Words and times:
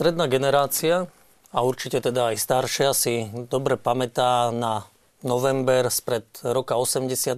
Stredná 0.00 0.32
generácia 0.32 1.12
a 1.52 1.60
určite 1.60 2.00
teda 2.00 2.32
aj 2.32 2.40
staršia 2.40 2.96
si 2.96 3.28
dobre 3.52 3.76
pamätá 3.76 4.48
na 4.48 4.88
november 5.20 5.92
spred 5.92 6.24
roka 6.40 6.72
89 6.72 7.36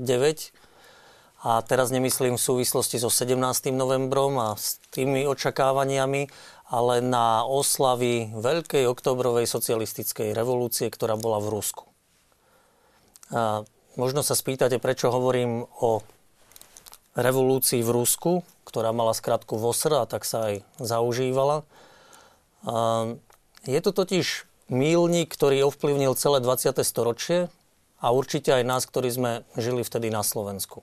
a 1.42 1.58
teraz 1.66 1.90
nemyslím 1.90 2.38
v 2.38 2.46
súvislosti 2.46 3.02
so 3.02 3.10
17. 3.10 3.34
novembrom 3.74 4.38
a 4.38 4.54
s 4.54 4.78
tými 4.94 5.26
očakávaniami, 5.26 6.30
ale 6.70 7.02
na 7.02 7.42
oslavy 7.42 8.30
Veľkej 8.30 8.86
oktobrovej 8.86 9.50
socialistickej 9.50 10.30
revolúcie, 10.30 10.86
ktorá 10.86 11.18
bola 11.18 11.42
v 11.42 11.58
Rusku. 11.58 11.90
A 13.34 13.66
možno 13.98 14.22
sa 14.22 14.38
spýtate, 14.38 14.78
prečo 14.78 15.10
hovorím 15.10 15.66
o 15.82 16.06
revolúcii 17.18 17.82
v 17.82 17.90
Rusku, 17.90 18.46
ktorá 18.62 18.94
mala 18.94 19.18
skratku 19.18 19.58
VOSR 19.58 19.98
a 19.98 20.06
tak 20.06 20.22
sa 20.22 20.54
aj 20.54 20.62
zaužívala. 20.78 21.66
A 22.66 23.06
je 23.66 23.80
to 23.82 23.90
totiž 23.94 24.46
mílnik, 24.72 25.30
ktorý 25.30 25.68
ovplyvnil 25.68 26.14
celé 26.14 26.38
20. 26.40 26.82
storočie 26.82 27.52
a 28.02 28.06
určite 28.10 28.54
aj 28.54 28.64
nás, 28.66 28.82
ktorí 28.86 29.08
sme 29.12 29.32
žili 29.54 29.82
vtedy 29.86 30.10
na 30.10 30.26
Slovensku. 30.26 30.82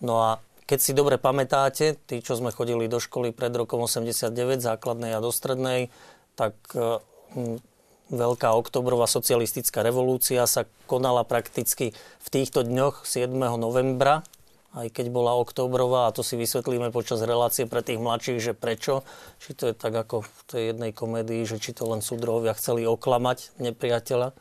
No 0.00 0.20
a 0.20 0.30
keď 0.68 0.78
si 0.84 0.92
dobre 0.92 1.16
pamätáte, 1.16 1.96
tí, 2.08 2.20
čo 2.20 2.36
sme 2.36 2.52
chodili 2.52 2.92
do 2.92 3.00
školy 3.00 3.32
pred 3.32 3.52
rokom 3.56 3.84
89, 3.88 4.60
základnej 4.60 5.16
a 5.16 5.24
dostrednej, 5.24 5.88
tak 6.36 6.54
e, 6.76 7.00
Veľká 8.08 8.56
oktobrová 8.56 9.04
socialistická 9.04 9.84
revolúcia 9.84 10.40
sa 10.48 10.64
konala 10.88 11.28
prakticky 11.28 11.92
v 12.24 12.28
týchto 12.32 12.64
dňoch 12.64 13.04
7. 13.04 13.28
novembra, 13.60 14.24
aj 14.76 14.92
keď 14.92 15.08
bola 15.08 15.38
oktobrová, 15.40 16.08
a 16.08 16.14
to 16.14 16.20
si 16.20 16.36
vysvetlíme 16.36 16.92
počas 16.92 17.24
relácie 17.24 17.64
pre 17.64 17.80
tých 17.80 17.96
mladších, 17.96 18.40
že 18.40 18.52
prečo. 18.52 19.00
Či 19.40 19.50
to 19.56 19.64
je 19.72 19.74
tak 19.74 19.96
ako 19.96 20.28
v 20.28 20.40
tej 20.44 20.62
jednej 20.74 20.90
komédii, 20.92 21.48
že 21.48 21.56
či 21.56 21.72
to 21.72 21.88
len 21.88 22.04
súdrovia 22.04 22.52
chceli 22.52 22.84
oklamať 22.84 23.56
nepriateľa 23.56 24.36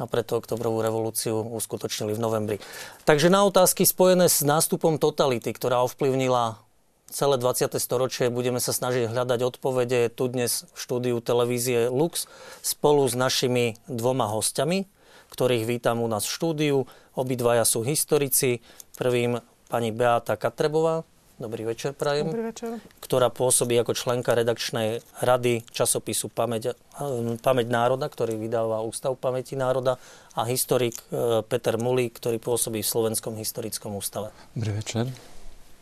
a 0.00 0.04
preto 0.08 0.40
oktobrovú 0.40 0.80
revolúciu 0.80 1.36
uskutočnili 1.36 2.16
v 2.16 2.22
novembri. 2.22 2.56
Takže 3.04 3.28
na 3.28 3.44
otázky 3.44 3.84
spojené 3.84 4.32
s 4.32 4.40
nástupom 4.40 4.96
totality, 4.96 5.52
ktorá 5.52 5.84
ovplyvnila 5.84 6.62
celé 7.10 7.36
20. 7.36 7.74
storočie, 7.76 8.30
budeme 8.30 8.62
sa 8.62 8.70
snažiť 8.70 9.10
hľadať 9.10 9.40
odpovede 9.42 10.14
tu 10.14 10.30
dnes 10.30 10.64
v 10.72 10.78
štúdiu 10.78 11.18
televízie 11.18 11.90
Lux 11.90 12.30
spolu 12.62 13.04
s 13.04 13.18
našimi 13.18 13.76
dvoma 13.90 14.30
hostiami, 14.30 14.86
ktorých 15.30 15.64
vítam 15.64 16.02
u 16.02 16.08
nás 16.10 16.26
v 16.26 16.34
štúdiu. 16.34 16.76
Obidvaja 17.14 17.64
sú 17.64 17.86
historici. 17.86 18.60
Prvým 18.98 19.38
pani 19.70 19.94
Beata 19.94 20.34
Katrebová. 20.34 21.06
Dobrý 21.40 21.64
večer, 21.64 21.96
prajem. 21.96 22.28
Dobrý 22.28 22.52
večer. 22.52 22.84
Ktorá 23.00 23.32
pôsobí 23.32 23.72
ako 23.80 23.96
členka 23.96 24.36
redakčnej 24.36 25.00
rady 25.24 25.64
časopisu 25.72 26.28
Pamäť, 26.28 26.76
eh, 26.76 27.40
Pamäť 27.40 27.66
národa, 27.72 28.12
ktorý 28.12 28.36
vydáva 28.36 28.84
Ústav 28.84 29.16
pamäti 29.16 29.56
národa 29.56 29.96
a 30.36 30.44
historik 30.44 31.00
eh, 31.08 31.40
Peter 31.48 31.80
Mulík, 31.80 32.20
ktorý 32.20 32.36
pôsobí 32.36 32.84
v 32.84 32.92
Slovenskom 32.92 33.40
historickom 33.40 33.96
ústave. 33.96 34.36
Dobrý 34.52 34.84
večer. 34.84 35.08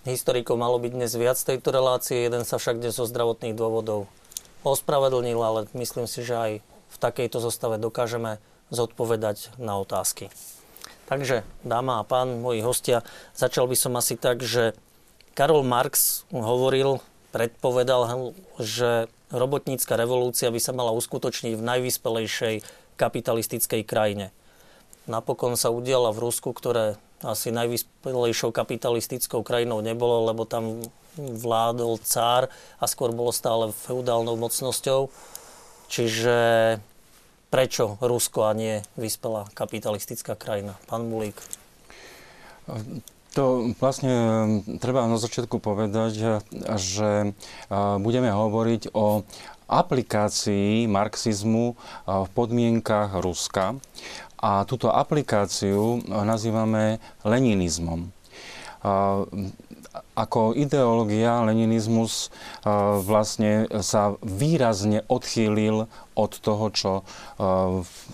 Historikov 0.06 0.54
malo 0.62 0.78
byť 0.78 0.92
dnes 0.94 1.12
viac 1.18 1.42
tejto 1.42 1.74
relácie, 1.74 2.22
jeden 2.22 2.46
sa 2.46 2.62
však 2.62 2.78
dnes 2.78 2.94
zo 2.94 3.02
zdravotných 3.02 3.58
dôvodov 3.58 4.06
ospravedlnil, 4.62 5.38
ale 5.42 5.60
myslím 5.74 6.06
si, 6.06 6.22
že 6.22 6.38
aj 6.38 6.52
v 6.62 6.96
takejto 7.02 7.42
zostave 7.42 7.82
dokážeme 7.82 8.38
zodpovedať 8.68 9.56
na 9.60 9.76
otázky. 9.80 10.32
Takže, 11.08 11.40
dáma 11.64 12.00
a 12.00 12.06
pán, 12.06 12.44
moji 12.44 12.60
hostia, 12.60 13.00
začal 13.32 13.64
by 13.64 13.76
som 13.76 13.96
asi 13.96 14.14
tak, 14.20 14.44
že 14.44 14.76
Karol 15.32 15.64
Marx 15.64 16.24
hovoril, 16.28 17.00
predpovedal, 17.32 18.32
že 18.60 19.08
robotnícka 19.32 19.96
revolúcia 19.96 20.52
by 20.52 20.60
sa 20.60 20.76
mala 20.76 20.92
uskutočniť 20.92 21.56
v 21.56 21.62
najvyspelejšej 21.64 22.54
kapitalistickej 23.00 23.82
krajine. 23.88 24.34
Napokon 25.08 25.56
sa 25.56 25.72
udiala 25.72 26.12
v 26.12 26.28
Rusku, 26.28 26.52
ktoré 26.52 27.00
asi 27.24 27.48
najvyspelejšou 27.50 28.52
kapitalistickou 28.52 29.40
krajinou 29.40 29.80
nebolo, 29.80 30.28
lebo 30.28 30.44
tam 30.44 30.84
vládol 31.16 31.98
cár 32.04 32.52
a 32.78 32.84
skôr 32.84 33.10
bolo 33.10 33.32
stále 33.34 33.72
feudálnou 33.72 34.38
mocnosťou. 34.38 35.10
Čiže 35.88 36.36
prečo 37.48 37.96
Rusko 38.00 38.48
a 38.48 38.52
nie 38.52 38.84
vyspelá 39.00 39.48
kapitalistická 39.56 40.36
krajina? 40.36 40.76
Pán 40.88 41.08
Mulík. 41.08 41.36
To 43.36 43.72
vlastne 43.80 44.14
treba 44.80 45.08
na 45.08 45.16
začiatku 45.16 45.60
povedať, 45.60 46.40
že 46.76 47.10
budeme 48.00 48.28
hovoriť 48.32 48.92
o 48.92 49.24
aplikácii 49.68 50.88
marxizmu 50.88 51.76
v 52.04 52.28
podmienkach 52.32 53.20
Ruska. 53.20 53.76
A 54.38 54.64
túto 54.64 54.88
aplikáciu 54.92 56.00
nazývame 56.06 57.02
leninizmom. 57.26 58.12
Ako 60.18 60.50
ideológia 60.58 61.46
leninizmus 61.46 62.34
vlastne 63.06 63.70
sa 63.86 64.18
výrazne 64.18 65.06
odchýlil 65.06 65.86
od 66.18 66.32
toho, 66.42 66.64
čo 66.74 66.90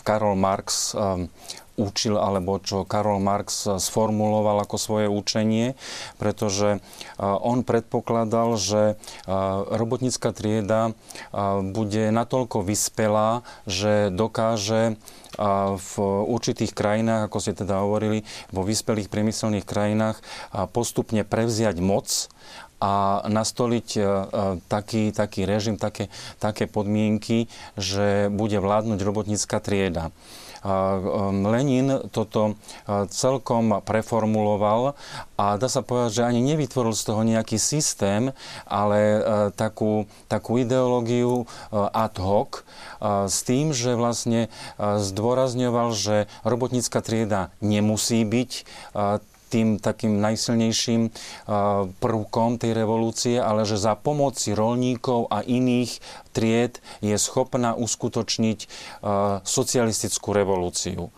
Karol 0.05 0.37
Marx 0.37 0.93
učil 1.75 2.15
alebo 2.15 2.63
čo 2.63 2.87
Karol 2.87 3.19
Marx 3.19 3.67
sformuloval 3.67 4.63
ako 4.63 4.77
svoje 4.79 5.07
učenie, 5.11 5.75
pretože 6.23 6.79
on 7.19 7.67
predpokladal, 7.67 8.55
že 8.55 8.95
robotnícka 9.75 10.31
trieda 10.31 10.95
bude 11.67 12.15
natoľko 12.15 12.63
vyspelá, 12.63 13.43
že 13.67 14.15
dokáže 14.15 14.95
v 15.75 15.93
určitých 16.31 16.71
krajinách, 16.71 17.27
ako 17.27 17.39
ste 17.43 17.59
teda 17.59 17.83
hovorili, 17.83 18.23
vo 18.55 18.63
vyspelých 18.63 19.11
priemyselných 19.11 19.67
krajinách 19.67 20.23
postupne 20.71 21.27
prevziať 21.27 21.83
moc 21.83 22.31
a 22.79 23.25
nastoliť 23.27 23.89
taký, 24.71 25.11
taký 25.11 25.43
režim, 25.43 25.75
také, 25.75 26.07
také 26.39 26.71
podmienky, 26.71 27.51
že 27.75 28.31
bude 28.31 28.63
vládnuť 28.63 28.99
robotnícka 29.03 29.59
trieda. 29.59 30.15
Um, 30.65 31.45
Lenin 31.45 32.09
toto 32.09 32.57
celkom 33.13 33.85
preformuloval 33.85 34.97
a 35.37 35.61
dá 35.61 35.69
sa 35.69 35.85
povedať, 35.85 36.25
že 36.25 36.29
ani 36.29 36.41
nevytvoril 36.41 36.97
z 36.97 37.05
toho 37.05 37.21
nejaký 37.21 37.61
systém, 37.61 38.33
ale 38.65 39.21
takú, 39.61 40.09
takú 40.25 40.57
ideológiu 40.57 41.45
ad 41.75 42.17
hoc 42.17 42.65
s 43.05 43.39
tým, 43.45 43.77
že 43.77 43.93
vlastne 43.93 44.49
zdôrazňoval, 44.81 45.93
že 45.93 46.33
robotnícka 46.49 47.05
trieda 47.05 47.53
nemusí 47.61 48.25
byť 48.25 48.51
tým 49.55 49.79
takým 49.79 50.19
najsilnejším 50.19 51.15
prvkom 52.03 52.59
tej 52.59 52.75
revolúcie, 52.75 53.39
ale 53.39 53.63
že 53.63 53.79
za 53.79 53.95
pomoci 53.95 54.51
rolníkov 54.51 55.31
a 55.31 55.47
iných 55.47 56.03
tried 56.35 56.83
je 56.99 57.15
schopná 57.15 57.79
uskutočniť 57.79 58.67
socialistickú 59.47 60.35
revolúciu 60.35 61.15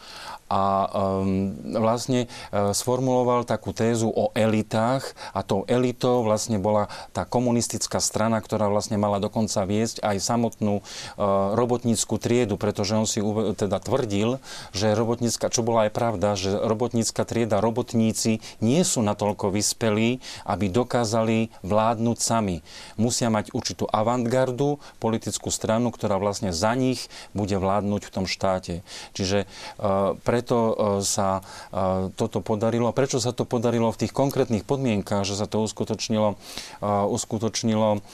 a 0.47 0.87
um, 0.87 1.55
vlastne 1.83 2.27
uh, 2.27 2.71
sformuloval 2.71 3.43
takú 3.43 3.75
tézu 3.75 4.11
o 4.11 4.31
elitách 4.35 5.03
a 5.35 5.43
tou 5.43 5.67
elitou 5.67 6.23
vlastne 6.23 6.63
bola 6.63 6.87
tá 7.11 7.27
komunistická 7.27 7.99
strana, 7.99 8.39
ktorá 8.39 8.71
vlastne 8.71 8.95
mala 8.95 9.19
dokonca 9.19 9.67
viesť 9.67 10.07
aj 10.07 10.17
samotnú 10.23 10.81
uh, 10.81 11.55
robotníckú 11.59 12.17
triedu, 12.23 12.55
pretože 12.55 12.95
on 12.95 13.07
si 13.11 13.19
uve- 13.19 13.59
teda 13.59 13.83
tvrdil, 13.83 14.39
že 14.71 14.95
robotnícka, 14.95 15.51
čo 15.51 15.67
bola 15.67 15.91
aj 15.91 15.93
pravda, 15.95 16.39
že 16.39 16.55
robotnícka 16.55 17.27
trieda, 17.27 17.59
robotníci 17.59 18.39
nie 18.63 18.83
sú 18.87 19.03
natoľko 19.03 19.51
vyspelí, 19.51 20.23
aby 20.47 20.71
dokázali 20.71 21.51
vládnuť 21.67 22.19
sami. 22.23 22.63
Musia 22.95 23.29
mať 23.33 23.51
určitú 23.51 23.91
avantgardu, 23.91 24.79
politickú 25.03 25.51
stranu, 25.51 25.91
ktorá 25.91 26.23
vlastne 26.23 26.55
za 26.55 26.73
nich 26.79 27.11
bude 27.35 27.59
vládnuť 27.59 28.03
v 28.07 28.15
tom 28.15 28.25
štáte. 28.31 28.87
Čiže 29.17 29.45
uh, 29.79 30.15
pre 30.23 30.36
preto 30.37 30.59
e, 30.61 31.01
sa 31.01 31.41
e, 31.41 32.13
toto 32.13 32.45
podarilo. 32.45 32.93
Prečo 32.93 33.17
sa 33.17 33.33
to 33.33 33.49
podarilo 33.49 33.89
v 33.89 34.05
tých 34.05 34.13
konkrétnych 34.13 34.69
podmienkach, 34.69 35.25
že 35.25 35.33
sa 35.33 35.49
to 35.49 35.65
uskutočnilo, 35.65 36.37
e, 36.85 36.89
uskutočnilo 37.09 38.05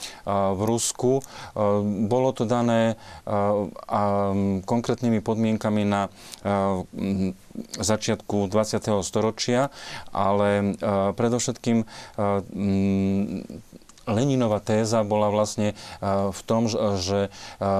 v 0.55 0.61
Rusku? 0.63 1.19
Bolo 2.07 2.29
to 2.31 2.47
dané 2.47 2.95
konkrétnymi 4.63 5.19
podmienkami 5.19 5.83
na 5.83 6.07
začiatku 7.75 8.47
20. 8.47 9.03
storočia, 9.03 9.73
ale 10.13 10.77
predovšetkým 11.17 11.83
Leninová 14.03 14.59
téza 14.59 14.99
bola 15.07 15.31
vlastne 15.31 15.71
e, 15.71 15.75
v 16.27 16.41
tom, 16.43 16.67
že 16.99 17.27
e, 17.27 17.29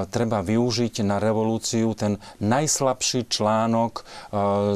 treba 0.08 0.40
využiť 0.40 1.04
na 1.04 1.20
revolúciu 1.20 1.92
ten 2.00 2.16
najslabší 2.40 3.28
článok 3.28 3.94
e, 4.00 4.04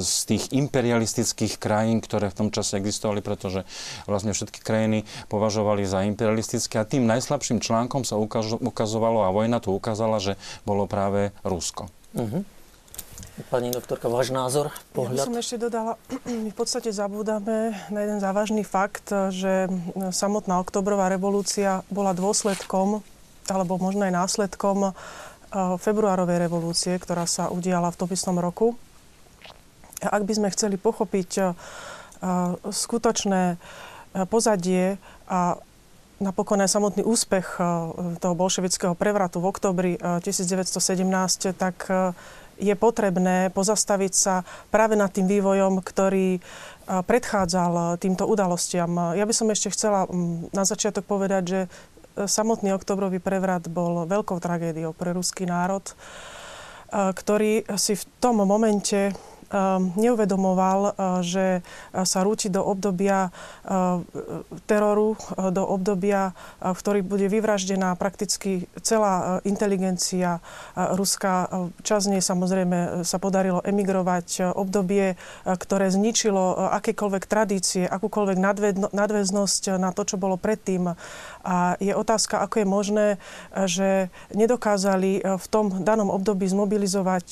z 0.03 0.13
tých 0.27 0.44
imperialistických 0.51 1.55
krajín, 1.55 2.03
ktoré 2.03 2.27
v 2.27 2.38
tom 2.45 2.49
čase 2.51 2.75
existovali, 2.75 3.23
pretože 3.23 3.63
vlastne 4.11 4.35
všetky 4.35 4.59
krajiny 4.59 5.07
považovali 5.31 5.88
za 5.88 6.03
imperialistické 6.03 6.83
a 6.83 6.89
tým 6.89 7.07
najslabším 7.07 7.63
článkom 7.63 8.03
sa 8.03 8.19
ukazovalo 8.59 9.23
a 9.23 9.31
vojna 9.31 9.63
tu 9.63 9.71
ukázala, 9.71 10.19
že 10.19 10.35
bolo 10.67 10.83
práve 10.83 11.31
Rusko. 11.47 11.88
Uh-huh. 12.11 12.44
Pani 13.48 13.69
doktorka, 13.69 14.10
váš 14.10 14.34
názor, 14.34 14.74
pohľad? 14.92 15.24
Ja 15.24 15.30
som 15.30 15.38
ešte 15.38 15.62
dodala, 15.62 15.96
my 16.44 16.50
v 16.52 16.58
podstate 16.58 16.90
zabúdame 16.90 17.78
na 17.94 18.00
jeden 18.04 18.19
závažný 18.19 18.66
fakt, 18.66 19.14
že 19.31 19.69
samotná 20.12 20.60
oktobrová 20.60 21.08
revolúcia 21.08 21.86
bola 21.88 22.18
dôsledkom, 22.18 23.06
alebo 23.48 23.80
možno 23.80 24.04
aj 24.04 24.14
následkom 24.14 24.92
februárovej 25.80 26.44
revolúcie, 26.44 26.94
ktorá 27.00 27.24
sa 27.24 27.48
udiala 27.48 27.88
v 27.94 28.00
tom 28.04 28.10
istom 28.12 28.36
roku. 28.36 28.75
A 30.04 30.19
ak 30.19 30.28
by 30.28 30.34
sme 30.36 30.54
chceli 30.54 30.75
pochopiť 30.75 31.56
skutočné 32.68 33.56
pozadie 34.28 35.00
a 35.30 35.56
napokon 36.19 36.60
aj 36.62 36.74
samotný 36.74 37.06
úspech 37.06 37.48
toho 38.19 38.34
bolševického 38.36 38.98
prevratu 38.98 39.40
v 39.40 39.50
oktobri 39.50 39.92
1917, 39.96 40.74
tak 41.56 41.88
je 42.57 42.74
potrebné 42.74 43.54
pozastaviť 43.54 44.13
sa 44.13 44.42
práve 44.74 44.98
nad 44.98 45.13
tým 45.13 45.30
vývojom, 45.30 45.81
ktorý 45.81 46.42
predchádzal 46.88 48.00
týmto 48.00 48.24
udalostiam. 48.24 49.13
Ja 49.13 49.27
by 49.27 49.33
som 49.36 49.51
ešte 49.51 49.74
chcela 49.75 50.07
na 50.56 50.63
začiatok 50.63 51.04
povedať, 51.04 51.44
že 51.44 51.59
e, 51.63 51.68
samotný 52.24 52.71
oktobrový 52.71 53.19
prevrat 53.19 53.68
bol 53.68 54.07
veľkou 54.07 54.39
tragédiou 54.39 54.95
pre 54.95 55.12
ruský 55.12 55.44
národ, 55.44 55.83
ktorý 56.88 57.68
si 57.75 58.00
v 58.00 58.04
tom 58.24 58.39
momente 58.48 59.12
neuvedomoval, 59.95 60.79
eh, 60.88 60.94
že 61.23 61.45
eh, 61.59 61.61
sa 62.03 62.19
rúti 62.23 62.51
do 62.51 62.63
obdobia 62.63 63.31
eh, 63.31 64.01
teroru, 64.67 65.15
do 65.38 65.63
obdobia, 65.63 66.35
v 66.61 66.77
ktorý 66.77 66.99
bude 67.03 67.27
vyvraždená 67.31 67.95
prakticky 67.95 68.67
celá 68.81 69.39
inteligencia 69.44 70.39
ruská. 70.75 71.47
Čas 71.83 72.07
nej 72.09 72.19
samozrejme 72.23 73.03
sa 73.03 73.17
podarilo 73.21 73.63
emigrovať. 73.63 74.55
Obdobie, 74.55 75.15
ktoré 75.45 75.91
zničilo 75.91 76.71
akékoľvek 76.79 77.23
tradície, 77.27 77.83
akúkoľvek 77.88 78.38
nadväznosť 78.91 79.79
na 79.79 79.91
to, 79.95 80.03
čo 80.03 80.19
bolo 80.19 80.35
predtým. 80.35 80.95
A 81.44 81.79
je 81.79 81.94
otázka, 81.95 82.44
ako 82.44 82.55
je 82.63 82.67
možné, 82.67 83.07
že 83.67 84.11
nedokázali 84.35 85.23
v 85.23 85.45
tom 85.47 85.83
danom 85.83 86.11
období 86.11 86.47
zmobilizovať 86.47 87.27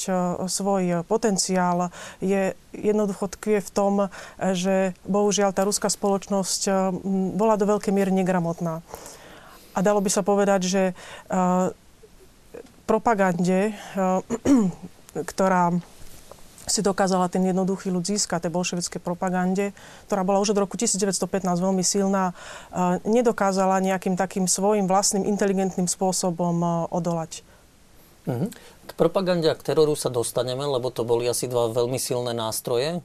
svoj 0.48 1.04
potenciál, 1.08 1.92
je 2.20 2.54
jednoducho 2.74 3.32
tkvie 3.32 3.60
v 3.64 3.74
tom, 3.74 3.94
že 4.40 4.98
bohužiaľ 5.08 5.56
tá 5.56 5.64
ruská 5.64 5.88
spoločnosť 5.88 6.62
eh, 6.68 6.74
bola 7.36 7.56
do 7.56 7.66
veľkej 7.68 7.94
miery 7.94 8.12
negramotná. 8.12 8.84
A 9.76 9.80
dalo 9.84 10.00
by 10.00 10.10
sa 10.12 10.24
povedať, 10.24 10.62
že 10.68 10.84
eh, 10.92 11.68
propagande, 12.88 13.72
eh, 13.72 14.20
ktorá 15.32 15.76
si 16.66 16.82
dokázala 16.82 17.30
ten 17.30 17.46
jednoduchý 17.46 17.94
ľud 17.94 18.02
získať, 18.02 18.50
tej 18.50 18.56
bolševickej 18.58 18.98
propagande, 18.98 19.70
ktorá 20.10 20.26
bola 20.26 20.42
už 20.42 20.58
od 20.58 20.66
roku 20.66 20.74
1915 20.82 21.46
veľmi 21.62 21.86
silná, 21.86 22.34
nedokázala 23.06 23.78
nejakým 23.86 24.18
takým 24.18 24.50
svojim 24.50 24.90
vlastným 24.90 25.30
inteligentným 25.30 25.86
spôsobom 25.86 26.90
odolať. 26.90 27.46
Mm-hmm. 28.26 28.50
K 28.86 28.92
propagande 28.94 29.50
a 29.50 29.58
k 29.58 29.66
teroru 29.66 29.98
sa 29.98 30.14
dostaneme, 30.14 30.62
lebo 30.62 30.94
to 30.94 31.02
boli 31.02 31.26
asi 31.26 31.50
dva 31.50 31.74
veľmi 31.74 31.98
silné 31.98 32.38
nástroje, 32.38 33.02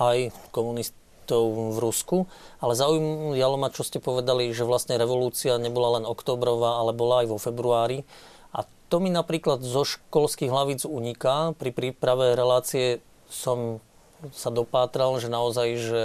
aj 0.00 0.32
komunistov 0.50 1.72
v 1.72 1.78
Rusku. 1.78 2.24
Ale 2.64 2.72
zaujímalo 2.72 3.60
ma, 3.60 3.68
čo 3.68 3.84
ste 3.84 4.00
povedali, 4.00 4.50
že 4.56 4.64
vlastne 4.64 4.96
revolúcia 4.96 5.60
nebola 5.60 6.00
len 6.00 6.08
oktobrová, 6.08 6.80
ale 6.80 6.96
bola 6.96 7.22
aj 7.22 7.26
vo 7.28 7.38
februári. 7.38 8.08
A 8.56 8.64
to 8.88 9.00
mi 9.00 9.12
napríklad 9.12 9.60
zo 9.60 9.84
školských 9.84 10.48
hlavíc 10.48 10.88
uniká. 10.88 11.52
Pri 11.60 11.70
príprave 11.72 12.32
relácie 12.32 13.04
som 13.28 13.84
sa 14.32 14.48
dopátral, 14.48 15.18
že 15.18 15.28
naozaj, 15.32 15.68
že 15.76 16.00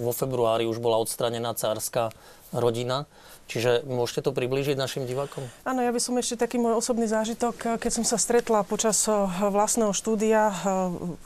vo 0.00 0.10
februári 0.10 0.66
už 0.66 0.82
bola 0.82 0.98
odstranená 0.98 1.54
cárska 1.54 2.10
rodina. 2.52 3.08
Čiže 3.50 3.84
môžete 3.84 4.24
to 4.24 4.32
priblížiť 4.32 4.78
našim 4.78 5.04
divákom? 5.04 5.44
Áno, 5.66 5.84
ja 5.84 5.92
by 5.92 6.00
som 6.00 6.16
ešte 6.16 6.40
taký 6.40 6.56
môj 6.56 6.78
osobný 6.78 7.04
zážitok, 7.10 7.76
keď 7.76 7.90
som 7.90 8.04
sa 8.06 8.16
stretla 8.16 8.64
počas 8.64 9.04
eh, 9.04 9.12
vlastného 9.50 9.92
štúdia 9.92 10.48
eh, 10.48 10.56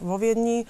vo 0.00 0.16
Viedni 0.18 0.64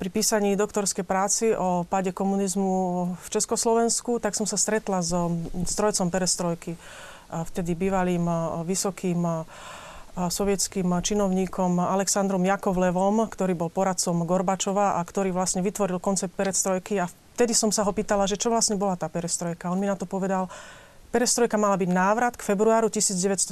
pri 0.00 0.08
písaní 0.08 0.56
doktorskej 0.56 1.04
práci 1.04 1.52
o 1.52 1.84
páde 1.86 2.10
komunizmu 2.16 3.12
v 3.14 3.26
Československu, 3.28 4.18
tak 4.18 4.34
som 4.34 4.48
sa 4.48 4.58
stretla 4.58 4.98
so 5.04 5.30
strojcom 5.62 6.10
perestrojky, 6.10 6.74
vtedy 7.28 7.76
bývalým 7.76 8.24
eh, 8.24 8.38
vysokým 8.64 9.44
sovietským 10.12 10.92
činovníkom 10.92 11.80
Aleksandrom 11.80 12.44
Jakovlevom, 12.44 13.32
ktorý 13.32 13.56
bol 13.56 13.72
poradcom 13.72 14.28
Gorbačova 14.28 15.00
a 15.00 15.08
ktorý 15.08 15.32
vlastne 15.32 15.64
vytvoril 15.64 15.96
koncept 16.04 16.36
perestrojky 16.36 17.00
a 17.00 17.08
vtedy 17.42 17.58
som 17.58 17.74
sa 17.74 17.82
ho 17.82 17.90
pýtala, 17.90 18.30
že 18.30 18.38
čo 18.38 18.54
vlastne 18.54 18.78
bola 18.78 18.94
tá 18.94 19.10
perestrojka. 19.10 19.66
On 19.66 19.74
mi 19.74 19.90
na 19.90 19.98
to 19.98 20.06
povedal, 20.06 20.46
Perestrojka 21.12 21.60
mala 21.60 21.76
byť 21.76 21.92
návrat 21.92 22.40
k 22.40 22.42
februáru 22.42 22.88
1917. 22.88 23.44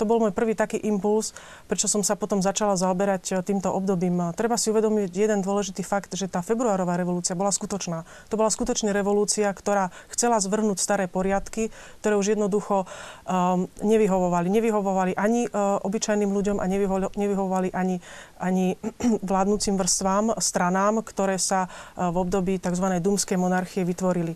To 0.00 0.08
bol 0.08 0.16
môj 0.16 0.32
prvý 0.32 0.56
taký 0.56 0.80
impuls, 0.80 1.36
prečo 1.68 1.92
som 1.92 2.00
sa 2.00 2.16
potom 2.16 2.40
začala 2.40 2.72
zaoberať 2.72 3.36
e, 3.36 3.44
týmto 3.44 3.68
obdobím. 3.68 4.32
Treba 4.32 4.56
si 4.56 4.72
uvedomiť 4.72 5.12
jeden 5.12 5.44
dôležitý 5.44 5.84
fakt, 5.84 6.16
že 6.16 6.24
tá 6.24 6.40
februárová 6.40 6.96
revolúcia 6.96 7.36
bola 7.36 7.52
skutočná. 7.52 8.08
To 8.32 8.40
bola 8.40 8.48
skutočne 8.48 8.96
revolúcia, 8.96 9.52
ktorá 9.52 9.92
chcela 10.08 10.40
zvrhnúť 10.40 10.80
staré 10.80 11.04
poriadky, 11.04 11.68
ktoré 12.00 12.16
už 12.16 12.32
jednoducho 12.32 12.88
um, 12.88 13.68
nevyhovovali. 13.84 14.48
Nevyhovovali 14.48 15.12
ani 15.20 15.44
uh, 15.52 15.84
obyčajným 15.84 16.32
ľuďom 16.32 16.64
a 16.64 16.66
nevyhovovali 17.12 17.76
ani, 17.76 18.00
ani 18.40 18.80
vládnúcim 19.28 19.76
vrstvám, 19.76 20.40
stranám, 20.40 21.04
ktoré 21.04 21.36
sa 21.36 21.68
uh, 21.68 22.08
v 22.08 22.24
období 22.24 22.56
tzv. 22.56 22.88
dumskej 23.04 23.36
monarchie 23.36 23.84
vytvorili. 23.84 24.32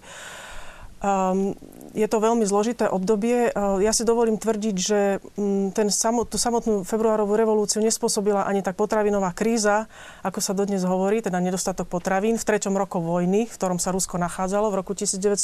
Um, 0.99 1.55
je 1.95 2.07
to 2.11 2.19
veľmi 2.19 2.43
zložité 2.43 2.90
obdobie. 2.90 3.55
Uh, 3.55 3.78
ja 3.78 3.95
si 3.95 4.02
dovolím 4.02 4.35
tvrdiť, 4.35 4.76
že 4.76 5.23
um, 5.38 5.71
ten 5.71 5.95
samot, 5.95 6.26
tú 6.26 6.43
samotnú 6.43 6.83
februárovú 6.83 7.38
revolúciu 7.38 7.78
nespôsobila 7.78 8.50
ani 8.50 8.67
tak 8.67 8.75
potravinová 8.75 9.31
kríza, 9.31 9.87
ako 10.26 10.43
sa 10.43 10.59
dodnes 10.59 10.83
hovorí, 10.83 11.23
teda 11.23 11.38
nedostatok 11.38 11.87
potravín 11.87 12.35
v 12.35 12.43
treťom 12.43 12.75
roku 12.75 12.99
vojny, 12.99 13.47
v 13.47 13.55
ktorom 13.55 13.78
sa 13.78 13.95
Rusko 13.95 14.19
nachádzalo 14.19 14.75
v 14.75 14.78
roku 14.83 14.90
1917, 14.99 15.38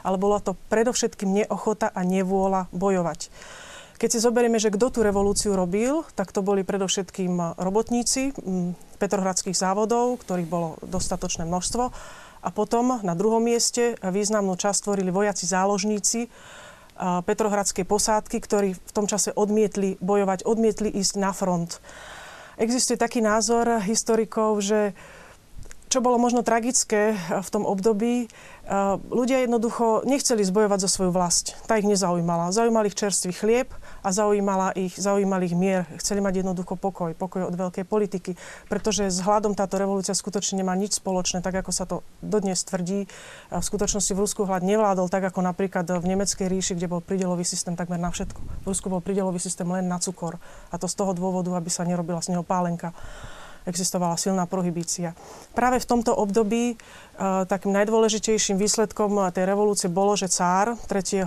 ale 0.00 0.16
bola 0.16 0.40
to 0.40 0.56
predovšetkým 0.72 1.44
neochota 1.44 1.92
a 1.92 2.00
nevôľa 2.00 2.72
bojovať. 2.72 3.28
Keď 4.00 4.08
si 4.10 4.18
zoberieme, 4.18 4.56
že 4.56 4.72
kto 4.74 4.90
tú 4.90 5.00
revolúciu 5.04 5.52
robil, 5.54 6.08
tak 6.16 6.32
to 6.32 6.40
boli 6.40 6.64
predovšetkým 6.64 7.60
robotníci 7.60 8.32
um, 8.40 8.72
petrohradských 8.96 9.54
závodov, 9.54 10.24
ktorých 10.24 10.48
bolo 10.48 10.80
dostatočné 10.80 11.44
množstvo 11.44 11.92
a 12.44 12.52
potom 12.52 13.00
na 13.00 13.16
druhom 13.16 13.40
mieste 13.40 13.96
významnú 14.04 14.60
časť 14.60 14.84
tvorili 14.84 15.08
vojaci 15.08 15.48
záložníci 15.48 16.28
Petrohradskej 17.00 17.88
posádky, 17.88 18.36
ktorí 18.38 18.76
v 18.76 18.92
tom 18.94 19.08
čase 19.08 19.32
odmietli 19.32 19.96
bojovať, 19.98 20.46
odmietli 20.46 20.92
ísť 20.92 21.14
na 21.16 21.32
front. 21.32 21.80
Existuje 22.60 23.00
taký 23.00 23.18
názor 23.18 23.82
historikov, 23.82 24.62
že 24.62 24.94
čo 25.90 25.98
bolo 26.02 26.18
možno 26.18 26.46
tragické 26.46 27.18
v 27.18 27.48
tom 27.50 27.66
období, 27.66 28.26
ľudia 29.10 29.42
jednoducho 29.42 30.02
nechceli 30.06 30.42
zbojovať 30.42 30.78
za 30.86 30.90
svoju 30.90 31.10
vlast. 31.10 31.58
Tá 31.66 31.78
ich 31.78 31.86
nezaujímala. 31.86 32.54
Zaujímal 32.54 32.86
ich 32.86 32.98
čerstvý 32.98 33.32
chlieb 33.34 33.70
a 34.04 34.12
zaujímala 34.12 34.76
ich, 34.76 34.92
zaujímal 35.00 35.40
ich 35.48 35.56
mier. 35.56 35.88
Chceli 35.96 36.20
mať 36.20 36.44
jednoducho 36.44 36.76
pokoj, 36.76 37.16
pokoj 37.16 37.48
od 37.48 37.56
veľkej 37.56 37.88
politiky. 37.88 38.36
Pretože 38.68 39.08
s 39.08 39.24
hľadom 39.24 39.56
táto 39.56 39.80
revolúcia 39.80 40.12
skutočne 40.12 40.60
nemá 40.60 40.76
nič 40.76 41.00
spoločné, 41.00 41.40
tak 41.40 41.64
ako 41.64 41.72
sa 41.72 41.88
to 41.88 42.04
dodnes 42.20 42.60
tvrdí. 42.68 43.08
V 43.48 43.64
skutočnosti 43.64 44.12
v 44.12 44.20
Rusku 44.20 44.44
hlad 44.44 44.60
nevládol 44.60 45.08
tak 45.08 45.24
ako 45.24 45.40
napríklad 45.40 45.88
v 45.88 46.04
Nemeckej 46.04 46.52
ríši, 46.52 46.76
kde 46.76 46.92
bol 46.92 47.00
pridelový 47.00 47.48
systém 47.48 47.72
takmer 47.72 47.96
na 47.96 48.12
všetko. 48.12 48.40
V 48.62 48.66
Rusku 48.68 48.92
bol 48.92 49.00
pridelový 49.00 49.40
systém 49.40 49.66
len 49.72 49.88
na 49.88 49.96
cukor. 49.96 50.36
A 50.68 50.76
to 50.76 50.84
z 50.84 51.00
toho 51.00 51.16
dôvodu, 51.16 51.56
aby 51.56 51.72
sa 51.72 51.88
nerobila 51.88 52.20
z 52.20 52.36
neho 52.36 52.44
pálenka 52.44 52.92
existovala 53.64 54.20
silná 54.20 54.44
prohibícia. 54.44 55.16
Práve 55.56 55.80
v 55.80 55.88
tomto 55.88 56.12
období 56.12 56.76
uh, 56.76 57.48
takým 57.48 57.72
najdôležitejším 57.72 58.60
výsledkom 58.60 59.16
tej 59.32 59.48
revolúcie 59.48 59.88
bolo, 59.88 60.12
že 60.20 60.28
cár 60.28 60.76
3. 60.84 61.24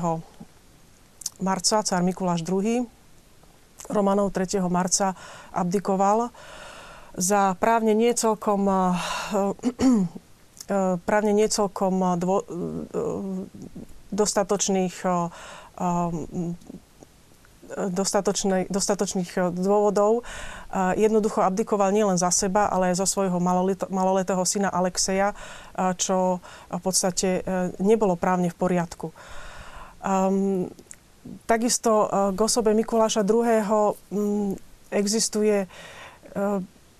marca, 1.39 1.83
cár 1.85 2.01
Mikuláš 2.03 2.45
II, 2.45 2.85
Romanov 3.87 4.35
3. 4.35 4.59
marca 4.67 5.15
abdikoval 5.53 6.29
za 7.17 7.57
právne 7.57 7.97
nie 7.97 8.13
celkom 8.13 8.67
uh, 8.67 8.97
právne 11.07 11.31
nie 11.31 11.47
celkom 11.47 12.19
dvo, 12.19 12.43
dostatočných 14.11 14.95
dostatočných, 18.71 19.31
dôvodov 19.51 20.23
jednoducho 20.95 21.43
abdikoval 21.43 21.91
nielen 21.91 22.15
za 22.15 22.31
seba, 22.31 22.71
ale 22.71 22.95
aj 22.95 23.03
za 23.03 23.07
svojho 23.07 23.43
maloletého 23.91 24.39
syna 24.47 24.71
Alexeja, 24.71 25.35
čo 25.99 26.39
v 26.71 26.79
podstate 26.79 27.43
nebolo 27.83 28.15
právne 28.15 28.47
v 28.47 28.55
poriadku. 28.55 29.11
Um, 29.99 30.71
takisto 31.47 32.07
k 32.33 32.39
osobe 32.39 32.75
Mikuláša 32.75 33.23
II. 33.23 33.63
existuje 34.91 35.67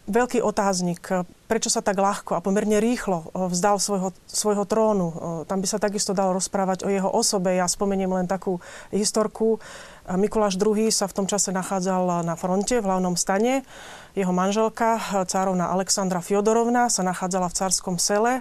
veľký 0.07 0.39
otáznik, 0.39 1.03
prečo 1.51 1.67
sa 1.67 1.84
tak 1.84 2.00
ľahko 2.00 2.39
a 2.39 2.43
pomerne 2.43 2.79
rýchlo 2.79 3.27
vzdal 3.51 3.75
svojho, 3.75 4.15
svojho 4.24 4.63
trónu. 4.63 5.07
Tam 5.51 5.60
by 5.60 5.67
sa 5.67 5.84
takisto 5.84 6.15
dalo 6.15 6.31
rozprávať 6.39 6.88
o 6.88 6.89
jeho 6.91 7.12
osobe. 7.12 7.60
Ja 7.60 7.67
spomeniem 7.67 8.07
len 8.15 8.24
takú 8.24 8.63
historku. 8.96 9.60
Mikuláš 10.07 10.55
II. 10.55 10.88
sa 10.96 11.12
v 11.12 11.15
tom 11.15 11.27
čase 11.27 11.51
nachádzal 11.51 12.24
na 12.24 12.39
fronte 12.39 12.79
v 12.79 12.88
hlavnom 12.88 13.19
stane. 13.19 13.67
Jeho 14.15 14.31
manželka, 14.31 14.96
cárovna 15.27 15.67
Alexandra 15.75 16.24
Fiodorovna, 16.24 16.88
sa 16.88 17.03
nachádzala 17.03 17.51
v 17.51 17.57
cárskom 17.60 18.00
sele, 18.00 18.39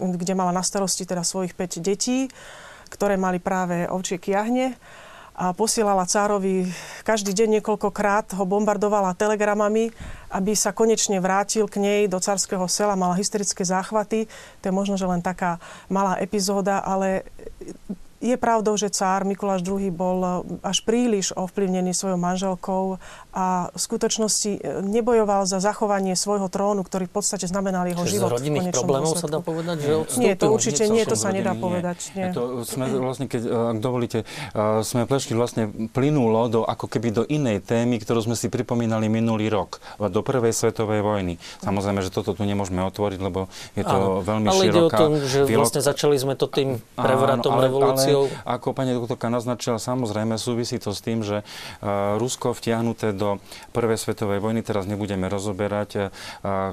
kde 0.00 0.32
mala 0.32 0.56
na 0.56 0.64
starosti 0.64 1.04
teda 1.04 1.20
svojich 1.20 1.52
5 1.52 1.84
detí, 1.84 2.32
ktoré 2.88 3.20
mali 3.20 3.38
práve 3.38 3.86
ovčie 3.86 4.16
kiahne 4.16 4.74
a 5.38 5.54
posielala 5.54 6.02
cárovi 6.02 6.66
každý 7.06 7.30
deň 7.30 7.62
niekoľkokrát, 7.62 8.34
ho 8.34 8.42
bombardovala 8.42 9.14
telegramami, 9.14 9.94
aby 10.34 10.52
sa 10.58 10.74
konečne 10.74 11.22
vrátil 11.22 11.70
k 11.70 11.78
nej 11.78 12.00
do 12.10 12.18
carského 12.18 12.66
sela, 12.66 12.98
mala 12.98 13.14
hysterické 13.14 13.62
záchvaty. 13.62 14.26
To 14.60 14.64
je 14.66 14.74
možno, 14.74 14.98
že 14.98 15.06
len 15.06 15.22
taká 15.22 15.62
malá 15.86 16.18
epizóda, 16.18 16.82
ale 16.82 17.22
je 18.18 18.34
pravdou, 18.34 18.74
že 18.74 18.90
cár 18.90 19.22
Mikuláš 19.22 19.62
II 19.62 19.94
bol 19.94 20.42
až 20.66 20.82
príliš 20.82 21.30
ovplyvnený 21.38 21.94
svojou 21.94 22.18
manželkou 22.18 22.98
a 23.38 23.70
v 23.70 23.78
skutočnosti 23.78 24.50
eh, 24.58 24.82
nebojoval 24.82 25.46
za 25.46 25.62
zachovanie 25.62 26.18
svojho 26.18 26.50
trónu, 26.50 26.82
ktorý 26.82 27.06
v 27.06 27.14
podstate 27.22 27.46
znamenal 27.46 27.86
jeho 27.86 28.02
Čiže 28.02 28.14
život. 28.18 28.30
Z 28.34 28.34
rodinných 28.42 28.68
problémov 28.74 29.14
dôsledku. 29.14 29.30
sa 29.30 29.36
dá 29.38 29.40
povedať, 29.40 29.76
že 29.78 29.90
odstúpil? 29.94 30.22
Nie, 30.26 30.32
to 30.34 30.46
určite 30.50 30.82
nie, 30.90 31.04
to 31.06 31.14
sa 31.14 31.30
nedá 31.30 31.54
nie. 31.54 31.62
povedať. 31.62 31.98
Nie. 32.18 32.34
To 32.34 32.66
sme 32.66 32.90
vlastne, 32.98 33.30
keď, 33.30 33.42
eh, 33.46 33.70
ak 33.74 33.78
dovolíte, 33.78 34.18
sme 34.82 35.06
plešli 35.06 35.38
vlastne 35.38 35.70
plynulo 35.94 36.50
do, 36.50 36.60
ako 36.66 36.90
keby 36.90 37.08
do 37.14 37.22
inej 37.28 37.62
témy, 37.62 38.02
ktorú 38.02 38.26
sme 38.26 38.34
si 38.34 38.50
pripomínali 38.50 39.06
minulý 39.06 39.46
rok, 39.52 39.78
do 40.00 40.20
prvej 40.24 40.50
svetovej 40.50 41.04
vojny. 41.04 41.38
Samozrejme, 41.62 42.00
že 42.02 42.10
toto 42.10 42.34
tu 42.34 42.42
nemôžeme 42.42 42.82
otvoriť, 42.82 43.18
lebo 43.22 43.46
je 43.76 43.84
to 43.84 43.96
áno, 43.96 44.24
veľmi 44.24 44.46
ale 44.50 44.62
široká... 44.66 44.66
Ale 44.66 44.74
ide 44.74 44.82
o 44.82 44.90
tom, 44.90 45.12
že 45.22 45.38
vlastne 45.52 45.82
začali 45.84 46.16
sme 46.16 46.34
to 46.34 46.48
tým 46.48 46.80
prevratom 46.96 47.54
revolúcie 47.60 48.14
ale, 48.14 48.30
ako 48.48 48.72
pani 48.72 48.96
doktorka 48.96 49.28
naznačila, 49.28 49.76
samozrejme 49.76 50.40
súvisí 50.40 50.80
to 50.80 50.90
s 50.94 51.00
tým, 51.04 51.20
že 51.20 51.42
e, 51.42 51.44
Rusko 52.16 52.56
vtiahnuté 52.56 53.12
do 53.12 53.27
Prvej 53.76 53.98
svetovej 54.00 54.40
vojny, 54.40 54.64
teraz 54.64 54.88
nebudeme 54.88 55.28
rozoberať, 55.28 55.90
e, 55.96 56.02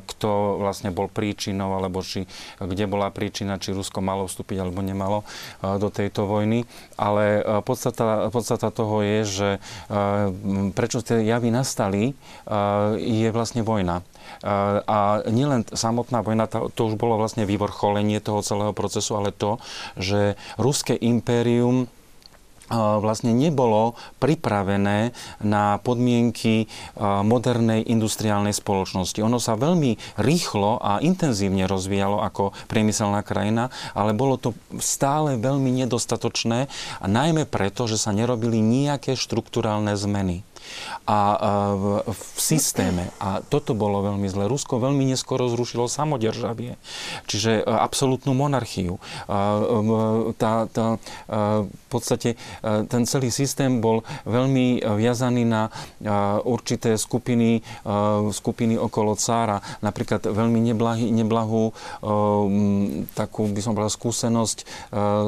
kto 0.06 0.30
vlastne 0.64 0.96
bol 0.96 1.12
príčinou, 1.12 1.76
alebo 1.76 2.00
či, 2.00 2.24
kde 2.62 2.86
bola 2.88 3.12
príčina, 3.12 3.60
či 3.60 3.76
Rusko 3.76 4.00
malo 4.00 4.30
vstúpiť 4.30 4.64
alebo 4.64 4.80
nemalo 4.80 5.22
e, 5.22 5.76
do 5.76 5.92
tejto 5.92 6.24
vojny. 6.24 6.64
Ale 6.96 7.44
podstata, 7.68 8.32
podstata 8.32 8.72
toho 8.72 9.04
je, 9.04 9.20
že 9.28 9.50
prečo 10.72 11.04
tie 11.04 11.28
javy 11.28 11.52
nastali, 11.52 12.16
je 12.96 13.28
vlastne 13.36 13.68
vojna. 13.68 14.00
A 14.86 15.22
nielen 15.28 15.68
samotná 15.68 16.24
vojna, 16.24 16.48
to 16.48 16.82
už 16.88 16.96
bolo 16.96 17.20
vlastne 17.20 17.44
vyvrcholenie 17.44 18.24
toho 18.24 18.40
celého 18.46 18.72
procesu, 18.72 19.18
ale 19.20 19.36
to, 19.36 19.60
že 20.00 20.40
ruské 20.56 20.96
impérium 20.96 21.92
vlastne 22.72 23.36
nebolo 23.36 23.94
pripravené 24.18 25.14
na 25.46 25.78
podmienky 25.82 26.66
modernej 27.02 27.86
industriálnej 27.86 28.58
spoločnosti. 28.58 29.22
Ono 29.22 29.38
sa 29.38 29.54
veľmi 29.54 30.18
rýchlo 30.18 30.82
a 30.82 30.98
intenzívne 31.04 31.70
rozvíjalo 31.70 32.26
ako 32.26 32.58
priemyselná 32.66 33.22
krajina, 33.22 33.70
ale 33.94 34.18
bolo 34.18 34.42
to 34.42 34.58
stále 34.82 35.38
veľmi 35.38 35.86
nedostatočné 35.86 36.66
a 37.02 37.06
najmä 37.06 37.46
preto, 37.46 37.86
že 37.86 38.02
sa 38.02 38.10
nerobili 38.10 38.58
nejaké 38.64 39.14
štruktúrálne 39.14 39.94
zmeny 39.94 40.42
a 41.06 41.20
v, 41.74 41.86
v 42.10 42.22
systéme. 42.40 43.14
A 43.22 43.42
toto 43.46 43.78
bolo 43.78 44.02
veľmi 44.02 44.26
zle. 44.26 44.50
Rusko 44.50 44.82
veľmi 44.82 45.06
neskoro 45.06 45.46
zrušilo 45.50 45.86
samodržavie, 45.86 46.78
čiže 47.30 47.62
e, 47.62 47.64
absolútnu 47.64 48.34
monarchiu. 48.34 48.98
Tá, 50.36 50.68
tá, 50.70 50.86
v 51.66 51.86
podstate 51.90 52.36
e, 52.36 52.38
ten 52.90 53.04
celý 53.06 53.30
systém 53.30 53.80
bol 53.80 54.02
veľmi 54.26 54.82
viazaný 54.82 55.44
na 55.46 55.70
určité 56.44 56.98
skupiny, 56.98 57.62
skupiny 58.32 58.76
okolo 58.76 59.14
cára. 59.16 59.62
Napríklad 59.82 60.26
veľmi 60.26 60.60
neblahý, 60.74 61.10
neblahú 61.14 61.72
takú, 63.14 63.42
by 63.50 63.62
som 63.62 63.78
povedal, 63.78 63.94
skúsenosť 63.94 64.58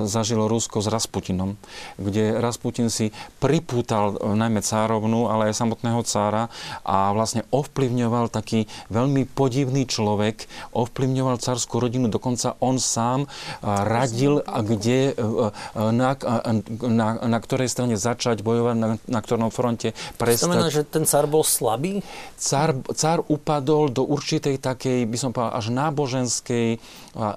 zažilo 0.05 0.49
Rusko 0.49 0.81
s 0.83 0.87
Rasputinom, 0.89 1.55
kde 1.99 2.37
Rasputin 2.39 2.89
si 2.89 3.13
pripútal 3.37 4.17
najmä 4.17 4.61
cárovnu 4.63 5.26
ale 5.27 5.51
aj 5.51 5.59
samotného 5.59 6.01
cára 6.07 6.49
a 6.87 7.11
vlastne 7.11 7.43
ovplyvňoval 7.51 8.31
taký 8.31 8.65
veľmi 8.89 9.27
podivný 9.27 9.85
človek, 9.87 10.47
ovplyvňoval 10.73 11.39
cárskú 11.39 11.79
rodinu, 11.83 12.07
dokonca 12.07 12.55
on 12.63 12.79
sám 12.79 13.27
radil, 13.63 14.41
kde, 14.43 15.13
na, 15.75 16.15
na, 16.81 17.07
na 17.21 17.39
ktorej 17.39 17.67
strane 17.71 17.99
začať 17.99 18.41
bojovať, 18.41 18.75
na, 18.75 18.89
na 19.05 19.19
ktorom 19.19 19.51
fronte 19.51 19.91
prestať. 20.15 20.47
Znamená, 20.47 20.67
že 20.71 20.87
ten 20.87 21.03
cár 21.03 21.27
bol 21.27 21.43
slabý? 21.43 22.01
Cár, 22.39 22.77
cár 22.95 23.23
upadol 23.27 23.91
do 23.91 24.07
určitej 24.07 24.57
takej, 24.61 25.03
by 25.05 25.17
som 25.19 25.29
povedal, 25.35 25.57
až 25.57 25.67
náboženskej 25.73 26.79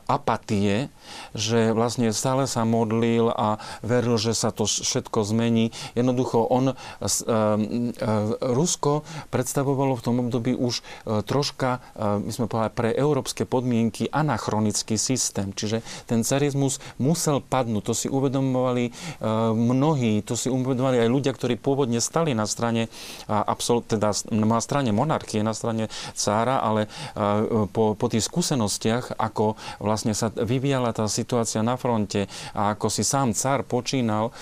apatie, 0.07 0.93
že 1.35 1.73
vlastne 1.73 2.11
stále 2.11 2.45
sa 2.47 2.67
modlil 2.67 3.31
a 3.33 3.63
veril, 3.81 4.17
že 4.17 4.35
sa 4.35 4.51
to 4.51 4.67
všetko 4.67 5.23
zmení. 5.25 5.73
Jednoducho 5.95 6.45
on, 6.47 6.75
Rusko 8.41 9.03
predstavovalo 9.31 9.97
v 9.97 10.05
tom 10.05 10.17
období 10.21 10.53
už 10.57 10.81
e, 10.81 10.83
troška, 11.25 11.81
e, 11.97 12.25
my 12.25 12.31
sme 12.33 12.47
povedali, 12.47 12.73
pre 12.73 12.89
európske 12.95 13.45
podmienky 13.45 14.09
anachronický 14.11 14.97
systém. 15.01 15.53
Čiže 15.55 15.83
ten 16.05 16.27
carizmus 16.27 16.83
musel 17.01 17.41
padnúť. 17.41 17.83
To 17.91 17.95
si 17.95 18.09
uvedomovali 18.11 18.85
e, 18.89 18.93
mnohí, 19.55 20.21
to 20.25 20.37
si 20.37 20.53
uvedomovali 20.53 21.01
aj 21.03 21.11
ľudia, 21.11 21.33
ktorí 21.35 21.57
pôvodne 21.57 22.03
stali 22.03 22.33
na 22.37 22.45
strane, 22.45 22.93
teda 23.87 24.11
na 24.31 24.59
strane 24.61 24.91
monarchie, 24.91 25.45
na 25.45 25.55
strane 25.55 25.93
cára, 26.15 26.61
ale 26.61 26.91
po, 27.73 27.95
po 27.95 28.07
tých 28.09 28.27
skúsenostiach, 28.27 29.17
ako 29.17 29.57
vlastne 29.79 30.17
sa 30.17 30.33
vyvíjala 30.33 30.93
tá 30.97 31.00
situácia 31.07 31.63
na 31.63 31.79
fronte 31.79 32.27
a 32.53 32.75
ako 32.75 32.91
si 32.91 33.07
sám 33.07 33.33
cár 33.33 33.63
počínal 33.65 34.35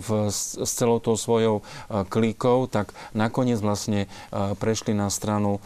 v, 0.00 0.28
s 0.28 0.72
celou 0.74 0.98
tou 0.98 1.14
svojou 1.14 1.62
klikou, 2.10 2.66
tak 2.66 2.92
nakoniec 3.14 3.62
vlastne 3.62 4.10
prešli 4.58 4.92
na 4.92 5.08
stranu 5.08 5.62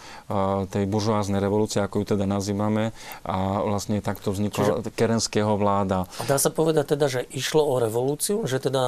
tej 0.71 0.85
buržoáznej 0.87 1.40
revolúcie, 1.40 1.80
ako 1.80 2.04
ju 2.04 2.14
teda 2.14 2.28
nazývame, 2.28 2.92
a 3.25 3.64
vlastne 3.64 4.02
takto 4.04 4.30
vznikla 4.30 4.85
Čiže... 4.85 4.92
kerenského 4.92 5.56
vláda. 5.56 6.11
Dá 6.28 6.37
sa 6.37 6.52
povedať 6.52 6.99
teda, 6.99 7.06
že 7.09 7.21
išlo 7.33 7.64
o 7.64 7.80
revolúciu? 7.80 8.44
Že 8.44 8.71
teda 8.71 8.83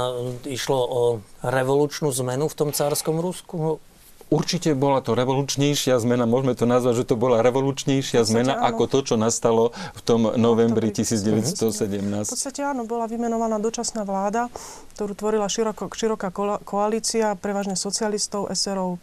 išlo 0.45 0.79
o 0.79 1.03
revolučnú 1.41 2.13
zmenu 2.13 2.51
v 2.51 2.59
tom 2.59 2.71
cárskom 2.75 3.23
Rusku? 3.23 3.79
Určite 4.27 4.75
bola 4.75 4.99
to 4.99 5.15
revolučnejšia 5.15 6.03
zmena, 6.03 6.27
môžeme 6.27 6.59
to 6.59 6.67
nazvať, 6.67 7.03
že 7.03 7.05
to 7.07 7.15
bola 7.15 7.47
revolučnejšia 7.47 8.27
zmena 8.27 8.59
áno. 8.59 8.67
ako 8.75 8.83
to, 8.91 8.99
čo 9.07 9.15
nastalo 9.15 9.71
v 9.71 10.01
tom 10.03 10.35
novembri 10.35 10.91
1917. 10.91 12.27
V 12.27 12.35
podstate 12.35 12.67
áno, 12.67 12.91
bola 12.91 13.07
vymenovaná 13.07 13.63
dočasná 13.63 14.03
vláda, 14.03 14.51
ktorú 14.99 15.15
tvorila 15.15 15.47
široko, 15.47 15.95
široká 15.95 16.35
koalícia, 16.67 17.39
prevažne 17.39 17.79
socialistov, 17.79 18.51
eserov, 18.51 18.99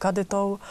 kadetov 0.00 0.64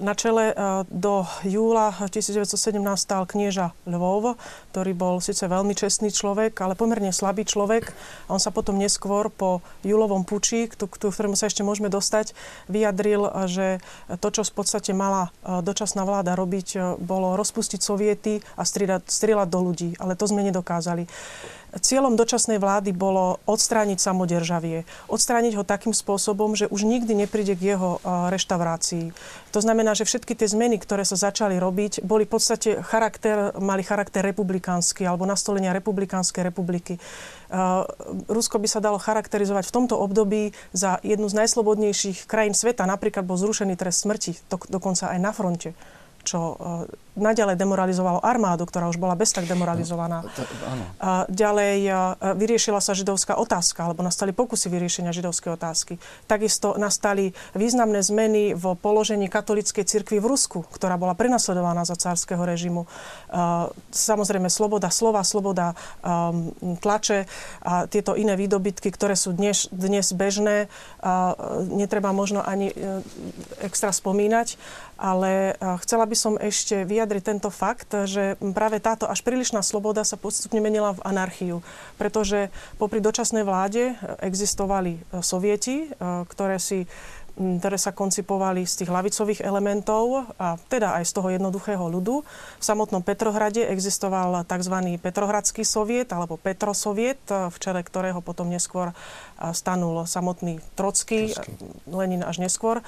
na 0.00 0.16
čele 0.16 0.52
e, 0.52 0.54
do 0.88 1.26
júla 1.44 1.92
1917 2.08 2.78
stál 2.96 3.28
knieža 3.28 3.76
Lvov, 3.84 4.38
ktorý 4.72 4.92
bol 4.96 5.20
síce 5.20 5.44
veľmi 5.44 5.76
čestný 5.76 6.08
človek, 6.08 6.56
ale 6.62 6.78
pomerne 6.78 7.12
slabý 7.12 7.44
človek. 7.44 7.92
On 8.32 8.40
sa 8.40 8.54
potom 8.54 8.80
neskôr 8.80 9.28
po 9.28 9.60
júlovom 9.84 10.24
puči, 10.24 10.70
k 10.70 10.78
ktorému 10.78 11.36
sa 11.36 11.50
ešte 11.50 11.66
môžeme 11.66 11.92
dostať, 11.92 12.32
vyjadril, 12.70 13.28
že 13.50 13.82
to, 14.20 14.28
čo 14.32 14.42
v 14.46 14.52
podstate 14.56 14.96
mala 14.96 15.28
e, 15.42 15.60
dočasná 15.60 16.06
vláda 16.06 16.32
robiť, 16.38 16.68
e, 16.74 16.78
bolo 17.02 17.36
rozpustiť 17.36 17.80
soviety 17.82 18.40
a 18.56 18.62
strieľať, 18.62 19.08
strieľať 19.08 19.48
do 19.50 19.60
ľudí. 19.60 19.88
Ale 19.98 20.16
to 20.16 20.24
sme 20.24 20.46
nedokázali. 20.46 21.08
Cieľom 21.72 22.20
dočasnej 22.20 22.60
vlády 22.60 22.92
bolo 22.92 23.40
odstrániť 23.48 23.96
samodržavie. 23.96 24.84
Odstrániť 25.08 25.56
ho 25.56 25.64
takým 25.64 25.96
spôsobom, 25.96 26.52
že 26.52 26.68
už 26.68 26.84
nikdy 26.84 27.24
nepríde 27.24 27.56
k 27.56 27.72
jeho 27.72 27.96
e, 27.96 28.28
reštaurácii. 28.28 29.16
To 29.56 29.60
znamená, 29.64 29.96
že 29.96 30.04
všetky 30.04 30.36
tie 30.36 30.52
zmeny, 30.52 30.76
ktoré 30.76 31.08
sa 31.08 31.16
začali 31.16 31.56
robiť, 31.56 32.04
boli 32.04 32.28
v 32.28 32.32
podstate 32.36 32.84
charakter, 32.84 33.56
mali 33.56 33.80
charakter 33.80 34.20
republikánsky 34.20 35.08
alebo 35.08 35.24
nastolenia 35.24 35.72
republikánskej 35.72 36.44
republiky. 36.44 36.96
E, 36.96 37.00
Rusko 38.28 38.60
by 38.60 38.68
sa 38.68 38.84
dalo 38.84 39.00
charakterizovať 39.00 39.72
v 39.72 39.74
tomto 39.80 39.96
období 39.96 40.52
za 40.76 41.00
jednu 41.00 41.32
z 41.32 41.40
najslobodnejších 41.40 42.28
krajín 42.28 42.52
sveta. 42.52 42.84
Napríklad 42.84 43.24
bol 43.24 43.40
zrušený 43.40 43.80
trest 43.80 44.04
smrti, 44.04 44.36
to, 44.52 44.60
dokonca 44.68 45.08
aj 45.08 45.18
na 45.24 45.32
fronte 45.32 45.72
čo 46.22 46.56
naďalej 47.12 47.60
demoralizovalo 47.60 48.24
armádu, 48.24 48.64
ktorá 48.64 48.88
už 48.88 48.96
bola 48.96 49.12
bez 49.12 49.36
tak 49.36 49.44
demoralizovaná. 49.44 50.24
No, 50.24 50.32
A 50.96 51.28
ďalej 51.28 51.92
vyriešila 52.40 52.80
sa 52.80 52.96
židovská 52.96 53.36
otázka, 53.36 53.84
alebo 53.84 54.00
nastali 54.00 54.32
pokusy 54.32 54.72
vyriešenia 54.72 55.12
židovskej 55.12 55.52
otázky. 55.52 56.00
Takisto 56.24 56.72
nastali 56.80 57.36
významné 57.52 58.00
zmeny 58.00 58.56
v 58.56 58.64
položení 58.80 59.28
katolíckej 59.28 59.84
cirkvi 59.84 60.24
v 60.24 60.30
Rusku, 60.32 60.64
ktorá 60.72 60.96
bola 60.96 61.12
prenasledovaná 61.12 61.84
za 61.84 62.00
cárskeho 62.00 62.40
režimu. 62.48 62.88
Samozrejme, 63.92 64.48
sloboda 64.48 64.88
slova, 64.88 65.20
sloboda 65.20 65.76
tlače 66.80 67.28
a 67.60 67.92
tieto 67.92 68.16
iné 68.16 68.40
výdobytky, 68.40 68.88
ktoré 68.88 69.20
sú 69.20 69.36
dnes, 69.36 69.68
dnes 69.68 70.16
bežné, 70.16 70.72
netreba 71.68 72.16
možno 72.16 72.40
ani 72.40 72.72
extra 73.60 73.92
spomínať, 73.92 74.56
ale 75.02 75.58
chcela 75.82 76.06
by 76.06 76.14
som 76.14 76.38
ešte 76.38 76.86
vyjadriť 76.86 77.22
tento 77.26 77.50
fakt, 77.50 77.90
že 78.06 78.38
práve 78.54 78.78
táto 78.78 79.10
až 79.10 79.26
prílišná 79.26 79.58
sloboda 79.66 80.06
sa 80.06 80.14
postupne 80.14 80.62
menila 80.62 80.94
v 80.94 81.02
anarchiu. 81.02 81.58
Pretože 81.98 82.54
popri 82.78 83.02
dočasnej 83.02 83.42
vláde 83.42 83.98
existovali 84.22 85.02
e, 85.02 85.18
sovieti, 85.26 85.90
e, 85.90 86.22
ktoré 86.30 86.62
si 86.62 86.86
ktoré 87.32 87.80
sa 87.80 87.96
koncipovali 87.96 88.68
z 88.68 88.84
tých 88.84 88.92
lavicových 88.92 89.40
elementov 89.40 90.28
a 90.36 90.60
teda 90.68 91.00
aj 91.00 91.08
z 91.08 91.12
toho 91.16 91.32
jednoduchého 91.32 91.80
ľudu. 91.80 92.28
V 92.60 92.64
samotnom 92.64 93.00
Petrohrade 93.00 93.64
existoval 93.72 94.44
tzv. 94.44 95.00
Petrohradský 95.00 95.64
soviet 95.64 96.12
alebo 96.12 96.36
Petrosoviet, 96.36 97.24
e, 97.32 97.48
v 97.48 97.56
čele 97.56 97.80
ktorého 97.80 98.20
potom 98.20 98.52
neskôr 98.52 98.92
stanul 99.56 100.06
samotný 100.06 100.62
Trocký, 100.78 101.32
Lenin 101.88 102.22
až 102.22 102.38
neskôr. 102.38 102.84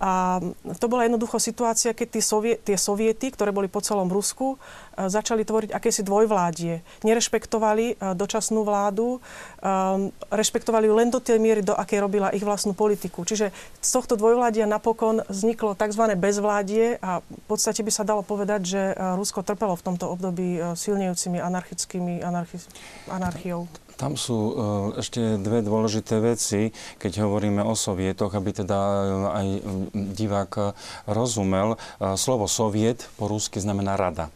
A 0.00 0.40
to 0.80 0.88
bola 0.88 1.04
jednoducho 1.04 1.36
situácia, 1.36 1.92
keď 1.92 2.08
tí 2.08 2.20
sovie, 2.24 2.56
tie 2.56 2.80
soviety, 2.80 3.28
ktoré 3.28 3.52
boli 3.52 3.68
po 3.68 3.84
celom 3.84 4.08
Rusku, 4.08 4.56
e, 4.56 5.12
začali 5.12 5.44
tvoriť 5.44 5.76
akési 5.76 6.00
dvojvládie. 6.00 7.04
Nerešpektovali 7.04 7.86
e, 7.92 7.94
dočasnú 8.16 8.64
vládu, 8.64 9.20
um, 9.20 10.08
rešpektovali 10.32 10.88
len 10.88 11.12
do 11.12 11.20
tej 11.20 11.36
miery, 11.36 11.60
do 11.60 11.76
akej 11.76 12.00
robila 12.00 12.32
ich 12.32 12.40
vlastnú 12.40 12.72
politiku. 12.72 13.28
Čiže 13.28 13.52
z 13.84 13.90
tohto 13.92 14.16
dvojvládia 14.16 14.64
napokon 14.64 15.20
vzniklo 15.28 15.76
tzv. 15.76 16.16
bezvládie 16.16 16.96
a 17.04 17.20
v 17.20 17.44
podstate 17.44 17.84
by 17.84 17.92
sa 17.92 18.08
dalo 18.08 18.24
povedať, 18.24 18.60
že 18.64 18.82
Rusko 18.96 19.44
trpelo 19.44 19.76
v 19.76 19.84
tomto 19.84 20.08
období 20.08 20.56
silnejúcimi 20.72 21.44
anarchickými 21.44 22.24
anarchi- 22.24 22.64
anarchiou. 23.12 23.68
Tam 24.00 24.16
sú 24.16 24.32
e, 24.32 24.52
ešte 25.04 25.36
dve 25.36 25.60
dôležité 25.60 26.24
veci, 26.24 26.72
keď 26.96 27.28
hovoríme 27.28 27.60
o 27.60 27.76
sovietoch, 27.76 28.32
aby 28.32 28.64
teda 28.64 28.78
e, 28.80 29.04
aj 29.28 29.46
divák 30.16 30.52
rozumel. 31.04 31.76
E, 31.76 32.16
slovo 32.16 32.48
soviet 32.48 33.04
po 33.20 33.28
rusky 33.28 33.60
znamená 33.60 34.00
rada. 34.00 34.32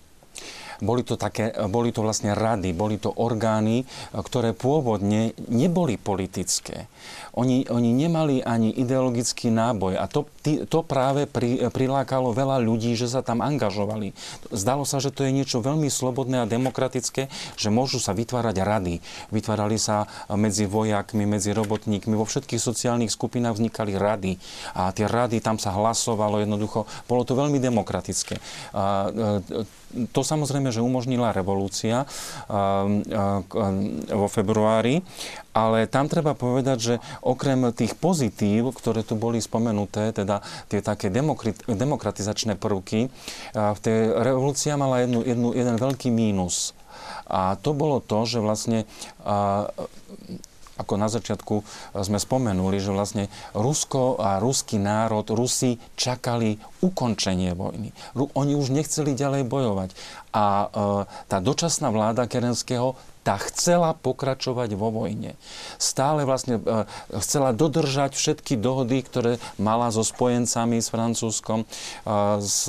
Boli 0.85 1.01
to, 1.01 1.17
také, 1.17 1.49
boli 1.71 1.97
to 1.97 2.05
vlastne 2.05 2.37
rady, 2.37 2.77
boli 2.77 3.01
to 3.01 3.09
orgány, 3.09 3.87
ktoré 4.11 4.53
pôvodne 4.53 5.33
neboli 5.49 5.97
politické. 5.97 6.91
Oni, 7.35 7.67
oni 7.67 7.91
nemali 7.91 8.47
ani 8.47 8.71
ideologický 8.71 9.51
náboj 9.51 9.99
a 9.99 10.07
to, 10.07 10.31
to 10.71 10.81
práve 10.87 11.27
pri, 11.27 11.67
prilákalo 11.67 12.31
veľa 12.31 12.63
ľudí, 12.63 12.95
že 12.95 13.11
sa 13.11 13.27
tam 13.27 13.43
angažovali. 13.43 14.15
Zdalo 14.55 14.87
sa, 14.87 15.03
že 15.03 15.11
to 15.11 15.27
je 15.27 15.35
niečo 15.35 15.59
veľmi 15.59 15.91
slobodné 15.91 16.47
a 16.47 16.51
demokratické, 16.51 17.27
že 17.59 17.69
môžu 17.75 17.99
sa 17.99 18.15
vytvárať 18.15 18.57
rady. 18.63 18.95
Vytvárali 19.35 19.83
sa 19.83 20.07
medzi 20.31 20.71
vojakmi, 20.71 21.27
medzi 21.27 21.51
robotníkmi, 21.51 22.15
vo 22.15 22.23
všetkých 22.23 22.63
sociálnych 22.63 23.11
skupinách 23.11 23.59
vznikali 23.59 23.99
rady. 23.99 24.39
A 24.79 24.95
tie 24.95 25.11
rady, 25.11 25.43
tam 25.43 25.59
sa 25.59 25.75
hlasovalo 25.75 26.39
jednoducho. 26.39 26.87
Bolo 27.11 27.27
to 27.27 27.35
veľmi 27.35 27.59
demokratické. 27.59 28.39
A, 28.71 29.11
e, 29.11 29.85
to 30.11 30.27
samozrejme, 30.27 30.75
že 30.75 30.83
umožnila 30.83 31.31
revolúcia 31.31 32.03
vo 34.11 34.27
februári, 34.27 35.07
ale 35.55 35.87
tam 35.87 36.11
treba 36.11 36.35
povedať, 36.35 36.79
že 36.83 36.95
okrem 37.23 37.71
tých 37.71 37.95
pozitív, 37.95 38.75
ktoré 38.75 39.07
tu 39.07 39.15
boli 39.15 39.39
spomenuté, 39.39 40.11
teda 40.11 40.43
tie 40.67 40.83
také 40.83 41.09
demokratizačné 41.71 42.59
prvky, 42.59 43.09
v 43.55 43.79
tej 43.79 43.99
revolúcia 44.19 44.75
mala 44.75 45.07
jednu, 45.07 45.23
jednu, 45.23 45.49
jeden 45.55 45.77
veľký 45.79 46.11
mínus. 46.11 46.75
A 47.31 47.55
to 47.57 47.73
bolo 47.73 48.03
to, 48.03 48.27
že 48.27 48.43
vlastne 48.43 48.85
ako 50.75 50.95
na 50.99 51.07
začiatku 51.07 51.63
sme 52.03 52.19
spomenuli, 52.19 52.83
že 52.83 52.91
vlastne 52.91 53.31
Rusko 53.55 54.19
a 54.19 54.43
ruský 54.43 54.83
národ, 54.83 55.23
Rusi 55.31 55.79
čakali 55.95 56.59
ukončenie 56.83 57.55
vojny. 57.55 57.95
Oni 58.19 58.53
už 58.59 58.75
nechceli 58.75 59.15
ďalej 59.15 59.47
bojovať. 59.47 59.95
A 60.35 60.45
e, 60.45 60.67
tá 61.31 61.39
dočasná 61.39 61.95
vláda 61.95 62.27
Kerenského 62.27 62.99
tá 63.25 63.41
chcela 63.41 63.97
pokračovať 63.97 64.77
vo 64.77 64.93
vojne. 64.93 65.35
Stále 65.81 66.29
vlastne 66.29 66.61
e, 66.61 66.85
chcela 67.25 67.57
dodržať 67.57 68.13
všetky 68.13 68.61
dohody, 68.61 69.01
ktoré 69.01 69.33
mala 69.57 69.89
so 69.89 70.05
spojencami, 70.05 70.85
s 70.85 70.93
Francúzskom, 70.93 71.65
e, 71.65 71.67
s, 72.45 72.69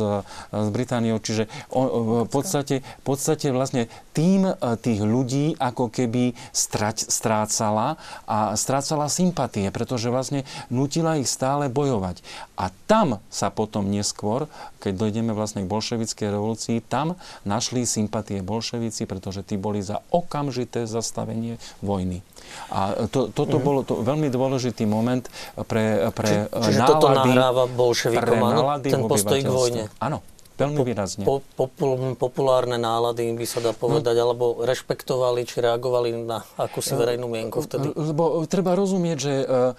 s 0.50 0.68
Britániou. 0.72 1.20
Čiže 1.20 1.52
v, 1.70 2.26
podstate, 2.32 2.82
v 2.82 3.04
podstate 3.04 3.52
vlastne 3.52 3.91
tým 4.15 4.47
e, 4.47 4.54
tých 4.80 5.04
ľudí 5.04 5.60
ako 5.60 5.91
keby 5.91 6.32
strať, 6.56 7.12
strácala 7.12 7.99
a 8.23 8.56
strácala 8.56 9.12
sympatie, 9.12 9.67
pretože 9.75 10.08
vlastne 10.08 10.47
nutila 10.71 11.19
ich 11.19 11.28
stále 11.28 11.67
bojovať. 11.67 12.23
A 12.56 12.71
tam 12.88 13.19
sa 13.28 13.51
potom 13.51 13.91
neskôr, 13.91 14.47
keď 14.80 14.95
dojdeme 14.95 15.36
vlastne 15.36 15.67
k 15.67 15.71
bolševickej 15.71 16.32
revolúcii, 16.32 16.80
tam 16.80 17.19
našli 17.43 17.84
sympatie 17.84 18.39
bolševici, 18.39 19.04
pretože 19.04 19.43
tí 19.43 19.60
boli 19.60 19.84
za 19.84 19.99
okam 20.15 20.45
okamžité 20.45 20.86
zastavenie 20.86 21.58
vojny. 21.82 22.21
A 22.69 23.10
to, 23.10 23.34
toto 23.34 23.58
mm-hmm. 23.58 23.65
bolo 23.65 23.82
to 23.82 24.06
veľmi 24.06 24.30
dôležitý 24.30 24.86
moment 24.86 25.25
pre, 25.65 26.13
pre 26.13 26.45
Či, 26.45 26.69
Čiže 26.69 26.80
nálady, 26.86 26.93
toto 26.93 27.08
nahráva 27.10 27.63
bolševikom, 27.65 28.38
áno, 28.38 28.62
ten 28.86 29.01
postoj 29.01 29.39
k 29.41 29.49
vojne. 29.49 29.84
Áno, 29.97 30.21
Veľmi 30.56 30.88
výrazne. 30.88 31.28
Po, 31.28 31.44
popul, 31.60 32.15
populárne 32.15 32.80
nálady, 32.80 33.28
by 33.36 33.44
sa 33.44 33.60
dá 33.60 33.76
povedať, 33.76 34.15
no, 34.15 34.22
alebo 34.32 34.46
rešpektovali, 34.63 35.44
či 35.44 35.60
reagovali 35.60 36.15
na 36.15 36.48
akúsi 36.56 36.96
verejnú 36.96 37.28
mienku 37.28 37.60
vtedy? 37.60 37.91
Lebo 37.91 38.39
treba 38.48 38.72
rozumieť, 38.72 39.18
že 39.20 39.34
uh, 39.44 39.76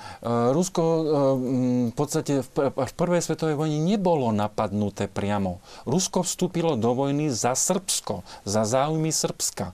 Rusko 0.53 0.83
v 1.89 1.95
podstate 1.97 2.45
v, 2.45 2.49
v 2.69 2.93
prvej 2.93 3.25
svetovej 3.25 3.57
vojne 3.57 3.81
nebolo 3.81 4.29
napadnuté 4.37 5.09
priamo. 5.09 5.65
Rusko 5.89 6.21
vstúpilo 6.29 6.77
do 6.77 6.93
vojny 6.93 7.33
za 7.33 7.57
Srbsko, 7.57 8.21
za 8.45 8.69
záujmy 8.69 9.09
Srbska. 9.09 9.73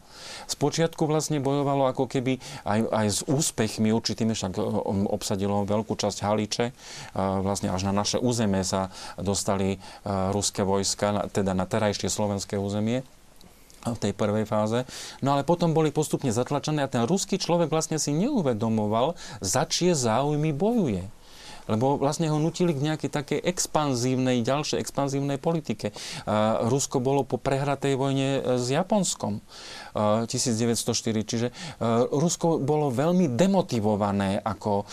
Spočiatku 0.51 1.05
vlastne 1.07 1.43
bojovalo 1.43 1.89
ako 1.91 2.09
keby 2.09 2.39
aj, 2.67 2.81
aj 2.91 3.07
s 3.09 3.21
úspechmi 3.27 3.91
určitými, 3.93 4.33
však 4.35 4.59
obsadilo 5.11 5.65
veľkú 5.67 5.95
časť 5.95 6.19
Haliče, 6.25 6.67
uh, 6.71 7.41
vlastne 7.45 7.71
až 7.71 7.89
na 7.89 7.93
naše 7.93 8.19
územie 8.19 8.63
sa 8.67 8.93
dostali 9.19 9.79
uh, 9.79 10.31
ruské 10.35 10.67
vojska 10.67 11.29
teda 11.31 11.53
na 11.55 11.65
terajšie 11.69 12.11
slovenské 12.11 12.59
územie 12.59 13.07
v 13.83 13.99
tej 13.99 14.13
prvej 14.15 14.47
fáze. 14.47 14.87
No 15.19 15.35
ale 15.35 15.43
potom 15.43 15.75
boli 15.75 15.91
postupne 15.91 16.31
zatlačené 16.31 16.87
a 16.87 16.93
ten 16.93 17.03
ruský 17.03 17.35
človek 17.35 17.67
vlastne 17.67 17.99
si 17.99 18.15
neuvedomoval, 18.15 19.19
za 19.43 19.67
čie 19.67 19.99
záujmy 19.99 20.55
bojuje 20.55 21.11
lebo 21.71 21.95
vlastne 21.95 22.27
ho 22.27 22.43
nutili 22.43 22.75
k 22.75 22.85
nejakej 22.91 23.11
takej 23.11 23.41
expanzívnej, 23.47 24.43
ďalšej 24.43 24.83
expanzívnej 24.83 25.39
politike. 25.39 25.95
Rusko 26.67 26.99
bolo 26.99 27.23
po 27.23 27.39
prehratej 27.39 27.95
vojne 27.95 28.59
s 28.59 28.67
Japonskom. 28.67 29.39
1904. 29.95 31.29
Čiže 31.29 31.49
e, 31.49 31.53
Rusko 32.09 32.61
bolo 32.61 32.89
veľmi 32.89 33.33
demotivované 33.33 34.41
ako 34.41 34.83
e, 34.83 34.85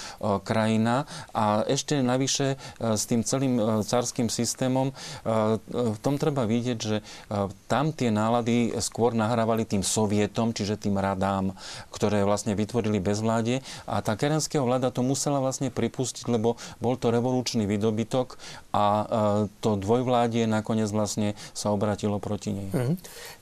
krajina 0.44 1.08
a 1.32 1.64
ešte 1.64 2.00
navyše 2.00 2.60
s 2.80 3.04
tým 3.08 3.24
celým 3.24 3.84
cárským 3.84 4.32
systémom 4.32 4.92
v 5.70 5.98
tom 6.02 6.16
treba 6.16 6.48
vidieť, 6.48 6.78
že 6.80 6.98
tam 7.68 7.92
tie 7.92 8.10
nálady 8.10 8.74
skôr 8.80 9.14
nahrávali 9.14 9.68
tým 9.68 9.84
sovietom, 9.84 10.56
čiže 10.56 10.80
tým 10.80 10.98
radám, 10.98 11.54
ktoré 11.94 12.24
vlastne 12.24 12.56
vytvorili 12.56 12.98
bezvládie 13.04 13.62
a 13.86 14.02
tá 14.02 14.16
kerenského 14.16 14.64
vláda 14.64 14.94
to 14.94 15.06
musela 15.06 15.44
vlastne 15.44 15.70
pripustiť, 15.70 16.26
lebo 16.32 16.56
bol 16.80 16.96
to 16.96 17.14
revolučný 17.14 17.68
výdobytok 17.68 18.40
a 18.74 19.06
to 19.62 19.76
dvojvládie 19.80 20.46
nakoniec 20.50 20.90
vlastne 20.90 21.38
sa 21.54 21.74
obratilo 21.74 22.18
proti 22.22 22.54
nej. 22.54 22.70
Mm-hmm. 22.70 22.96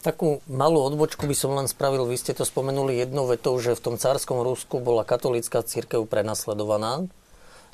Takú 0.03 0.43
malú 0.47 0.83
odbočku 0.83 1.27
by 1.27 1.35
som 1.35 1.46
len 1.53 1.67
spravil. 1.69 2.09
Vy 2.09 2.17
ste 2.19 2.33
to 2.33 2.43
spomenuli 2.43 2.99
jednou 2.99 3.29
vetou, 3.29 3.55
že 3.61 3.77
v 3.77 3.83
tom 3.83 3.95
cárskom 3.95 4.43
Rusku 4.43 4.81
bola 4.81 5.07
katolícka 5.07 5.63
církev 5.63 6.03
prenasledovaná. 6.09 7.07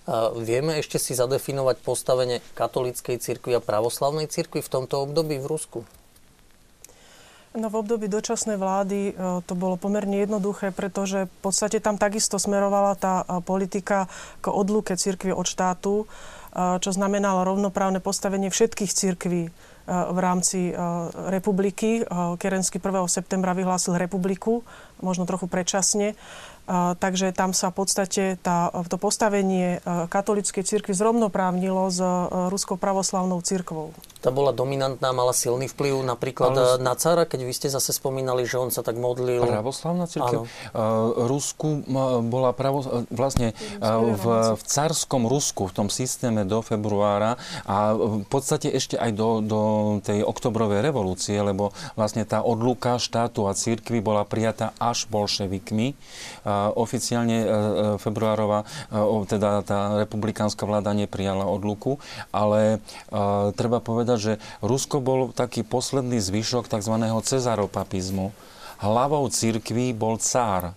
A 0.03 0.35
vieme 0.35 0.83
ešte 0.83 0.99
si 0.99 1.15
zadefinovať 1.15 1.79
postavenie 1.79 2.43
katolíckej 2.59 3.23
cirkvi 3.23 3.55
a 3.55 3.63
pravoslavnej 3.63 4.27
cirkvi 4.27 4.59
v 4.59 4.71
tomto 4.71 4.99
období 4.99 5.39
v 5.39 5.47
Rusku? 5.47 5.79
No 7.53 7.69
v 7.69 7.85
období 7.85 8.09
dočasnej 8.09 8.57
vlády 8.57 9.13
e, 9.13 9.41
to 9.45 9.53
bolo 9.53 9.77
pomerne 9.77 10.25
jednoduché, 10.25 10.73
pretože 10.73 11.29
v 11.29 11.37
podstate 11.45 11.77
tam 11.77 12.01
takisto 12.01 12.41
smerovala 12.41 12.97
tá 12.97 13.21
e, 13.21 13.45
politika 13.45 14.09
k 14.41 14.49
odluke 14.49 14.97
cirkvi 14.97 15.29
od 15.29 15.45
štátu, 15.45 16.03
e, 16.03 16.05
čo 16.81 16.89
znamenalo 16.89 17.45
rovnoprávne 17.45 18.01
postavenie 18.01 18.49
všetkých 18.49 18.91
cirkví 18.91 19.53
v 19.87 20.17
rámci 20.19 20.71
republiky. 21.27 22.07
Kerensky 22.39 22.79
1. 22.79 23.07
septembra 23.07 23.51
vyhlásil 23.51 23.99
republiku, 23.99 24.63
možno 25.03 25.27
trochu 25.27 25.47
predčasne 25.51 26.15
takže 26.71 27.35
tam 27.35 27.51
sa 27.51 27.69
v 27.69 27.75
podstate 27.83 28.23
tá, 28.39 28.71
to 28.87 28.95
postavenie 28.95 29.83
e, 29.83 30.07
katolíckej 30.07 30.63
cirkvi 30.63 30.95
zrovnoprávnilo 30.95 31.91
s 31.91 31.99
e, 31.99 32.07
ruskou 32.47 32.79
pravoslavnou 32.79 33.43
cirkvou. 33.43 33.91
Tá 34.23 34.31
bola 34.31 34.55
dominantná, 34.55 35.11
mala 35.11 35.35
silný 35.35 35.67
vplyv 35.67 36.07
napríklad 36.07 36.55
Ale... 36.55 36.79
na 36.79 36.95
cara, 36.95 37.27
keď 37.27 37.39
vy 37.43 37.51
ste 37.51 37.67
zase 37.67 37.91
spomínali, 37.91 38.47
že 38.47 38.55
on 38.55 38.71
sa 38.71 38.79
tak 38.79 38.95
modlil. 38.95 39.43
Pravoslavná 39.43 40.07
cirkev? 40.07 40.47
Uh, 40.71 41.27
Rusku 41.27 41.83
bola 42.23 42.55
pravo, 42.55 43.03
vlastne 43.11 43.51
v, 43.83 44.25
v 44.55 44.61
carskom 44.63 45.27
Rusku, 45.27 45.67
v 45.67 45.75
tom 45.75 45.87
systéme 45.91 46.47
do 46.47 46.63
februára 46.63 47.35
a 47.67 47.91
v 47.91 48.23
podstate 48.31 48.71
ešte 48.71 48.95
aj 48.95 49.11
do, 49.11 49.43
do 49.43 49.61
tej 49.99 50.23
oktobrovej 50.23 50.79
revolúcie, 50.79 51.35
lebo 51.43 51.75
vlastne 51.99 52.23
tá 52.23 52.39
odluka 52.39 52.95
štátu 52.95 53.51
a 53.51 53.51
cirkvi 53.51 53.99
bola 53.99 54.23
prijatá 54.23 54.71
až 54.79 55.03
bolševikmi. 55.11 55.99
Oficiálne 56.73 57.39
e, 57.41 57.45
e, 57.45 57.51
februárová, 58.01 58.63
e, 58.63 58.97
teda 59.29 59.63
tá 59.63 60.01
republikánska 60.03 60.65
vláda 60.65 60.91
neprijala 60.93 61.47
odluku, 61.47 61.97
ale 62.29 62.79
treba 63.55 63.79
povedať, 63.79 64.17
že 64.19 64.33
Rusko 64.59 64.99
bol 64.99 65.29
taký 65.31 65.61
posledný 65.65 66.19
zvyšok 66.19 66.69
tzv. 66.69 66.95
cezaropapizmu. 67.23 68.33
Hlavou 68.83 69.23
církvy 69.31 69.95
bol 69.95 70.19
cár 70.19 70.75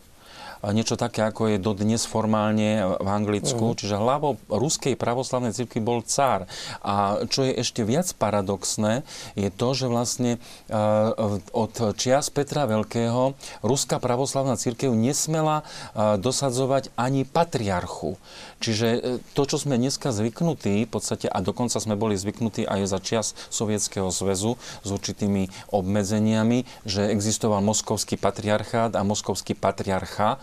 niečo 0.65 0.97
také, 0.97 1.27
ako 1.27 1.53
je 1.53 1.59
dodnes 1.61 2.03
formálne 2.07 2.97
v 2.97 3.09
Anglicku. 3.09 3.73
Uh-huh. 3.73 3.79
Čiže 3.79 4.01
hlavou 4.01 4.41
ruskej 4.49 4.97
pravoslavnej 4.97 5.53
cirkvi 5.53 5.81
bol 5.83 6.01
cár. 6.07 6.49
A 6.81 7.25
čo 7.29 7.45
je 7.45 7.53
ešte 7.59 7.85
viac 7.85 8.09
paradoxné, 8.17 9.03
je 9.37 9.53
to, 9.53 9.69
že 9.77 9.87
vlastne 9.91 10.39
uh, 10.69 11.41
od 11.53 11.73
čias 11.99 12.33
Petra 12.33 12.65
Veľkého 12.65 13.37
ruská 13.61 14.01
pravoslavná 14.01 14.57
cirkev 14.57 14.95
nesmela 14.97 15.63
uh, 15.63 16.17
dosadzovať 16.17 16.95
ani 16.97 17.29
patriarchu. 17.29 18.17
Čiže 18.57 18.89
e, 18.89 19.01
to, 19.37 19.43
čo 19.45 19.61
sme 19.61 19.77
dneska 19.77 20.11
zvyknutí, 20.13 20.87
v 20.87 20.91
podstate, 20.91 21.29
a 21.29 21.39
dokonca 21.45 21.77
sme 21.77 21.99
boli 21.99 22.17
zvyknutí 22.17 22.65
aj 22.65 22.81
za 22.89 22.99
čias 23.01 23.27
Sovietskeho 23.53 24.09
zväzu 24.09 24.57
s 24.57 24.89
určitými 24.89 25.49
obmedzeniami, 25.73 26.65
že 26.89 27.13
existoval 27.13 27.61
moskovský 27.61 28.17
patriarchát 28.17 28.97
a 28.97 29.05
moskovský 29.05 29.53
patriarcha, 29.53 30.41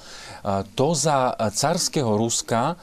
to 0.76 0.88
za 0.93 1.34
carského 1.56 2.19
Ruska 2.19 2.76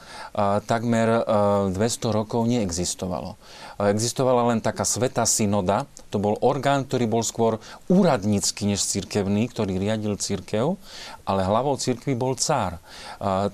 takmer 0.65 1.23
200 1.71 1.77
rokov 2.11 2.49
neexistovalo. 2.49 3.37
Existovala 3.79 4.53
len 4.53 4.59
taká 4.59 4.85
sveta 4.85 5.23
synoda, 5.25 5.85
to 6.11 6.19
bol 6.19 6.35
orgán, 6.43 6.83
ktorý 6.83 7.07
bol 7.07 7.23
skôr 7.23 7.63
úradnícky 7.87 8.67
než 8.67 8.83
cirkevný, 8.83 9.47
ktorý 9.47 9.79
riadil 9.79 10.19
cirkev, 10.19 10.75
ale 11.23 11.47
hlavou 11.47 11.79
cirkvi 11.79 12.13
bol 12.13 12.35
cár. 12.35 12.83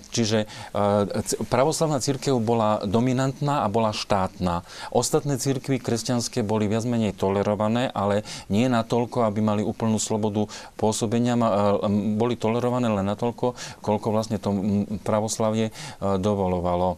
Čiže 0.10 0.50
pravoslavná 1.54 2.02
cirkev 2.02 2.42
bola 2.42 2.82
dominantná 2.82 3.62
a 3.62 3.70
bola 3.70 3.94
štátna. 3.94 4.66
Ostatné 4.90 5.38
cirkvy 5.38 5.78
kresťanské 5.78 6.42
boli 6.42 6.66
viac 6.66 6.90
menej 6.90 7.14
tolerované, 7.14 7.94
ale 7.94 8.26
nie 8.50 8.66
natoľko, 8.66 9.30
aby 9.30 9.40
mali 9.40 9.62
úplnú 9.62 10.02
slobodu 10.02 10.50
pôsobenia. 10.76 11.38
Boli 12.18 12.34
tolerované 12.36 12.90
len 12.90 13.06
natoľko, 13.06 13.54
koľko 13.86 14.08
vlastne 14.10 14.42
to 14.42 14.50
pravoslavie 15.06 15.70
dovolovalo. 16.02 16.98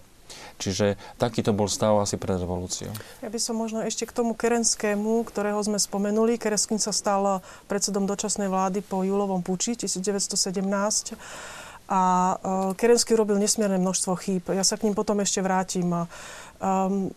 Čiže 0.59 0.99
takýto 1.15 1.55
bol 1.55 1.71
stav 1.71 1.95
asi 2.03 2.19
pred 2.19 2.35
revolúciou. 2.35 2.91
Ja 3.23 3.31
by 3.31 3.39
som 3.39 3.55
možno 3.55 3.79
ešte 3.79 4.03
k 4.03 4.11
tomu 4.11 4.35
Kerenskému, 4.35 5.23
ktorého 5.23 5.57
sme 5.63 5.79
spomenuli. 5.79 6.35
Kerenský 6.35 6.75
sa 6.75 6.91
stal 6.91 7.39
predsedom 7.71 8.03
dočasnej 8.03 8.51
vlády 8.51 8.83
po 8.83 9.07
júlovom 9.07 9.39
puči 9.39 9.79
1917 9.79 11.15
a 11.89 12.01
uh, 12.37 12.77
Kerenský 12.77 13.17
robil 13.17 13.41
nesmierne 13.41 13.81
množstvo 13.81 14.13
chýb. 14.19 14.43
Ja 14.53 14.61
sa 14.61 14.77
k 14.77 14.85
ním 14.85 14.93
potom 14.93 15.17
ešte 15.23 15.41
vrátim. 15.41 15.89
Um, 15.89 17.09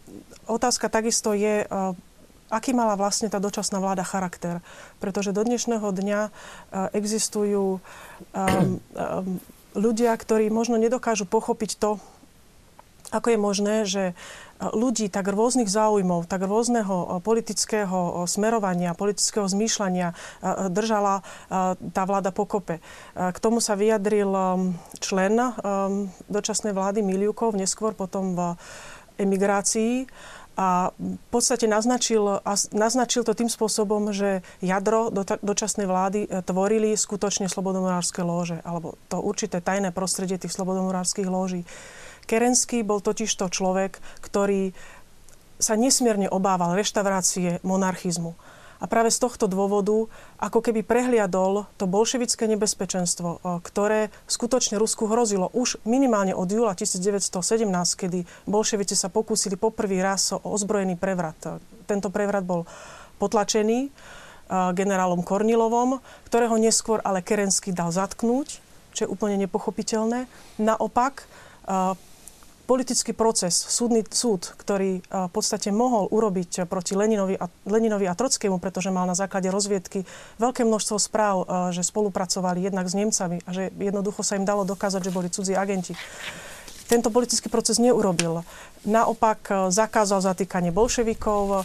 otázka 0.49 0.89
takisto 0.89 1.37
je, 1.37 1.69
uh, 1.69 1.93
aký 2.49 2.73
mala 2.73 2.97
vlastne 2.97 3.29
tá 3.29 3.37
dočasná 3.37 3.83
vláda 3.83 4.01
charakter. 4.07 4.65
Pretože 4.97 5.37
do 5.37 5.45
dnešného 5.45 5.85
dňa 5.93 6.21
existujú 6.97 7.81
um, 7.81 7.81
um, 8.33 8.79
ľudia, 9.77 10.13
ktorí 10.17 10.49
možno 10.49 10.81
nedokážu 10.81 11.25
pochopiť 11.29 11.77
to, 11.77 12.01
ako 13.13 13.29
je 13.29 13.39
možné, 13.39 13.77
že 13.85 14.05
e, 14.11 14.15
ľudí 14.73 15.13
tak 15.13 15.29
rôznych 15.29 15.69
záujmov, 15.69 16.25
tak 16.25 16.49
rôzneho 16.49 16.97
e, 16.97 17.07
politického 17.21 17.99
e, 18.01 18.13
smerovania, 18.25 18.97
politického 18.97 19.45
zmýšľania 19.45 20.17
držala 20.73 21.21
tá 21.93 22.03
vláda 22.09 22.33
pokope. 22.33 22.81
K 23.13 23.39
tomu 23.43 23.61
sa 23.61 23.77
vyjadril 23.77 24.33
člen 25.03 25.35
dočasnej 26.31 26.73
vlády 26.73 27.05
Miliukov, 27.05 27.53
neskôr 27.59 27.93
potom 27.93 28.33
v 28.33 28.41
emigrácii 29.21 30.09
a 30.57 30.93
v 30.97 31.27
podstate 31.29 31.69
naznačil, 31.69 32.41
naznačil 32.73 33.27
to 33.27 33.37
tým 33.37 33.51
spôsobom, 33.53 34.13
že 34.15 34.41
jadro 34.65 35.13
do, 35.13 35.25
dočasnej 35.25 35.85
vlády 35.85 36.29
tvorili 36.45 36.97
skutočne 36.97 37.49
slobodomorárske 37.51 38.25
lóže, 38.25 38.61
alebo 38.65 38.97
to 39.13 39.21
určité 39.21 39.61
tajné 39.61 39.93
prostredie 39.93 40.41
tých 40.41 40.55
slobodomorárskych 40.55 41.29
lóží. 41.29 41.69
Kerenský 42.27 42.87
bol 42.87 43.03
totiž 43.03 43.29
to 43.29 43.53
človek, 43.53 43.99
ktorý 44.25 44.73
sa 45.63 45.79
nesmierne 45.79 46.27
obával 46.27 46.75
reštaurácie 46.75 47.63
monarchizmu. 47.63 48.35
A 48.83 48.91
práve 48.91 49.15
z 49.15 49.23
tohto 49.23 49.47
dôvodu 49.47 50.11
ako 50.43 50.59
keby 50.59 50.83
prehliadol 50.83 51.71
to 51.79 51.87
bolševické 51.87 52.51
nebezpečenstvo, 52.51 53.39
ktoré 53.63 54.11
skutočne 54.27 54.75
Rusku 54.75 55.07
hrozilo 55.07 55.55
už 55.55 55.79
minimálne 55.87 56.35
od 56.35 56.51
júla 56.51 56.75
1917, 56.75 57.63
kedy 57.95 58.27
bolševici 58.51 58.99
sa 58.99 59.07
pokúsili 59.07 59.55
poprvý 59.55 60.03
raz 60.03 60.35
o 60.35 60.43
ozbrojený 60.43 60.99
prevrat. 60.99 61.63
Tento 61.87 62.11
prevrat 62.11 62.43
bol 62.43 62.67
potlačený 63.23 63.95
generálom 64.51 65.23
Kornilovom, 65.23 66.03
ktorého 66.27 66.59
neskôr 66.59 66.99
ale 67.07 67.23
Kerensky 67.23 67.71
dal 67.71 67.95
zatknúť, 67.95 68.59
čo 68.99 69.01
je 69.07 69.13
úplne 69.15 69.39
nepochopiteľné. 69.47 70.27
Naopak, 70.59 71.23
politický 72.65 73.13
proces, 73.13 73.53
súdny 73.53 74.07
súd, 74.07 74.55
ktorý 74.57 75.03
v 75.11 75.31
podstate 75.31 75.69
mohol 75.75 76.09
urobiť 76.09 76.65
proti 76.71 76.97
Leninovi 76.97 77.37
a, 77.37 77.47
Leninovi 77.67 78.07
a 78.07 78.17
Trockému, 78.17 78.63
pretože 78.63 78.95
mal 78.95 79.05
na 79.05 79.19
základe 79.19 79.51
rozviedky 79.51 80.07
veľké 80.39 80.63
množstvo 80.65 80.97
správ, 80.97 81.37
že 81.75 81.85
spolupracovali 81.85 82.65
jednak 82.65 82.87
s 82.87 82.95
Nemcami 82.95 83.43
a 83.45 83.51
že 83.51 83.75
jednoducho 83.77 84.23
sa 84.25 84.39
im 84.39 84.47
dalo 84.47 84.63
dokázať, 84.63 85.01
že 85.05 85.15
boli 85.15 85.29
cudzí 85.29 85.53
agenti. 85.53 85.93
Tento 86.91 87.09
politický 87.09 87.49
proces 87.49 87.81
neurobil. 87.81 88.45
Naopak 88.85 89.73
zakázal 89.73 90.21
zatýkanie 90.21 90.75
bolševikov, 90.77 91.65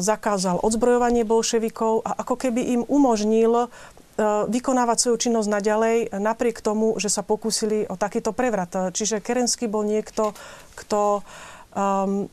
zakázal 0.00 0.56
odzbrojovanie 0.64 1.26
bolševikov 1.28 2.00
a 2.00 2.24
ako 2.24 2.34
keby 2.40 2.72
im 2.72 2.82
umožnil 2.88 3.68
E, 3.93 3.93
vykonávať 4.22 4.98
svoju 4.98 5.16
činnosť 5.26 5.48
naďalej, 5.50 5.96
napriek 6.14 6.62
tomu, 6.62 6.94
že 7.02 7.10
sa 7.10 7.26
pokúsili 7.26 7.82
o 7.90 7.98
takýto 7.98 8.30
prevrat. 8.30 8.94
Čiže 8.94 9.18
Kerenský 9.18 9.66
bol 9.66 9.82
niekto, 9.82 10.38
kto 10.78 11.26
um, 11.74 12.30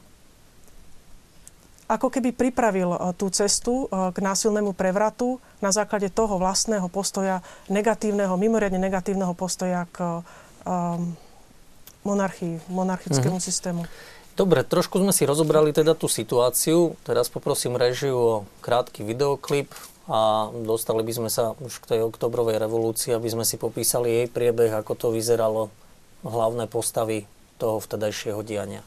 ako 1.91 2.07
keby 2.07 2.31
pripravil 2.31 2.95
e, 2.95 2.99
tú 3.19 3.27
cestu 3.27 3.85
e, 3.91 4.15
k 4.15 4.17
násilnému 4.23 4.71
prevratu 4.71 5.43
na 5.59 5.75
základe 5.75 6.07
toho 6.07 6.39
vlastného 6.39 6.87
postoja, 6.87 7.43
negatívneho, 7.67 8.31
mimoriadne 8.39 8.79
negatívneho 8.79 9.35
postoja 9.35 9.83
k 9.91 10.23
um, 10.63 11.13
monarchii, 12.07 12.63
monarchickému 12.71 13.37
mm-hmm. 13.37 13.51
systému. 13.51 13.83
Dobre, 14.39 14.63
trošku 14.63 14.95
sme 15.03 15.11
si 15.11 15.27
rozobrali 15.27 15.75
teda 15.75 15.91
tú 15.91 16.07
situáciu. 16.07 16.95
Teraz 17.03 17.27
poprosím 17.27 17.75
režiu 17.75 18.15
o 18.15 18.35
krátky 18.63 19.03
videoklip, 19.03 19.69
a 20.09 20.49
dostali 20.65 21.05
by 21.05 21.13
sme 21.13 21.29
sa 21.29 21.53
už 21.61 21.81
k 21.85 21.97
tej 21.97 21.99
oktobrovej 22.09 22.57
revolúcii, 22.57 23.13
aby 23.13 23.29
sme 23.29 23.45
si 23.45 23.61
popísali 23.61 24.09
jej 24.09 24.27
priebeh, 24.29 24.73
ako 24.73 24.93
to 24.97 25.07
vyzeralo, 25.13 25.69
hlavné 26.25 26.65
postavy 26.65 27.29
toho 27.61 27.77
vtedajšieho 27.81 28.41
diania. 28.41 28.81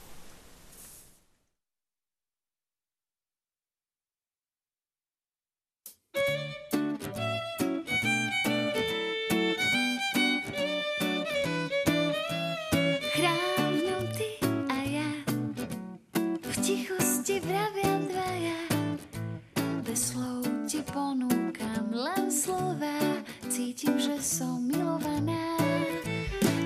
Cítim, 24.25 24.33
že 24.33 24.41
som 24.41 24.57
milovaná. 24.65 25.57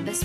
Bez 0.07 0.23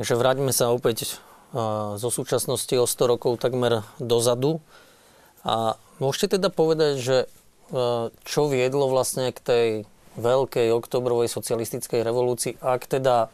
Takže 0.00 0.16
vráťme 0.16 0.48
sa 0.48 0.72
opäť 0.72 1.20
a, 1.52 2.00
zo 2.00 2.08
súčasnosti 2.08 2.72
o 2.72 2.88
100 2.88 3.04
rokov 3.04 3.36
takmer 3.36 3.84
dozadu. 4.00 4.64
A 5.44 5.76
môžete 6.00 6.40
teda 6.40 6.48
povedať, 6.48 7.04
že 7.04 7.16
a, 7.68 8.08
čo 8.24 8.48
viedlo 8.48 8.88
vlastne 8.88 9.28
k 9.28 9.38
tej 9.44 9.66
veľkej 10.16 10.72
oktobrovej 10.72 11.28
socialistickej 11.28 12.00
revolúcii, 12.00 12.56
ak 12.64 12.88
teda 12.88 13.28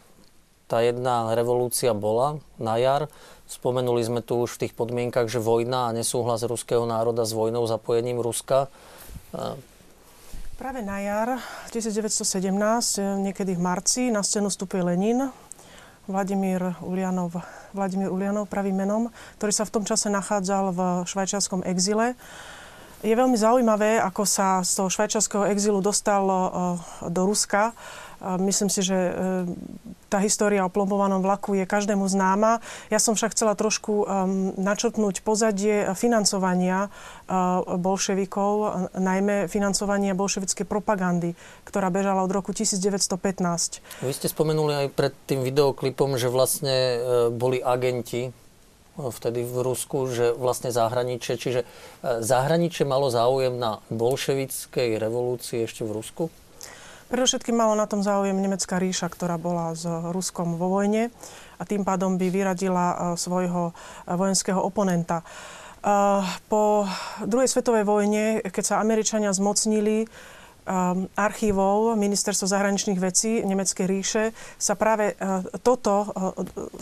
tá 0.67 0.79
jedna 0.83 1.39
revolúcia 1.39 1.95
bola 1.95 2.43
na 2.59 2.75
jar. 2.83 3.07
Spomenuli 3.47 4.03
sme 4.03 4.19
tu 4.19 4.43
už 4.43 4.59
v 4.59 4.67
tých 4.67 4.75
podmienkach, 4.75 5.31
že 5.31 5.39
vojna 5.39 5.95
a 5.95 5.95
nesúhlas 5.95 6.43
ruského 6.43 6.83
národa 6.83 7.23
s 7.23 7.31
vojnou, 7.31 7.63
zapojením 7.71 8.19
Ruska. 8.19 8.67
A, 9.31 9.55
Práve 10.59 10.83
na 10.83 10.99
jar 10.99 11.39
1917, 11.71 12.59
niekedy 13.23 13.55
v 13.55 13.63
marci, 13.63 14.11
na 14.11 14.27
scénu 14.27 14.51
vstupuje 14.51 14.83
Lenin, 14.83 15.31
Vladimír 16.07 16.63
Ulianov, 16.87 17.35
Vladimír 17.75 18.15
Ulianov 18.15 18.47
pravým 18.47 18.79
menom, 18.79 19.11
ktorý 19.43 19.51
sa 19.51 19.67
v 19.67 19.75
tom 19.75 19.85
čase 19.85 20.07
nachádzal 20.07 20.71
v 20.71 20.81
švajčiarskom 21.03 21.67
exile. 21.67 22.15
Je 23.03 23.13
veľmi 23.13 23.35
zaujímavé, 23.35 23.99
ako 24.01 24.23
sa 24.25 24.63
z 24.63 24.83
toho 24.83 24.89
švajčiarského 24.89 25.51
exilu 25.51 25.83
dostal 25.83 26.25
eh, 26.27 26.41
do 27.11 27.23
Ruska. 27.27 27.75
Myslím 28.21 28.73
si, 28.73 28.81
že 28.81 28.97
eh, 28.97 29.15
tá 30.07 30.23
história 30.23 30.63
o 30.63 30.71
plombovanom 30.71 31.21
vlaku 31.21 31.59
je 31.59 31.67
každému 31.67 32.07
známa. 32.07 32.63
Ja 32.89 33.03
som 33.03 33.19
však 33.19 33.35
chcela 33.35 33.59
trošku 33.59 34.07
um, 34.07 34.55
načrtnúť 34.55 35.27
pozadie 35.27 35.91
financovania 35.99 36.87
uh, 36.87 37.67
bolševikov, 37.75 38.55
najmä 38.95 39.51
financovania 39.51 40.15
bolševickej 40.15 40.63
propagandy, 40.63 41.35
ktorá 41.67 41.91
bežala 41.91 42.23
od 42.23 42.31
roku 42.31 42.55
1915. 42.55 43.83
Vy 44.07 44.13
ste 44.15 44.31
spomenuli 44.31 44.87
aj 44.87 44.89
pred 44.95 45.13
tým 45.27 45.43
videoklipom, 45.43 46.15
že 46.15 46.31
vlastne 46.31 46.75
e, 46.75 46.99
boli 47.35 47.59
agenti 47.59 48.29
e, 48.29 48.31
vtedy 48.97 49.43
v 49.43 49.57
Rusku, 49.63 50.07
že 50.11 50.33
vlastne 50.37 50.71
zahraničie, 50.71 51.35
čiže 51.37 51.61
e, 51.63 51.67
zahraničie 52.23 52.87
malo 52.87 53.11
záujem 53.11 53.59
na 53.59 53.83
bolševickej 53.91 54.97
revolúcii 54.97 55.67
ešte 55.67 55.83
v 55.83 55.95
Rusku? 55.95 56.25
Predovšetkým 57.07 57.55
malo 57.55 57.79
na 57.79 57.87
tom 57.87 58.03
záujem 58.03 58.35
nemecká 58.35 58.83
ríša, 58.83 59.07
ktorá 59.07 59.39
bola 59.39 59.79
s 59.79 59.87
Ruskom 59.87 60.59
vo 60.59 60.75
vojne 60.75 61.15
a 61.55 61.63
tým 61.63 61.87
pádom 61.87 62.19
by 62.19 62.27
vyradila 62.35 62.87
eh, 62.91 62.97
svojho 63.15 63.71
eh, 63.71 63.75
vojenského 64.11 64.59
oponenta. 64.59 65.23
Eh, 65.23 66.23
Po 66.51 66.83
druhej 67.23 67.47
svetovej 67.47 67.87
vojne, 67.87 68.43
keď 68.43 68.65
sa 68.65 68.83
Američania 68.83 69.31
zmocnili 69.31 70.11
archívov 71.15 71.95
Ministerstva 71.95 72.51
zahraničných 72.51 72.99
vecí 72.99 73.39
Nemeckej 73.39 73.87
ríše, 73.87 74.35
sa 74.59 74.75
práve 74.75 75.15
toto 75.63 76.11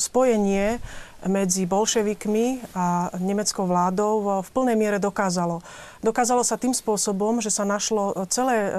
spojenie 0.00 0.80
medzi 1.24 1.64
bolševikmi 1.64 2.76
a 2.76 3.08
nemeckou 3.16 3.64
vládou 3.64 4.44
v 4.44 4.48
plnej 4.52 4.76
miere 4.76 4.98
dokázalo. 5.00 5.64
Dokázalo 6.04 6.44
sa 6.44 6.60
tým 6.60 6.76
spôsobom, 6.76 7.40
že 7.40 7.48
sa 7.48 7.64
našlo 7.64 8.12
celé 8.28 8.72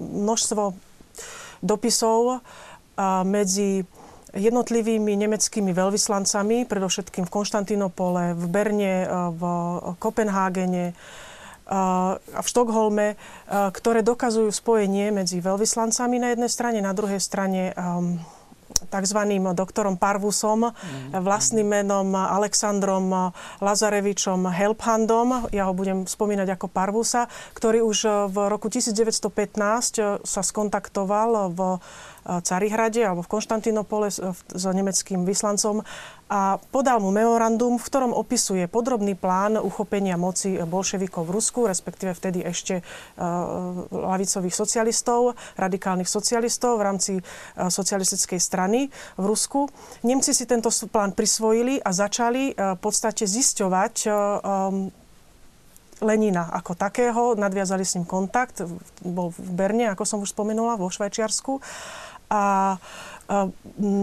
množstvo 0.00 0.72
dopisov 1.60 2.40
medzi 3.28 3.84
jednotlivými 4.32 5.12
nemeckými 5.12 5.76
veľvyslancami, 5.76 6.64
predovšetkým 6.64 7.28
v 7.28 7.34
Konštantinopole, 7.36 8.32
v 8.32 8.44
Berne, 8.48 8.94
v 9.36 9.42
Kopenhágene 10.00 10.96
a 11.68 12.16
v 12.40 12.46
Štokholme, 12.48 13.20
ktoré 13.48 14.00
dokazujú 14.00 14.48
spojenie 14.48 15.12
medzi 15.12 15.40
veľvyslancami 15.40 16.16
na 16.20 16.28
jednej 16.32 16.50
strane, 16.50 16.80
na 16.80 16.96
druhej 16.96 17.20
strane 17.20 17.76
tzv. 18.88 19.20
doktorom 19.52 20.00
Parvusom, 20.00 20.72
vlastným 21.12 21.68
menom 21.68 22.14
Alexandrom 22.14 23.34
Lazarevičom 23.60 24.48
Helphandom, 24.48 25.52
ja 25.54 25.68
ho 25.68 25.74
budem 25.76 26.08
spomínať 26.08 26.58
ako 26.58 26.66
Parvusa, 26.70 27.28
ktorý 27.54 27.84
už 27.84 28.30
v 28.32 28.36
roku 28.48 28.66
1915 28.72 30.22
sa 30.22 30.42
skontaktoval 30.42 31.52
v 31.52 31.60
Carihrade 32.22 33.02
alebo 33.02 33.26
v 33.26 33.32
Konštantinopole 33.34 34.08
s, 34.10 34.22
s 34.46 34.64
nemeckým 34.64 35.26
vyslancom 35.26 35.82
a 36.32 36.56
podal 36.72 36.96
mu 37.02 37.12
memorandum, 37.12 37.76
v 37.76 37.84
ktorom 37.84 38.16
opisuje 38.16 38.64
podrobný 38.64 39.12
plán 39.18 39.60
uchopenia 39.60 40.16
moci 40.16 40.56
bolševikov 40.56 41.28
v 41.28 41.34
Rusku, 41.34 41.68
respektíve 41.68 42.16
vtedy 42.16 42.40
ešte 42.40 42.80
lavicových 43.92 44.56
socialistov, 44.56 45.36
radikálnych 45.60 46.08
socialistov 46.08 46.80
v 46.80 46.86
rámci 46.88 47.12
socialistickej 47.58 48.40
strany 48.40 48.88
v 49.20 49.24
Rusku. 49.28 49.68
Nemci 50.06 50.32
si 50.32 50.48
tento 50.48 50.72
plán 50.88 51.12
prisvojili 51.12 51.84
a 51.84 51.92
začali 51.92 52.56
v 52.56 52.78
podstate 52.80 53.28
zisťovať 53.28 53.94
Lenina 56.02 56.50
ako 56.50 56.74
takého, 56.74 57.38
nadviazali 57.38 57.86
s 57.86 57.94
ním 57.94 58.02
kontakt, 58.02 58.58
bol 59.06 59.30
v 59.30 59.50
Berne, 59.54 59.86
ako 59.94 60.02
som 60.02 60.18
už 60.18 60.34
spomenula, 60.34 60.74
vo 60.74 60.90
Švajčiarsku. 60.90 61.62
A 62.32 62.40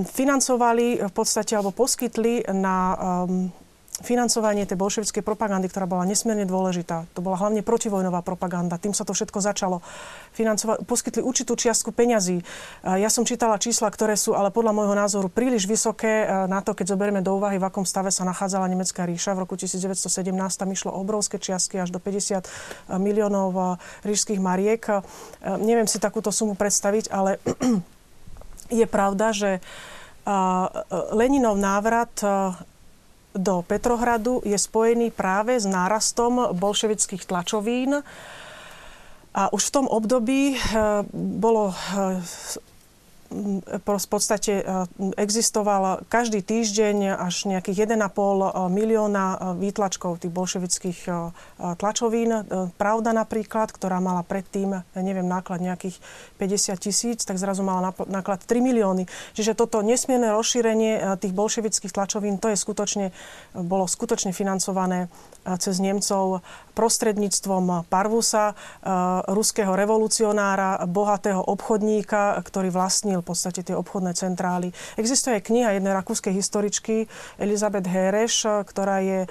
financovali 0.10 1.06
v 1.06 1.13
podstate, 1.13 1.54
alebo 1.54 1.70
poskytli 1.70 2.50
na 2.50 2.98
um, 2.98 3.54
financovanie 4.00 4.63
tej 4.63 4.80
bolševickej 4.80 5.24
propagandy, 5.24 5.68
ktorá 5.68 5.84
bola 5.84 6.08
nesmierne 6.08 6.48
dôležitá. 6.48 7.04
To 7.15 7.20
bola 7.20 7.36
hlavne 7.36 7.60
protivojnová 7.68 8.24
propaganda. 8.24 8.80
Tým 8.80 8.96
sa 8.96 9.04
to 9.04 9.12
všetko 9.12 9.44
začalo. 9.44 9.84
Financova- 10.32 10.80
poskytli 10.88 11.20
určitú 11.20 11.60
čiastku 11.60 11.92
peňazí. 11.92 12.39
Ja 12.84 13.12
som 13.12 13.28
čítala 13.28 13.60
čísla, 13.60 13.92
ktoré 13.92 14.15
sú 14.15 14.39
ale 14.39 14.56
podľa 14.56 14.72
môjho 14.72 14.96
názoru 14.96 15.28
príliš 15.28 15.68
vysoké 15.68 16.26
na 16.48 16.63
to, 16.63 16.72
keď 16.72 16.96
zoberieme 16.96 17.20
do 17.20 17.36
úvahy, 17.36 17.60
v 17.60 17.68
akom 17.68 17.84
stave 17.84 18.10
sa 18.10 18.24
nachádzala 18.24 18.72
Nemecká 18.72 19.04
ríša. 19.04 19.36
V 19.36 19.44
roku 19.44 19.60
1917 19.60 20.32
tam 20.56 20.70
išlo 20.72 20.96
obrovské 20.96 21.36
čiastky 21.36 21.84
až 21.84 21.92
do 21.92 22.00
50 22.00 22.48
miliónov 22.96 23.78
ríšských 24.08 24.39
mariek. 24.39 25.04
Neviem 25.44 25.92
si 25.92 26.00
takúto 26.00 26.32
sumu 26.32 26.56
predstaviť, 26.56 27.12
ale 27.12 27.36
je 28.69 28.86
pravda, 28.86 29.34
že 29.34 29.60
Leninov 31.12 31.58
návrat 31.58 32.13
do 33.36 33.62
Petrohradu 33.62 34.41
je 34.41 34.58
spojený 34.58 35.13
práve 35.13 35.58
s 35.62 35.65
nárastom 35.69 36.53
bolševických 36.58 37.29
tlačovín. 37.29 38.01
A 39.29 39.53
už 39.53 39.69
v 39.69 39.73
tom 39.73 39.86
období 39.86 40.58
eh, 40.58 40.62
bolo 41.13 41.69
eh, 41.69 42.17
v 43.30 44.08
podstate 44.10 44.54
e, 44.60 44.63
existoval 45.22 46.02
každý 46.10 46.42
týždeň 46.42 47.22
až 47.22 47.46
nejakých 47.46 47.86
1,5 47.86 48.02
e, 48.02 48.50
milióna 48.74 49.26
e, 49.30 49.38
výtlačkov 49.62 50.26
tých 50.26 50.34
bolševických 50.34 51.00
tlačovín. 51.60 52.46
Pravda 52.80 53.12
napríklad, 53.13 53.70
ktorá 53.70 54.02
mala 54.02 54.26
predtým, 54.26 54.82
neviem, 54.98 55.28
náklad 55.28 55.62
nejakých 55.62 56.02
50 56.42 56.80
tisíc, 56.80 57.20
tak 57.28 57.38
zrazu 57.38 57.62
mala 57.62 57.94
náklad 58.10 58.42
3 58.44 58.63
milióny. 58.63 59.06
Čiže 59.38 59.54
toto 59.54 59.86
nesmierne 59.86 60.34
rozšírenie 60.34 61.20
tých 61.22 61.34
bolševických 61.36 61.94
tlačovín, 61.94 62.42
to 62.42 62.50
je 62.50 62.58
skutočne, 62.58 63.12
bolo 63.54 63.86
skutočne 63.86 64.32
financované 64.34 65.12
cez 65.58 65.80
Nemcov 65.80 66.43
prostredníctvom 66.75 67.88
Parvusa, 67.88 68.56
ruského 69.28 69.75
revolucionára, 69.75 70.84
bohatého 70.88 71.43
obchodníka, 71.43 72.39
ktorý 72.43 72.71
vlastnil 72.71 73.19
v 73.23 73.30
podstate 73.32 73.63
tie 73.63 73.75
obchodné 73.75 74.15
centrály. 74.15 74.71
Existuje 74.95 75.39
aj 75.39 75.47
kniha 75.47 75.75
jednej 75.75 75.95
rakúskej 75.95 76.32
historičky 76.36 77.08
Elizabeth 77.39 77.88
Hereš, 77.88 78.63
ktorá 78.67 79.04
je 79.04 79.19
uh, 79.25 79.30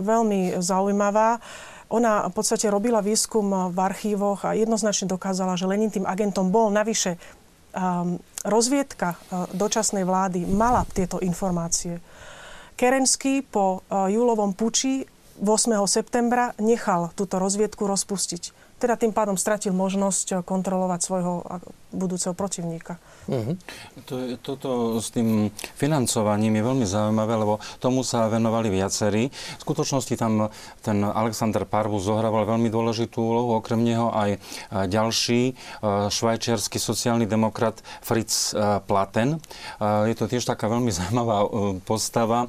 veľmi 0.00 0.60
zaujímavá. 0.60 1.40
Ona 1.86 2.26
v 2.26 2.34
podstate 2.34 2.66
robila 2.66 2.98
výskum 2.98 3.70
v 3.70 3.78
archívoch 3.78 4.42
a 4.42 4.58
jednoznačne 4.58 5.06
dokázala, 5.06 5.54
že 5.54 5.70
Lenin 5.70 5.92
tým 5.92 6.02
agentom 6.02 6.50
bol. 6.50 6.74
Navyše 6.74 7.14
um, 7.14 8.18
rozviedka 8.42 9.14
dočasnej 9.54 10.02
vlády 10.02 10.50
mala 10.50 10.82
tieto 10.90 11.22
informácie. 11.22 12.02
Kerenský 12.76 13.40
po 13.40 13.82
uh, 13.88 14.06
júlovom 14.12 14.52
puči 14.52 15.08
8. 15.40 15.48
septembra 15.88 16.52
nechal 16.60 17.12
túto 17.16 17.36
rozviedku 17.40 17.84
rozpustiť 17.84 18.66
teda 18.76 18.94
tým 19.00 19.12
pádom 19.12 19.40
stratil 19.40 19.72
možnosť 19.72 20.44
kontrolovať 20.44 21.00
svojho 21.00 21.34
budúceho 21.96 22.36
protivníka. 22.36 23.00
Uh-huh. 23.26 23.58
To, 24.06 24.14
toto 24.38 24.70
s 25.02 25.10
tým 25.10 25.50
financovaním 25.74 26.60
je 26.60 26.62
veľmi 26.62 26.86
zaujímavé, 26.86 27.34
lebo 27.34 27.58
tomu 27.82 28.06
sa 28.06 28.30
venovali 28.30 28.70
viacerí. 28.70 29.32
V 29.32 29.60
skutočnosti 29.66 30.14
tam 30.14 30.52
ten 30.84 31.02
Alexander 31.02 31.66
Parvus 31.66 32.06
zohrával 32.06 32.46
veľmi 32.46 32.70
dôležitú 32.70 33.18
úlohu, 33.18 33.58
okrem 33.58 33.82
neho 33.82 34.14
aj 34.14 34.38
ďalší 34.86 35.50
e, 35.50 35.52
švajčiarsky 36.12 36.78
sociálny 36.78 37.26
demokrat 37.26 37.82
Fritz 38.04 38.54
e, 38.54 38.78
Platen. 38.86 39.36
E, 39.36 39.38
je 40.12 40.14
to 40.14 40.30
tiež 40.30 40.46
taká 40.46 40.70
veľmi 40.70 40.94
zaujímavá 40.96 41.48
postava, 41.82 42.48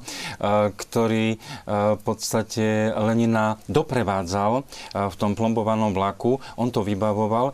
ktorý 0.74 1.40
v 1.68 2.00
podstate 2.02 2.92
Lenina 2.92 3.60
doprevádzal 3.68 4.64
v 4.94 5.16
tom 5.16 5.32
plombovanom 5.34 5.92
vlaku. 5.92 6.40
On 6.56 6.68
to 6.72 6.84
vybavoval. 6.84 7.52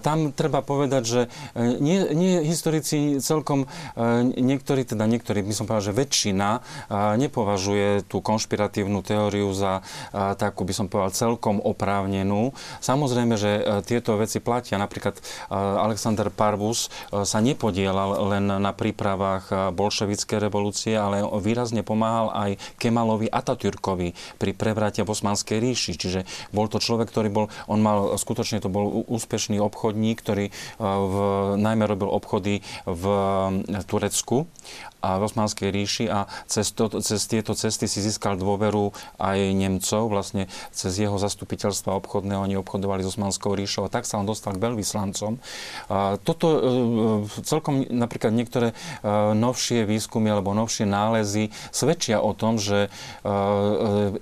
Tam 0.00 0.32
treba 0.32 0.60
povedať, 0.64 1.02
že 1.04 1.20
nie, 1.56 1.98
nie 2.14 2.42
historici 2.46 3.18
celkom, 3.22 3.66
e, 3.94 4.22
niektorí, 4.38 4.86
teda 4.86 5.06
niektorí, 5.06 5.42
by 5.42 5.54
som 5.54 5.64
povedal, 5.66 5.92
že 5.92 5.98
väčšina 5.98 6.48
e, 6.56 6.60
nepovažuje 7.18 8.06
tú 8.06 8.20
konšpiratívnu 8.20 9.00
teóriu 9.06 9.50
za 9.54 9.80
e, 9.80 10.34
takú, 10.34 10.66
by 10.66 10.74
som 10.74 10.86
povedal, 10.90 11.14
celkom 11.14 11.62
oprávnenú. 11.62 12.54
Samozrejme, 12.82 13.34
že 13.38 13.50
tieto 13.86 14.18
veci 14.18 14.38
platia. 14.38 14.76
Napríklad 14.80 15.16
Alexander 15.50 16.28
Parvus 16.28 16.90
sa 17.10 17.38
nepodielal 17.40 18.28
len 18.34 18.44
na 18.48 18.72
prípravách 18.74 19.72
bolševickej 19.72 20.38
revolúcie, 20.38 20.94
ale 20.94 21.22
výrazne 21.40 21.86
pomáhal 21.86 22.34
aj 22.34 22.50
Kemalovi 22.76 23.30
Atatürkovi 23.30 24.12
pri 24.36 24.50
prevrate 24.52 25.02
v 25.02 25.12
Osmanskej 25.12 25.58
ríši. 25.62 25.92
Čiže 25.96 26.20
bol 26.50 26.66
to 26.68 26.82
človek, 26.82 27.08
ktorý 27.08 27.28
bol, 27.30 27.46
on 27.70 27.80
mal, 27.80 28.14
skutočne 28.18 28.60
to 28.60 28.68
bol 28.72 29.06
úspešný 29.06 29.58
obchodník, 29.62 30.20
ktorý 30.20 30.50
v, 30.78 31.14
najmä 31.56 31.86
robil 31.86 32.08
obchody 32.08 32.60
v 32.86 33.06
Turecku 33.86 34.46
a 35.04 35.20
v 35.20 35.28
Osmanskej 35.28 35.68
ríši 35.68 36.04
a 36.08 36.24
cez, 36.48 36.72
to, 36.72 36.88
cez 37.04 37.20
tieto 37.28 37.52
cesty 37.52 37.84
si 37.84 38.00
získal 38.00 38.40
dôveru 38.40 38.96
aj 39.20 39.38
Nemcov, 39.52 40.08
vlastne 40.08 40.48
cez 40.72 40.96
jeho 40.96 41.20
zastupiteľstva 41.20 41.92
obchodného 42.00 42.40
oni 42.48 42.56
obchodovali 42.56 43.04
s 43.04 43.12
Osmanskou 43.12 43.52
ríšou 43.52 43.84
a 43.84 43.92
tak 43.92 44.08
sa 44.08 44.16
on 44.16 44.24
dostal 44.24 44.56
k 44.56 44.64
veľvyslancom. 44.64 45.36
A 45.92 46.16
toto 46.24 46.46
e, 46.48 46.60
celkom 47.44 47.84
napríklad 47.84 48.32
niektoré 48.32 48.72
e, 48.72 48.74
novšie 49.36 49.84
výskumy 49.84 50.32
alebo 50.32 50.56
novšie 50.56 50.88
nálezy 50.88 51.52
svedčia 51.68 52.24
o 52.24 52.32
tom, 52.32 52.56
že 52.56 52.88
e, 52.88 53.28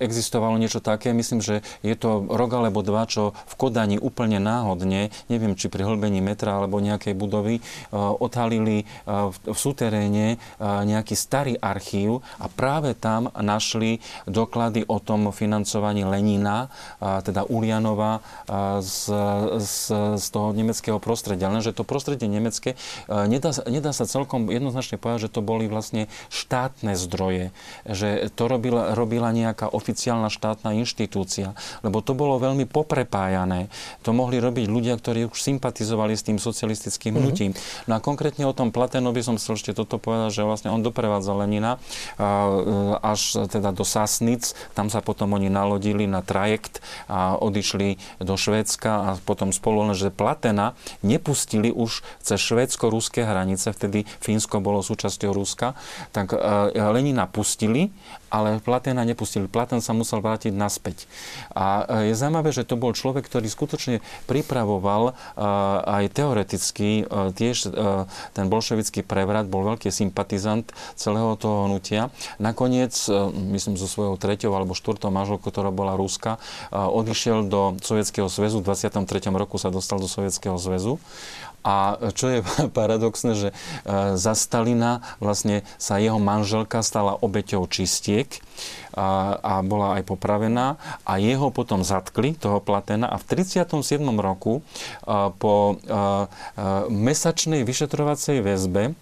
existovalo 0.02 0.58
niečo 0.58 0.82
také. 0.82 1.14
Myslím, 1.14 1.38
že 1.38 1.62
je 1.86 1.94
to 1.94 2.26
rok 2.26 2.50
alebo 2.58 2.82
dva, 2.82 3.06
čo 3.06 3.36
v 3.46 3.54
Kodani 3.54 3.96
úplne 4.02 4.42
náhodne, 4.42 5.14
neviem, 5.30 5.54
či 5.54 5.70
pri 5.70 5.86
hlbení 5.86 6.18
metra 6.18 6.58
alebo 6.58 6.82
nejakej 6.82 7.14
budovy, 7.14 7.60
odhalili 7.92 8.88
v 9.44 9.56
súteréne 9.56 10.40
nejaký 10.86 11.12
starý 11.12 11.54
archív 11.60 12.24
a 12.40 12.48
práve 12.48 12.96
tam 12.96 13.28
našli 13.36 14.00
doklady 14.24 14.88
o 14.88 14.96
tom 15.02 15.28
financovaní 15.34 16.06
Lenina, 16.06 16.70
teda 17.00 17.44
Ulianova 17.48 18.22
z, 18.78 19.12
z, 19.58 19.76
z 20.16 20.26
toho 20.30 20.54
nemeckého 20.54 21.02
prostredia. 21.02 21.50
Lenže 21.50 21.74
to 21.74 21.82
prostredie 21.82 22.30
nemecké, 22.30 22.78
nedá, 23.08 23.50
nedá 23.66 23.90
sa 23.90 24.06
celkom 24.06 24.46
jednoznačne 24.46 25.00
povedať, 25.02 25.26
že 25.26 25.34
to 25.34 25.42
boli 25.42 25.66
vlastne 25.66 26.06
štátne 26.30 26.94
zdroje, 26.94 27.50
že 27.88 28.30
to 28.38 28.46
robila, 28.46 28.94
robila 28.94 29.34
nejaká 29.34 29.66
oficiálna 29.66 30.30
štátna 30.30 30.78
inštitúcia, 30.78 31.58
lebo 31.82 31.98
to 31.98 32.14
bolo 32.14 32.38
veľmi 32.38 32.70
poprepájané. 32.70 33.66
To 34.06 34.14
mohli 34.14 34.38
robiť 34.38 34.70
ľudia, 34.70 34.94
ktorí 34.94 35.26
už 35.26 35.42
sympatizovali 35.42 36.14
s 36.14 36.22
tým 36.22 36.38
socialistickým 36.38 37.18
mm-hmm. 37.18 37.26
hnutím. 37.26 37.50
No 37.90 37.98
a 37.98 38.04
konkrétne 38.04 38.46
o 38.46 38.54
tom 38.54 38.70
Platenovi 38.70 39.24
som 39.26 39.34
chcel 39.34 39.58
ešte 39.58 39.74
toto 39.74 39.98
povedať, 39.98 40.38
že 40.38 40.46
vlastne 40.46 40.61
vlastne 40.62 40.78
on 40.78 40.86
doprevádzal 40.86 41.42
Lenina 41.42 41.74
e, 41.74 41.78
až 43.02 43.50
teda 43.50 43.74
do 43.74 43.82
Sasnic. 43.82 44.54
Tam 44.78 44.86
sa 44.86 45.02
potom 45.02 45.34
oni 45.34 45.50
nalodili 45.50 46.06
na 46.06 46.22
trajekt 46.22 46.78
a 47.10 47.34
odišli 47.34 47.98
do 48.22 48.38
Švédska 48.38 48.90
a 48.94 49.08
potom 49.26 49.50
spolu, 49.50 49.82
že 49.90 50.14
Platena 50.14 50.78
nepustili 51.02 51.74
už 51.74 52.06
cez 52.22 52.38
švédsko-ruské 52.38 53.26
hranice, 53.26 53.74
vtedy 53.74 54.06
Fínsko 54.22 54.62
bolo 54.62 54.86
súčasťou 54.86 55.34
Ruska, 55.34 55.74
tak 56.14 56.30
e, 56.30 56.38
Lenina 56.78 57.26
pustili 57.26 57.90
ale 58.32 58.58
Platena 58.64 59.04
nepustili. 59.04 59.46
Platen 59.46 59.84
sa 59.84 59.94
musel 59.94 60.24
vrátiť 60.24 60.50
naspäť. 60.50 61.04
A 61.52 61.84
e, 62.04 62.12
je 62.12 62.14
zaujímavé, 62.16 62.50
že 62.52 62.64
to 62.66 62.80
bol 62.80 62.96
človek, 62.96 63.28
ktorý 63.28 63.46
skutočne 63.46 64.00
pripravoval 64.26 65.14
aj 65.84 66.04
teoreticky 66.12 66.72
Trocký, 66.72 67.04
tiež 67.36 67.68
ten 68.32 68.46
bolševický 68.48 69.04
prevrat, 69.04 69.44
bol 69.44 69.60
veľký 69.60 69.92
sympatizant 69.92 70.64
celého 70.96 71.36
toho 71.36 71.68
hnutia. 71.68 72.08
Nakoniec, 72.40 72.96
myslím, 73.52 73.76
so 73.76 73.84
svojou 73.84 74.16
treťou 74.16 74.56
alebo 74.56 74.72
štvrtou 74.72 75.12
manželkou, 75.12 75.52
ktorá 75.52 75.68
bola 75.68 76.00
Ruska, 76.00 76.40
odišiel 76.72 77.44
do 77.44 77.76
Sovietskeho 77.84 78.32
zväzu. 78.32 78.64
V 78.64 78.72
23. 78.72 79.04
roku 79.36 79.60
sa 79.60 79.68
dostal 79.68 80.00
do 80.00 80.08
Sovietskeho 80.08 80.56
zväzu 80.56 80.96
a 81.62 81.98
čo 82.14 82.26
je 82.28 82.38
paradoxné, 82.78 83.32
že 83.38 83.48
e, 83.50 83.54
za 84.18 84.34
Stalina 84.34 85.02
vlastne 85.22 85.62
sa 85.78 85.98
jeho 85.98 86.18
manželka 86.18 86.82
stala 86.82 87.14
obeťou 87.18 87.66
čistiek 87.70 88.28
a, 88.92 89.38
a 89.40 89.54
bola 89.64 89.98
aj 89.98 90.02
popravená 90.04 90.76
a 91.08 91.12
jeho 91.16 91.48
potom 91.48 91.80
zatkli, 91.86 92.36
toho 92.36 92.60
Platena 92.60 93.08
a 93.08 93.16
v 93.16 93.24
37. 93.24 94.02
roku 94.18 94.60
e, 94.60 94.62
po 95.38 95.80
mesačnej 96.92 97.64
vyšetrovacej 97.64 98.44
väzbe 98.44 98.94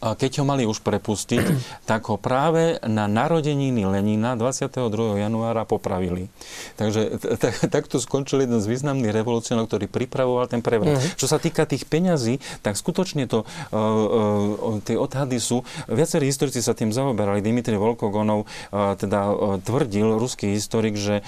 keď 0.00 0.40
ho 0.40 0.44
mali 0.48 0.64
už 0.64 0.80
prepustiť, 0.80 1.44
tak 1.90 2.08
ho 2.08 2.16
práve 2.16 2.80
na 2.84 3.04
narodeniny 3.06 3.84
Lenina 3.84 4.34
22. 4.34 5.20
januára 5.20 5.68
popravili. 5.68 6.32
Takže 6.80 7.20
tak, 7.36 7.54
takto 7.80 8.00
skončil 8.00 8.44
jeden 8.44 8.58
z 8.58 8.66
významných 8.66 9.12
revolucionárov, 9.12 9.68
ktorý 9.68 9.86
pripravoval 9.86 10.48
ten 10.48 10.64
prevrat. 10.64 10.96
Uh-huh. 10.96 11.16
Čo 11.20 11.26
sa 11.28 11.36
týka 11.36 11.68
tých 11.68 11.84
peňazí, 11.84 12.40
tak 12.64 12.80
skutočne 12.80 13.28
to, 13.28 13.44
uh, 13.44 13.76
uh, 13.76 14.80
tie 14.80 14.96
odhady 14.96 15.36
sú, 15.36 15.62
viacerí 15.86 16.28
historici 16.28 16.64
sa 16.64 16.72
tým 16.72 16.90
zaoberali. 16.90 17.44
Dimitri 17.44 17.76
Volkogonov 17.76 18.48
uh, 18.48 18.96
teda 18.96 19.32
tvrdil, 19.62 20.16
ruský 20.16 20.52
historik, 20.56 20.96
že 20.96 21.22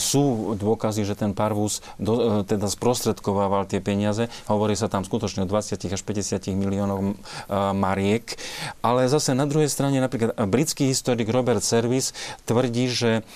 sú 0.00 0.54
dôkazy, 0.56 1.04
že 1.04 1.14
ten 1.14 1.32
Parvus 1.32 1.80
do, 2.00 2.42
teda 2.44 2.70
sprostredkovával 2.70 3.68
tie 3.68 3.82
peniaze. 3.82 4.30
Hovorí 4.48 4.74
sa 4.74 4.90
tam 4.90 5.04
skutočne 5.04 5.44
o 5.44 5.48
20 5.48 5.78
až 5.78 6.02
50 6.02 6.52
miliónov 6.54 6.98
uh, 6.98 7.72
mariek. 7.98 8.38
Ale 8.78 9.10
zase 9.10 9.34
na 9.34 9.42
druhej 9.50 9.66
strane 9.66 9.98
napríklad 9.98 10.38
britský 10.46 10.86
historik 10.86 11.26
Robert 11.34 11.66
Service 11.66 12.14
tvrdí, 12.46 12.86
že 12.86 13.26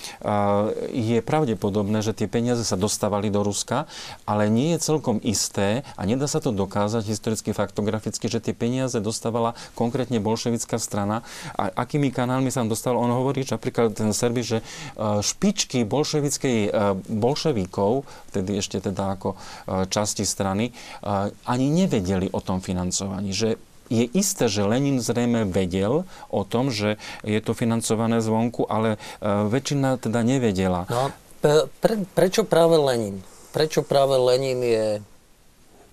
je 0.95 1.19
pravdepodobné, 1.19 1.99
že 1.99 2.15
tie 2.15 2.31
peniaze 2.31 2.63
sa 2.63 2.79
dostávali 2.79 3.27
do 3.27 3.43
Ruska, 3.43 3.91
ale 4.23 4.47
nie 4.47 4.71
je 4.71 4.79
celkom 4.79 5.19
isté 5.19 5.83
a 5.99 6.07
nedá 6.07 6.31
sa 6.31 6.39
to 6.39 6.55
dokázať 6.55 7.03
historicky 7.03 7.51
faktograficky, 7.51 8.31
že 8.31 8.39
tie 8.39 8.55
peniaze 8.55 8.95
dostávala 9.03 9.51
konkrétne 9.75 10.23
bolševická 10.23 10.79
strana. 10.79 11.27
A 11.59 11.67
akými 11.83 12.15
kanálmi 12.15 12.47
sa 12.47 12.63
dostal? 12.63 12.95
On 12.95 13.11
hovorí, 13.11 13.43
že 13.43 13.59
napríklad 13.59 13.91
ten 13.91 14.15
Serbi, 14.15 14.45
že 14.45 14.63
špičky 14.97 15.83
bolševickej 15.83 16.71
bolševíkov, 17.09 18.07
vtedy 18.31 18.61
ešte 18.61 18.79
teda 18.79 19.19
ako 19.19 19.35
časti 19.89 20.23
strany, 20.23 20.71
ani 21.49 21.65
nevedeli 21.73 22.29
o 22.31 22.39
tom 22.39 22.61
financovaní. 22.63 23.33
Že 23.33 23.57
je 23.91 24.05
isté, 24.15 24.47
že 24.47 24.63
Lenin 24.63 24.99
zrejme 25.03 25.47
vedel 25.47 26.07
o 26.31 26.41
tom, 26.47 26.71
že 26.71 27.01
je 27.25 27.39
to 27.43 27.51
financované 27.51 28.23
zvonku, 28.23 28.67
ale 28.67 28.95
e, 28.95 28.97
väčšina 29.23 29.99
teda 29.99 30.23
nevedela. 30.23 30.87
No, 30.87 31.11
pre, 31.43 32.07
prečo 32.15 32.47
práve 32.47 32.79
Lenin? 32.79 33.19
Prečo 33.51 33.83
práve 33.83 34.15
Lenin 34.15 34.59
je 34.63 34.87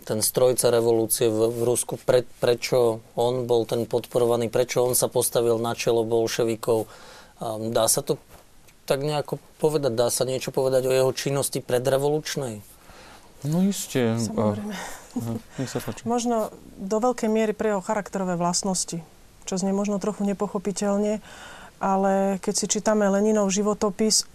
ten 0.06 0.22
strojca 0.22 0.70
revolúcie 0.70 1.28
v, 1.28 1.50
v 1.50 1.60
Rusku? 1.66 1.98
Pre, 1.98 2.22
prečo 2.38 3.02
on 3.18 3.44
bol 3.44 3.66
ten 3.66 3.84
podporovaný? 3.84 4.48
Prečo 4.48 4.86
on 4.86 4.94
sa 4.94 5.10
postavil 5.10 5.58
na 5.58 5.74
čelo 5.74 6.06
bolševikov? 6.06 6.86
Dá 7.72 7.84
sa 7.88 8.00
to 8.00 8.16
tak 8.88 9.06
nejako 9.06 9.38
povedať? 9.62 9.92
Dá 9.94 10.08
sa 10.10 10.26
niečo 10.26 10.50
povedať 10.50 10.88
o 10.88 10.94
jeho 10.94 11.12
činnosti 11.14 11.62
predrevolučnej? 11.62 12.58
No 13.46 13.64
isté. 13.64 14.18
Samozrejme. 14.18 14.99
Možno 16.06 16.54
do 16.78 16.96
veľkej 17.02 17.26
miery 17.26 17.52
pre 17.52 17.74
jeho 17.74 17.82
charakterové 17.82 18.38
vlastnosti, 18.38 19.02
čo 19.44 19.54
znie 19.58 19.74
možno 19.74 19.98
trochu 19.98 20.22
nepochopiteľne, 20.22 21.18
ale 21.80 22.38
keď 22.44 22.54
si 22.54 22.66
čítame 22.68 23.08
Leninov 23.08 23.50
životopis, 23.50 24.28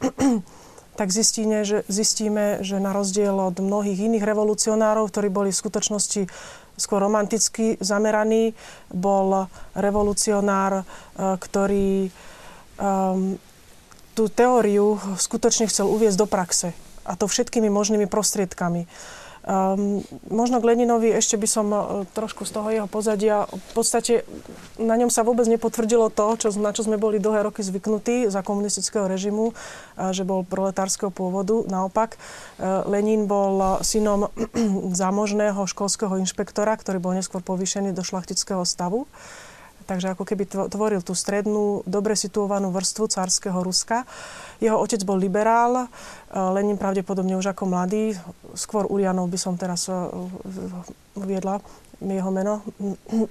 tak 1.00 1.12
zistíme 1.12 1.64
že, 1.64 1.84
zistíme, 1.88 2.64
že 2.64 2.80
na 2.82 2.92
rozdiel 2.92 3.36
od 3.36 3.60
mnohých 3.60 4.00
iných 4.12 4.24
revolucionárov, 4.24 5.12
ktorí 5.12 5.28
boli 5.32 5.50
v 5.52 5.62
skutočnosti 5.62 6.22
skôr 6.76 7.00
romanticky 7.00 7.80
zameraný, 7.80 8.52
bol 8.92 9.48
revolucionár, 9.76 10.84
e, 10.84 10.84
ktorý 11.40 12.12
um, 12.76 13.40
tú 14.16 14.28
teóriu 14.32 15.00
skutočne 15.20 15.68
chcel 15.68 15.88
uviezť 15.88 16.18
do 16.20 16.28
praxe. 16.28 16.76
A 17.08 17.16
to 17.20 17.28
všetkými 17.28 17.68
možnými 17.68 18.08
prostriedkami. 18.08 18.88
Um, 19.46 20.02
možno 20.26 20.58
k 20.58 20.74
Leninovi 20.74 21.14
ešte 21.14 21.38
by 21.38 21.46
som 21.46 21.70
uh, 21.70 22.02
trošku 22.18 22.50
z 22.50 22.52
toho 22.52 22.68
jeho 22.74 22.89
pozadia. 22.89 23.46
V 23.46 23.72
podstate 23.78 24.26
na 24.82 24.98
ňom 24.98 25.14
sa 25.14 25.22
vôbec 25.22 25.46
nepotvrdilo 25.46 26.10
to, 26.10 26.34
čo, 26.41 26.50
na 26.58 26.74
čo 26.74 26.82
sme 26.82 26.98
boli 26.98 27.22
dlhé 27.22 27.46
roky 27.46 27.62
zvyknutí 27.62 28.26
za 28.34 28.41
komunistického 28.41 29.06
režimu, 29.06 29.54
uh, 29.54 30.10
že 30.10 30.26
bol 30.26 30.41
proletárskeho 30.41 31.14
pôvodu. 31.14 31.62
Naopak, 31.70 32.18
uh, 32.18 32.89
Lenin 32.89 33.30
bol 33.30 33.78
synom 33.86 34.34
zámožného 34.98 35.62
školského 35.70 36.18
inšpektora, 36.18 36.74
ktorý 36.74 36.98
bol 36.98 37.14
neskôr 37.14 37.46
povýšený 37.46 37.93
do 37.93 38.02
šlachtického 38.02 38.66
stavu. 38.66 39.06
Takže 39.86 40.18
ako 40.18 40.26
keby 40.26 40.50
tvoril 40.50 41.06
tú 41.06 41.14
strednú, 41.14 41.86
dobre 41.86 42.18
situovanú 42.18 42.74
vrstvu 42.74 43.06
cárskeho 43.06 43.62
Ruska. 43.62 44.02
Jeho 44.58 44.82
otec 44.82 44.98
bol 45.06 45.22
liberál, 45.22 45.86
Lenin 46.34 46.82
pravdepodobne 46.82 47.38
už 47.38 47.54
ako 47.54 47.70
mladý, 47.70 48.18
skôr 48.58 48.90
Urianov 48.90 49.30
by 49.30 49.38
som 49.38 49.54
teraz 49.56 49.86
e, 49.86 49.94
uviedla 51.14 51.62
jeho 52.02 52.32
meno, 52.34 52.66
e, 52.82 53.30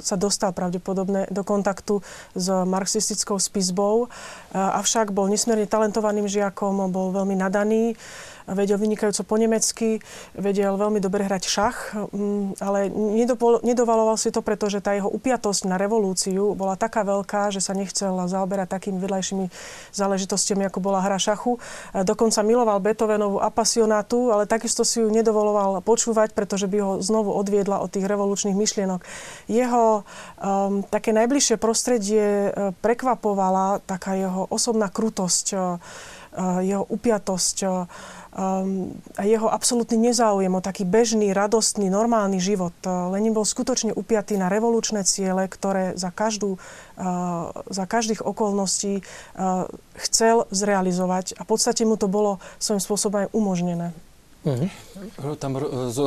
sa 0.00 0.16
dostal 0.20 0.52
pravdepodobne 0.52 1.32
do 1.32 1.40
kontaktu 1.40 2.04
s 2.36 2.46
marxistickou 2.46 3.40
spisbou, 3.40 4.06
e, 4.06 4.08
avšak 4.54 5.10
bol 5.10 5.26
nesmierne 5.26 5.66
talentovaným 5.66 6.28
žiakom, 6.28 6.92
bol 6.92 7.10
veľmi 7.10 7.34
nadaný 7.34 7.96
vedel 8.46 8.78
vynikajúco 8.78 9.22
po 9.26 9.34
nemecky, 9.38 9.98
vedel 10.38 10.78
veľmi 10.78 11.02
dobre 11.02 11.26
hrať 11.26 11.42
šach, 11.46 11.78
mm, 12.14 12.62
ale 12.62 12.90
nedovaloval 13.66 14.14
si 14.14 14.30
to, 14.30 14.42
pretože 14.42 14.78
tá 14.78 14.94
jeho 14.94 15.10
upiatosť 15.10 15.66
na 15.66 15.74
revolúciu 15.76 16.54
bola 16.54 16.78
taká 16.78 17.02
veľká, 17.02 17.50
že 17.50 17.58
sa 17.58 17.74
nechcel 17.74 18.14
zaoberať 18.30 18.70
takými 18.70 19.02
vedľajšími 19.02 19.46
záležitostiami, 19.90 20.66
ako 20.70 20.78
bola 20.78 21.02
hra 21.02 21.18
šachu. 21.18 21.58
Dokonca 22.06 22.42
miloval 22.46 22.78
Beethovenovú 22.78 23.42
apasionátu, 23.42 24.30
ale 24.30 24.46
takisto 24.46 24.86
si 24.86 25.02
ju 25.02 25.08
nedovoloval 25.10 25.82
počúvať, 25.82 26.32
pretože 26.36 26.70
by 26.70 26.78
ho 26.82 26.92
znovu 27.02 27.34
odviedla 27.34 27.82
od 27.82 27.90
tých 27.90 28.06
revolučných 28.06 28.54
myšlienok. 28.54 29.00
Jeho 29.50 30.02
um, 30.02 30.84
také 30.86 31.10
najbližšie 31.10 31.56
prostredie 31.58 32.50
uh, 32.50 32.70
prekvapovala 32.78 33.82
taká 33.84 34.14
jeho 34.14 34.46
osobná 34.50 34.90
krutosť, 34.90 35.46
uh, 35.54 35.78
jeho 36.60 36.84
upiatosť, 36.84 37.56
um, 37.64 38.92
a 39.16 39.22
jeho 39.24 39.48
absolútny 39.48 40.12
nezáujem 40.12 40.52
o 40.52 40.60
taký 40.60 40.84
bežný, 40.84 41.32
radostný, 41.32 41.88
normálny 41.88 42.36
život. 42.36 42.76
Lenin 42.84 43.32
bol 43.32 43.48
skutočne 43.48 43.96
upiatý 43.96 44.36
na 44.36 44.52
revolučné 44.52 45.08
ciele, 45.08 45.48
ktoré 45.48 45.96
za, 45.96 46.12
každú, 46.12 46.60
za 47.64 47.84
každých 47.88 48.20
okolností 48.20 49.00
chcel 49.96 50.44
zrealizovať 50.52 51.40
a 51.40 51.48
v 51.48 51.48
podstate 51.48 51.88
mu 51.88 51.96
to 51.96 52.12
bolo 52.12 52.36
svojím 52.60 52.82
spôsobom 52.84 53.18
aj 53.24 53.32
umožnené. 53.32 53.96
Uh-huh. 54.44 54.68
Tam 55.36 55.52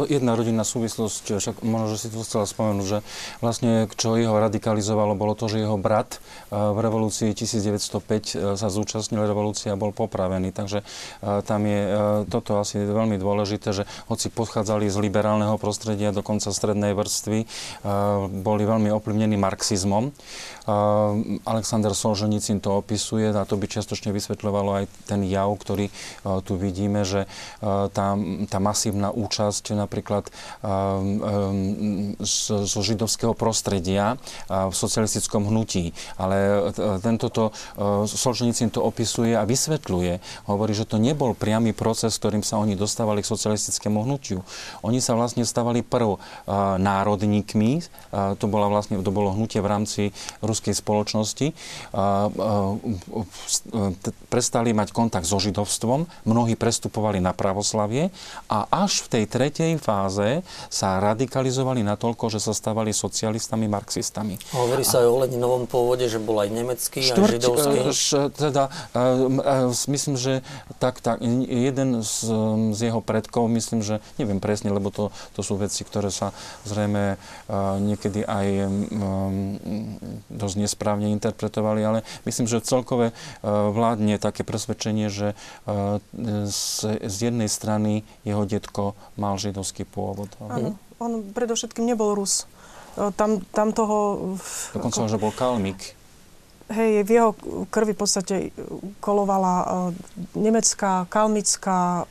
jedna 0.09 0.33
rodinná 0.33 0.65
súvislosť, 0.65 1.37
však 1.37 1.61
možno, 1.61 1.93
že 1.93 1.97
si 2.01 2.07
to 2.09 2.25
chcela 2.25 2.49
spomenúť, 2.49 2.87
že 2.89 2.99
vlastne 3.37 3.85
čo 3.93 4.17
jeho 4.17 4.33
radikalizovalo, 4.33 5.13
bolo 5.13 5.37
to, 5.37 5.45
že 5.45 5.61
jeho 5.61 5.77
brat 5.77 6.17
e, 6.17 6.57
v 6.57 6.79
revolúcii 6.81 7.37
1905 7.37 7.85
e, 7.85 8.57
sa 8.57 8.67
zúčastnil 8.73 9.29
revolúcie 9.29 9.69
a 9.69 9.77
bol 9.77 9.93
popravený. 9.93 10.49
Takže 10.49 10.81
tam 11.21 11.61
je 11.69 11.81
toto 12.27 12.57
asi 12.57 12.81
veľmi 12.81 13.21
dôležité, 13.21 13.69
že 13.75 13.83
hoci 14.09 14.33
pochádzali 14.33 14.89
z 14.89 14.97
liberálneho 14.97 15.61
prostredia, 15.61 16.15
dokonca 16.15 16.49
strednej 16.49 16.97
vrstvy, 16.97 17.45
boli 18.41 18.63
veľmi 18.65 18.89
ovplyvnení 18.89 19.37
marxizmom. 19.37 20.09
Alexander 21.45 21.93
Solženicin 21.93 22.61
to 22.61 22.77
opisuje 22.79 23.29
a 23.29 23.45
to 23.45 23.57
by 23.57 23.65
čiastočne 23.69 24.13
vysvetľovalo 24.13 24.83
aj 24.83 24.85
ten 25.09 25.21
jav, 25.25 25.49
ktorý 25.53 25.89
tu 26.45 26.53
vidíme, 26.57 27.03
že 27.05 27.25
tam 27.93 28.45
tá 28.47 28.59
masívna 28.80 29.11
účasť 29.11 29.75
napríklad 29.75 30.32
zo 32.23 32.80
židovského 32.80 33.36
prostredia 33.36 34.15
v 34.47 34.71
socialistickom 34.71 35.51
hnutí. 35.51 35.91
Ale 36.15 36.71
tento 37.03 37.27
to, 37.27 37.51
Solženicin 38.07 38.71
to 38.71 38.80
opisuje 38.80 39.36
a 39.36 39.43
vysvetľuje. 39.43 40.47
Hovorí, 40.47 40.71
že 40.71 40.88
to 40.88 40.95
nebol 40.95 41.36
priamy 41.36 41.75
proces, 41.75 42.15
ktorým 42.15 42.39
sa 42.39 42.55
oni 42.55 42.80
dostávali 42.80 43.19
k 43.19 43.27
socialistickému 43.27 44.07
hnutiu. 44.07 44.47
Oni 44.80 45.03
sa 45.03 45.19
vlastne 45.19 45.43
stávali 45.43 45.84
prv 45.84 46.15
národníkmi, 46.80 47.84
to, 48.39 48.45
bola 48.47 48.71
vlastne, 48.71 48.95
to 49.03 49.11
bolo 49.11 49.36
hnutie 49.36 49.59
v 49.59 49.67
rámci 49.67 50.01
ruskej 50.39 50.71
spoločnosti, 50.71 51.51
prestali 54.32 54.71
mať 54.71 54.95
kontakt 54.95 55.27
so 55.27 55.36
židovstvom, 55.36 56.07
mnohí 56.23 56.55
prestupovali 56.55 57.17
na 57.19 57.36
pravoslavie 57.36 58.13
a 58.47 58.68
až 58.70 59.05
v 59.05 59.07
tej 59.17 59.24
tretej 59.26 59.72
fáze 59.82 60.45
sa 60.70 61.01
radikalizovali 61.01 61.82
natoľko, 61.82 62.30
že 62.30 62.39
sa 62.41 62.53
stávali 62.53 62.93
socialistami, 62.93 63.65
marxistami. 63.65 64.38
Hovorí 64.53 64.86
sa 64.86 65.01
aj 65.01 65.07
o 65.09 65.17
Leninovom 65.26 65.65
pôvode, 65.65 66.05
že 66.05 66.22
bol 66.22 66.38
aj 66.41 66.49
nemecký, 66.53 67.01
Štvrť, 67.01 67.26
aj 67.26 67.34
židovský. 67.41 67.80
Teda, 68.38 68.70
myslím, 69.89 70.15
že 70.15 70.45
tak, 70.78 71.01
tak, 71.01 71.22
jeden 71.49 72.05
z, 72.05 72.15
z 72.78 72.80
jeho 72.93 73.01
predkov, 73.01 73.49
myslím, 73.49 73.82
že 73.82 73.99
neviem 74.22 74.38
presne, 74.38 74.70
lebo 74.70 74.93
to, 74.93 75.09
to 75.34 75.41
sú 75.41 75.57
veci, 75.57 75.82
ktoré 75.82 76.13
sa 76.13 76.32
zrejme 76.70 77.17
niekedy 77.82 78.22
aj 78.24 78.47
dosť 80.30 80.55
nesprávne 80.61 81.09
interpretovali, 81.13 81.82
ale 81.82 81.99
myslím, 82.30 82.45
že 82.45 82.61
celkové 82.61 83.11
vládne 83.45 84.22
také 84.22 84.45
presvedčenie, 84.45 85.09
že 85.09 85.34
z, 86.45 86.61
z 87.01 87.15
jednej 87.17 87.49
strany 87.49 88.05
jeho 88.24 88.45
detko 88.60 88.99
mal 89.16 89.39
židovský 89.39 89.88
pôvod. 89.88 90.28
Áno, 90.43 90.76
on 90.99 91.32
predovšetkým 91.32 91.88
nebol 91.88 92.14
Rus. 92.14 92.43
Tam, 93.16 93.39
tam 93.55 93.72
toho... 93.72 94.36
Dokonca, 94.76 95.07
ako, 95.07 95.12
že 95.12 95.18
bol 95.18 95.32
kalmik. 95.32 95.95
Hej, 96.70 97.07
v 97.07 97.10
jeho 97.10 97.32
krvi 97.74 97.95
v 97.95 97.99
podstate 98.03 98.36
kolovala 99.01 99.55
uh, 99.64 99.68
nemecká, 100.38 101.10
kalmická, 101.10 102.05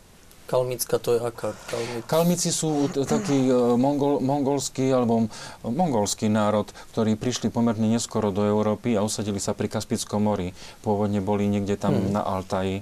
Kalmická 0.48 0.96
to 0.96 1.12
je 1.12 1.20
aká? 1.20 1.52
Kalmic... 1.68 2.02
Kalmici 2.08 2.48
sú 2.48 2.88
taký 2.88 3.52
uh, 3.52 3.76
mongol, 3.76 4.24
mongolský 4.24 4.88
alebo 4.88 5.28
mongolský 5.60 6.32
národ, 6.32 6.64
ktorí 6.96 7.20
prišli 7.20 7.52
pomerne 7.52 7.84
neskoro 7.84 8.32
do 8.32 8.48
Európy 8.48 8.96
a 8.96 9.04
usadili 9.04 9.44
sa 9.44 9.52
pri 9.52 9.68
Kaspickom 9.68 10.24
mori. 10.24 10.56
Pôvodne 10.80 11.20
boli 11.20 11.44
niekde 11.52 11.76
tam 11.76 12.00
hmm. 12.00 12.16
na 12.16 12.24
Altaji. 12.24 12.80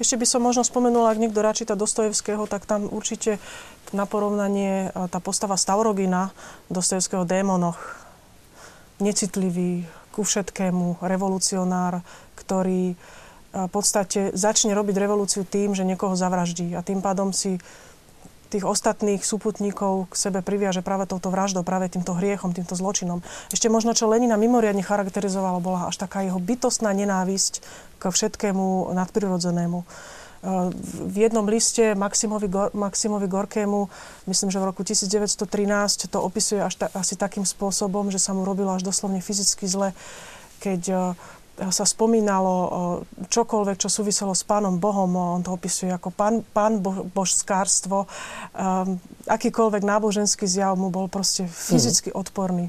Ešte 0.00 0.16
by 0.16 0.24
som 0.24 0.40
možno 0.40 0.64
spomenula, 0.64 1.12
ak 1.12 1.20
niekto 1.20 1.44
rád 1.44 1.60
číta 1.60 1.76
Dostojevského, 1.76 2.48
tak 2.48 2.64
tam 2.64 2.88
určite 2.88 3.36
na 3.92 4.08
porovnanie 4.08 4.88
tá 5.12 5.20
postava 5.20 5.60
Stavrogina 5.60 6.32
Dostojevského 6.72 7.28
démonoch. 7.28 7.76
Necitlivý 8.96 9.84
ku 10.08 10.24
všetkému, 10.24 11.04
revolucionár, 11.04 12.00
ktorý 12.32 12.96
v 13.50 13.68
podstate 13.68 14.32
začne 14.32 14.72
robiť 14.72 14.96
revolúciu 14.96 15.44
tým, 15.44 15.76
že 15.76 15.84
niekoho 15.84 16.16
zavraždí 16.16 16.72
a 16.72 16.80
tým 16.80 17.04
pádom 17.04 17.36
si 17.36 17.60
tých 18.50 18.66
ostatných 18.66 19.22
súputníkov 19.22 20.10
k 20.10 20.14
sebe 20.18 20.42
priviaže 20.42 20.82
práve 20.82 21.06
touto 21.06 21.30
vraždou, 21.30 21.62
práve 21.62 21.86
týmto 21.86 22.18
hriechom, 22.18 22.50
týmto 22.50 22.74
zločinom. 22.74 23.22
Ešte 23.54 23.70
možno, 23.70 23.94
čo 23.94 24.10
Lenina 24.10 24.34
mimoriadne 24.34 24.82
charakterizovalo, 24.82 25.62
bola 25.62 25.86
až 25.86 26.02
taká 26.02 26.26
jeho 26.26 26.42
bytostná 26.42 26.90
nenávisť 26.90 27.62
k 27.96 28.02
všetkému 28.10 28.90
nadprirodzenému. 28.90 29.78
E, 29.80 29.86
v 31.06 31.16
jednom 31.16 31.46
liste 31.46 31.94
Maximovi, 31.94 32.50
Maximovi 32.74 33.30
Gorkému, 33.30 33.86
myslím, 34.26 34.50
že 34.50 34.58
v 34.58 34.68
roku 34.74 34.82
1913, 34.82 36.10
to 36.10 36.18
opisuje 36.18 36.58
až 36.58 36.74
ta- 36.74 36.90
asi 36.96 37.14
takým 37.14 37.46
spôsobom, 37.46 38.10
že 38.10 38.18
sa 38.18 38.34
mu 38.34 38.42
robilo 38.42 38.74
až 38.74 38.82
doslovne 38.82 39.22
fyzicky 39.22 39.70
zle, 39.70 39.94
keď 40.58 40.80
e, 40.90 40.96
sa 41.68 41.84
spomínalo 41.84 42.54
čokoľvek, 43.28 43.76
čo 43.76 43.92
súviselo 43.92 44.32
s 44.32 44.40
pánom 44.48 44.80
Bohom, 44.80 45.12
on 45.12 45.44
to 45.44 45.52
opisuje 45.52 45.92
ako 45.92 46.08
pán, 46.08 46.40
pán 46.56 46.80
bo, 46.80 47.04
božskárstvo, 47.12 48.08
um, 48.08 48.96
akýkoľvek 49.28 49.84
náboženský 49.84 50.48
zjav 50.48 50.72
mu 50.80 50.88
bol 50.88 51.12
proste 51.12 51.44
fyzicky 51.44 52.08
mm. 52.08 52.16
odporný. 52.16 52.66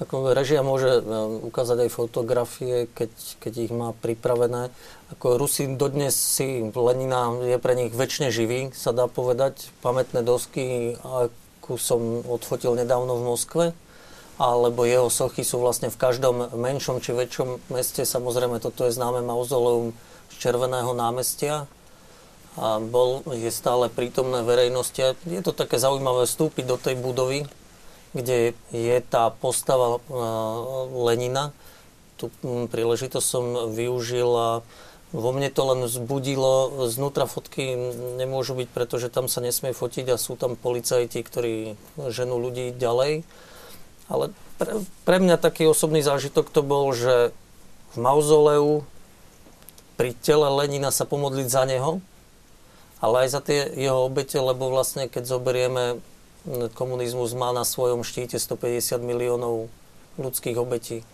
Ako 0.00 0.32
režia 0.32 0.64
môže 0.64 1.04
ukázať 1.44 1.84
aj 1.84 1.90
fotografie, 1.92 2.88
keď, 2.96 3.12
keď 3.36 3.52
ich 3.68 3.72
má 3.72 3.92
pripravené. 3.92 4.72
Ako 5.12 5.36
Rusi 5.36 5.68
dodnes 5.76 6.16
si 6.16 6.64
Lenina 6.72 7.36
je 7.44 7.60
pre 7.60 7.76
nich 7.76 7.92
väčšine 7.92 8.32
živý, 8.32 8.72
sa 8.72 8.96
dá 8.96 9.12
povedať. 9.12 9.68
Pamätné 9.84 10.24
dosky, 10.24 10.96
akú 11.04 11.76
som 11.76 12.24
odfotil 12.24 12.80
nedávno 12.80 13.20
v 13.20 13.26
Moskve, 13.28 13.66
alebo 14.40 14.88
jeho 14.88 15.12
sochy 15.12 15.44
sú 15.44 15.60
vlastne 15.60 15.92
v 15.92 16.00
každom 16.00 16.48
menšom 16.56 17.04
či 17.04 17.12
väčšom 17.12 17.68
meste. 17.68 18.08
Samozrejme, 18.08 18.56
toto 18.56 18.88
je 18.88 18.96
známe 18.96 19.20
mauzoleum 19.20 19.92
z 20.32 20.34
Červeného 20.40 20.96
námestia. 20.96 21.68
A 22.56 22.80
bol, 22.80 23.20
je 23.28 23.52
stále 23.52 23.92
prítomné 23.92 24.40
verejnosti. 24.40 25.12
Je 25.28 25.40
to 25.44 25.52
také 25.52 25.76
zaujímavé 25.76 26.24
vstúpiť 26.24 26.64
do 26.64 26.80
tej 26.80 26.96
budovy, 26.96 27.44
kde 28.16 28.56
je 28.72 28.96
tá 29.04 29.28
postava 29.28 30.00
Lenina. 30.88 31.52
Tu 32.16 32.32
príležitosť 32.42 33.26
som 33.28 33.44
využil 33.76 34.30
a 34.32 34.64
vo 35.12 35.30
mne 35.36 35.52
to 35.52 35.62
len 35.68 35.84
vzbudilo, 35.84 36.86
znútra 36.88 37.28
fotky 37.28 37.76
nemôžu 38.16 38.56
byť, 38.56 38.68
pretože 38.72 39.12
tam 39.12 39.28
sa 39.28 39.44
nesmie 39.44 39.76
fotiť 39.76 40.06
a 40.10 40.16
sú 40.16 40.38
tam 40.40 40.56
policajti, 40.56 41.20
ktorí 41.20 41.54
ženú 42.08 42.40
ľudí 42.40 42.72
ďalej. 42.72 43.26
Ale 44.10 44.34
pre, 44.58 44.82
pre 45.06 45.16
mňa 45.22 45.38
taký 45.38 45.70
osobný 45.70 46.02
zážitok 46.02 46.50
to 46.50 46.60
bol, 46.66 46.90
že 46.90 47.30
v 47.94 47.96
mauzoleu 47.96 48.84
pri 49.94 50.12
tele 50.18 50.50
Lenina 50.50 50.90
sa 50.90 51.06
pomodliť 51.06 51.48
za 51.48 51.64
neho, 51.64 52.02
ale 53.00 53.24
aj 53.24 53.28
za 53.32 53.40
tie 53.40 53.64
jeho 53.72 54.04
obete, 54.04 54.36
lebo 54.36 54.68
vlastne 54.68 55.08
keď 55.08 55.24
zoberieme, 55.24 56.02
komunizmus 56.76 57.36
má 57.36 57.52
na 57.52 57.64
svojom 57.64 58.04
štíte 58.04 58.36
150 58.36 59.00
miliónov 59.00 59.68
ľudských 60.16 60.56
obetí. 60.56 61.04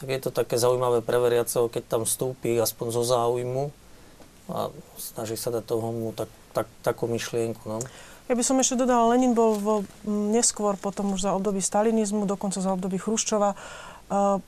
Tak 0.00 0.08
je 0.08 0.20
to 0.20 0.30
také 0.32 0.56
zaujímavé 0.56 1.04
pre 1.04 1.20
keď 1.20 1.82
tam 1.84 2.02
vstúpi 2.08 2.56
aspoň 2.56 2.86
zo 2.92 3.02
záujmu 3.04 3.68
a 4.48 4.72
snaží 4.96 5.36
sa 5.36 5.52
dať 5.52 5.64
tomu 5.68 6.10
tak, 6.16 6.30
tak, 6.56 6.66
takú 6.80 7.06
myšlienku. 7.06 7.60
No. 7.68 7.78
Ja 8.30 8.38
by 8.38 8.46
som 8.46 8.62
ešte 8.62 8.86
dodala, 8.86 9.10
Lenin 9.10 9.34
bol 9.34 9.58
vo, 9.58 9.82
neskôr 10.06 10.78
potom 10.78 11.18
už 11.18 11.26
za 11.26 11.34
období 11.34 11.58
stalinizmu, 11.58 12.30
dokonca 12.30 12.62
za 12.62 12.70
období 12.70 12.94
Chruščova, 12.94 13.58
uh, 13.58 14.38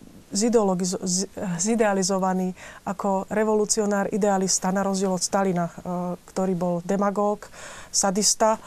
zidealizovaný 1.58 2.54
ako 2.86 3.26
revolucionár, 3.26 4.06
idealista, 4.14 4.70
na 4.70 4.86
rozdiel 4.86 5.10
od 5.10 5.18
Stalina, 5.18 5.66
uh, 5.66 6.14
ktorý 6.30 6.54
bol 6.54 6.74
demagóg, 6.86 7.50
sadista. 7.90 8.62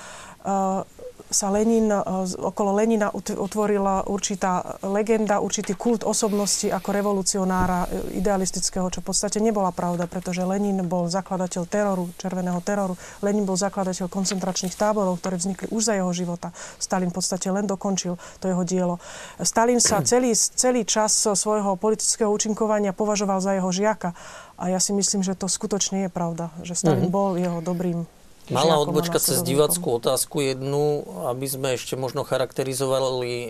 Sa 1.36 1.52
Lenin, 1.52 1.92
e, 1.92 2.00
okolo 2.40 2.72
Lenina 2.72 3.12
utvorila 3.12 4.08
určitá 4.08 4.80
legenda, 4.88 5.44
určitý 5.44 5.76
kult 5.76 6.08
osobnosti 6.08 6.72
ako 6.72 6.96
revolucionára 6.96 7.92
e, 7.92 8.24
idealistického, 8.24 8.88
čo 8.88 9.04
v 9.04 9.12
podstate 9.12 9.44
nebola 9.44 9.76
pravda, 9.76 10.08
pretože 10.08 10.48
Lenin 10.48 10.80
bol 10.88 11.12
zakladateľ 11.12 11.68
teroru, 11.68 12.08
červeného 12.16 12.64
teroru. 12.64 12.96
Lenin 13.20 13.44
bol 13.44 13.60
zakladateľ 13.60 14.08
koncentračných 14.08 14.80
táborov, 14.80 15.20
ktoré 15.20 15.36
vznikli 15.36 15.68
už 15.76 15.92
za 15.92 16.00
jeho 16.00 16.16
života. 16.16 16.56
Stalin 16.80 17.12
v 17.12 17.20
podstate 17.20 17.52
len 17.52 17.68
dokončil 17.68 18.16
to 18.40 18.46
jeho 18.48 18.64
dielo. 18.64 18.96
Stalin 19.44 19.84
sa 19.84 20.00
celý, 20.08 20.32
celý 20.32 20.88
čas 20.88 21.12
svojho 21.20 21.76
politického 21.76 22.32
účinkovania 22.32 22.96
považoval 22.96 23.44
za 23.44 23.60
jeho 23.60 23.76
žiaka. 23.76 24.16
A 24.56 24.72
ja 24.72 24.80
si 24.80 24.96
myslím, 24.96 25.20
že 25.20 25.36
to 25.36 25.52
skutočne 25.52 26.08
je 26.08 26.10
pravda, 26.10 26.48
že 26.64 26.80
Stalin 26.80 27.12
mm-hmm. 27.12 27.18
bol 27.20 27.36
jeho 27.36 27.60
dobrým 27.60 28.08
Mala 28.54 28.78
odbočka 28.78 29.18
cez 29.18 29.42
diváckú 29.42 29.98
otázku 29.98 30.38
jednu, 30.46 31.02
aby 31.34 31.50
sme 31.50 31.74
ešte 31.74 31.98
možno 31.98 32.22
charakterizovali 32.22 33.34
e, 33.34 33.50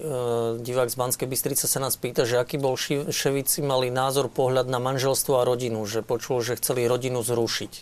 divák 0.63 0.87
z 0.87 0.95
Banskej 0.95 1.27
Bystrice 1.27 1.67
sa 1.67 1.83
nás 1.83 1.99
pýta, 1.99 2.23
že 2.23 2.39
aký 2.39 2.55
bol 2.55 2.79
Ševici 2.79 3.59
mali 3.59 3.91
názor, 3.91 4.31
pohľad 4.31 4.71
na 4.71 4.79
manželstvo 4.79 5.43
a 5.43 5.43
rodinu, 5.43 5.83
že 5.83 5.99
počul, 5.99 6.39
že 6.39 6.55
chceli 6.55 6.87
rodinu 6.87 7.19
zrušiť. 7.27 7.73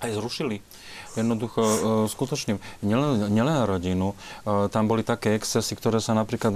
Aj 0.00 0.10
zrušili. 0.16 0.64
Jednoducho, 1.16 1.62
e, 1.64 1.76
skutočne, 2.12 2.60
nielen, 2.84 3.32
nielen 3.32 3.64
rodinu, 3.64 4.12
e, 4.44 4.68
tam 4.68 4.84
boli 4.84 5.00
také 5.00 5.32
excesy, 5.40 5.72
ktoré 5.72 5.98
sa 6.04 6.12
napríklad, 6.12 6.52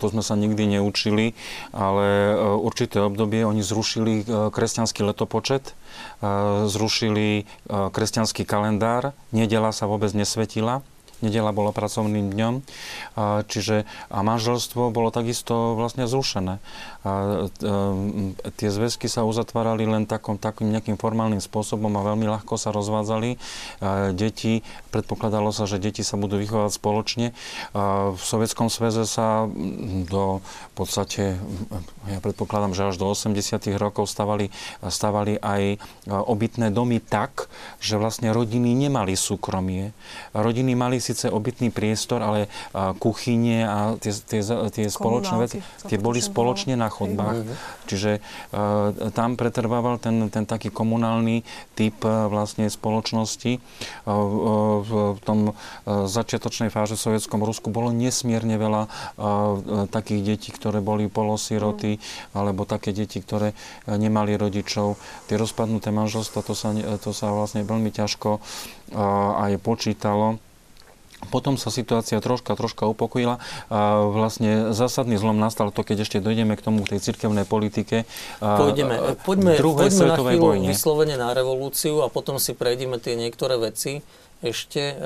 to 0.00 0.04
sme 0.08 0.24
sa 0.24 0.40
nikdy 0.40 0.80
neučili, 0.80 1.36
ale 1.76 2.32
e, 2.32 2.34
určité 2.40 3.04
obdobie 3.04 3.44
oni 3.44 3.60
zrušili 3.60 4.24
kresťanský 4.26 5.04
letopočet, 5.04 5.76
zrušili 6.70 7.44
kresťanský 7.68 8.48
kalendár, 8.48 9.12
nedela 9.32 9.74
sa 9.74 9.84
vôbec 9.84 10.12
nesvetila, 10.16 10.80
nedela 11.20 11.52
bola 11.52 11.72
pracovným 11.72 12.32
dňom, 12.32 12.54
čiže 13.46 13.88
a 14.10 14.18
manželstvo 14.20 14.90
bolo 14.90 15.12
takisto 15.12 15.78
vlastne 15.78 16.04
zrušené. 16.10 16.58
Tie 18.60 18.68
zväzky 18.68 19.08
sa 19.08 19.24
uzatvárali 19.24 19.88
len 19.88 20.04
takom, 20.04 20.36
takým 20.36 20.68
nejakým 20.68 21.00
formálnym 21.00 21.40
spôsobom 21.40 21.88
a 21.96 22.04
veľmi 22.04 22.28
ľahko 22.28 22.60
sa 22.60 22.72
rozvádzali. 22.72 23.40
Deti, 24.12 24.60
predpokladalo 24.92 25.48
sa, 25.52 25.64
že 25.64 25.80
deti 25.80 26.04
sa 26.04 26.20
budú 26.20 26.36
vychovať 26.36 26.76
spoločne. 26.76 27.26
V 28.16 28.20
Sovietskom 28.20 28.68
sveze 28.68 29.08
sa 29.08 29.48
do 30.08 30.44
v 30.44 30.72
podstate, 30.76 31.36
ja 32.08 32.18
predpokladám, 32.24 32.72
že 32.72 32.88
až 32.88 32.96
do 32.96 33.08
80. 33.12 33.36
rokov 33.76 34.08
stavali, 34.08 34.48
stavali 34.80 35.36
aj 35.40 35.76
obytné 36.08 36.72
domy 36.72 37.00
tak, 37.00 37.52
že 37.80 38.00
vlastne 38.00 38.32
rodiny 38.32 38.72
nemali 38.72 39.12
súkromie. 39.12 39.92
Rodiny 40.32 40.72
mali 40.72 41.00
si 41.00 41.09
síce 41.10 41.26
obytný 41.26 41.74
priestor, 41.74 42.22
ale 42.22 42.46
kuchyne 43.02 43.66
a 43.66 43.78
tie, 43.98 44.14
tie, 44.14 44.40
tie 44.70 44.86
spoločné 44.86 45.36
veci, 45.42 45.58
tie 45.90 45.98
boli 45.98 46.22
spoločne 46.22 46.78
na 46.78 46.86
chodbách. 46.86 47.42
Čiže 47.90 48.22
tam 49.12 49.34
pretrvával 49.34 49.98
ten, 49.98 50.30
ten 50.30 50.46
taký 50.46 50.70
komunálny 50.70 51.42
typ 51.74 52.06
vlastne 52.06 52.70
spoločnosti. 52.70 53.58
V 54.86 55.20
tom 55.26 55.58
začiatočnej 55.86 56.70
fáze 56.70 56.94
v 56.94 57.02
Sovietskom 57.02 57.42
Rusku 57.42 57.74
bolo 57.74 57.90
nesmierne 57.90 58.54
veľa 58.54 58.86
takých 59.90 60.20
detí, 60.22 60.50
ktoré 60.54 60.78
boli 60.78 61.10
polosiroty, 61.10 61.98
mm. 61.98 62.38
alebo 62.38 62.62
také 62.62 62.94
deti, 62.94 63.18
ktoré 63.18 63.58
nemali 63.90 64.38
rodičov. 64.38 64.94
Tie 65.26 65.34
rozpadnuté 65.34 65.90
manželstva, 65.90 66.46
to 66.46 66.54
sa, 66.54 66.70
to 67.02 67.10
sa 67.10 67.34
vlastne 67.34 67.66
veľmi 67.66 67.90
ťažko 67.90 68.38
aj 69.40 69.58
počítalo. 69.64 70.38
Potom 71.28 71.60
sa 71.60 71.68
situácia 71.68 72.16
troška, 72.24 72.56
troška 72.56 72.88
upokojila. 72.88 73.44
A 73.68 74.08
vlastne 74.08 74.72
zásadný 74.72 75.20
zlom 75.20 75.36
nastal 75.36 75.68
to, 75.68 75.84
keď 75.84 76.08
ešte 76.08 76.18
dojdeme 76.24 76.56
k 76.56 76.64
tomu, 76.64 76.80
k 76.88 76.96
tej 76.96 77.12
cirkevnej 77.12 77.44
politike. 77.44 78.08
Poďme, 78.40 79.20
poďme, 79.20 79.60
poďme 79.60 80.04
na 80.08 80.16
chvíľu 80.16 80.46
vojne. 80.56 80.68
vyslovene 80.72 81.20
na 81.20 81.36
revolúciu 81.36 82.00
a 82.00 82.08
potom 82.08 82.40
si 82.40 82.56
prejdeme 82.56 82.96
tie 82.96 83.20
niektoré 83.20 83.60
veci. 83.60 84.00
Ešte, 84.40 84.96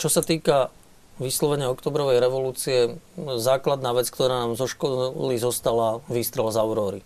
čo 0.00 0.08
sa 0.08 0.24
týka 0.24 0.72
vyslovene 1.20 1.68
oktobrovej 1.68 2.16
revolúcie, 2.16 2.96
základná 3.20 3.92
vec, 3.92 4.08
ktorá 4.08 4.48
nám 4.48 4.56
zo 4.56 4.64
školy 4.64 5.36
zostala, 5.36 6.00
výstrel 6.08 6.48
z 6.48 6.56
Auróry. 6.56 7.00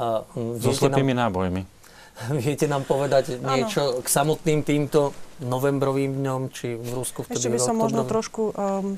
A 0.00 0.24
so 0.58 0.72
slepými 0.72 1.12
nám... 1.12 1.28
nábojmi. 1.28 1.68
Viete 2.44 2.70
nám 2.70 2.86
povedať 2.86 3.42
niečo 3.42 3.98
ano. 3.98 4.02
k 4.02 4.06
samotným 4.06 4.60
týmto 4.62 5.14
novembrovým 5.42 6.22
dňom, 6.22 6.40
či 6.54 6.78
v 6.78 6.88
Rusku 6.94 7.26
vtedy 7.26 7.42
Ešte 7.42 7.50
by 7.50 7.60
som 7.60 7.74
možno 7.74 8.06
trošku 8.06 8.54
um, 8.54 8.94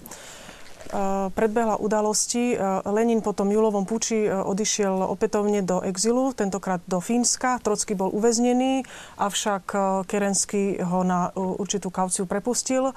predbehla 1.32 1.78
udalosti. 1.78 2.54
Uh, 2.56 2.80
Lenin 2.90 3.20
po 3.20 3.32
tom 3.32 3.50
júlovom 3.50 3.84
puči 3.84 4.26
uh, 4.26 4.46
odišiel 4.46 5.06
opätovne 5.06 5.62
do 5.62 5.82
exilu, 5.82 6.32
tentokrát 6.32 6.82
do 6.86 7.02
Fínska. 7.02 7.58
Trocky 7.62 7.98
bol 7.98 8.10
uväznený, 8.12 8.86
avšak 9.20 9.64
Kerensky 10.06 10.78
ho 10.80 11.00
na 11.02 11.30
určitú 11.34 11.90
kauciu 11.90 12.24
prepustil 12.28 12.94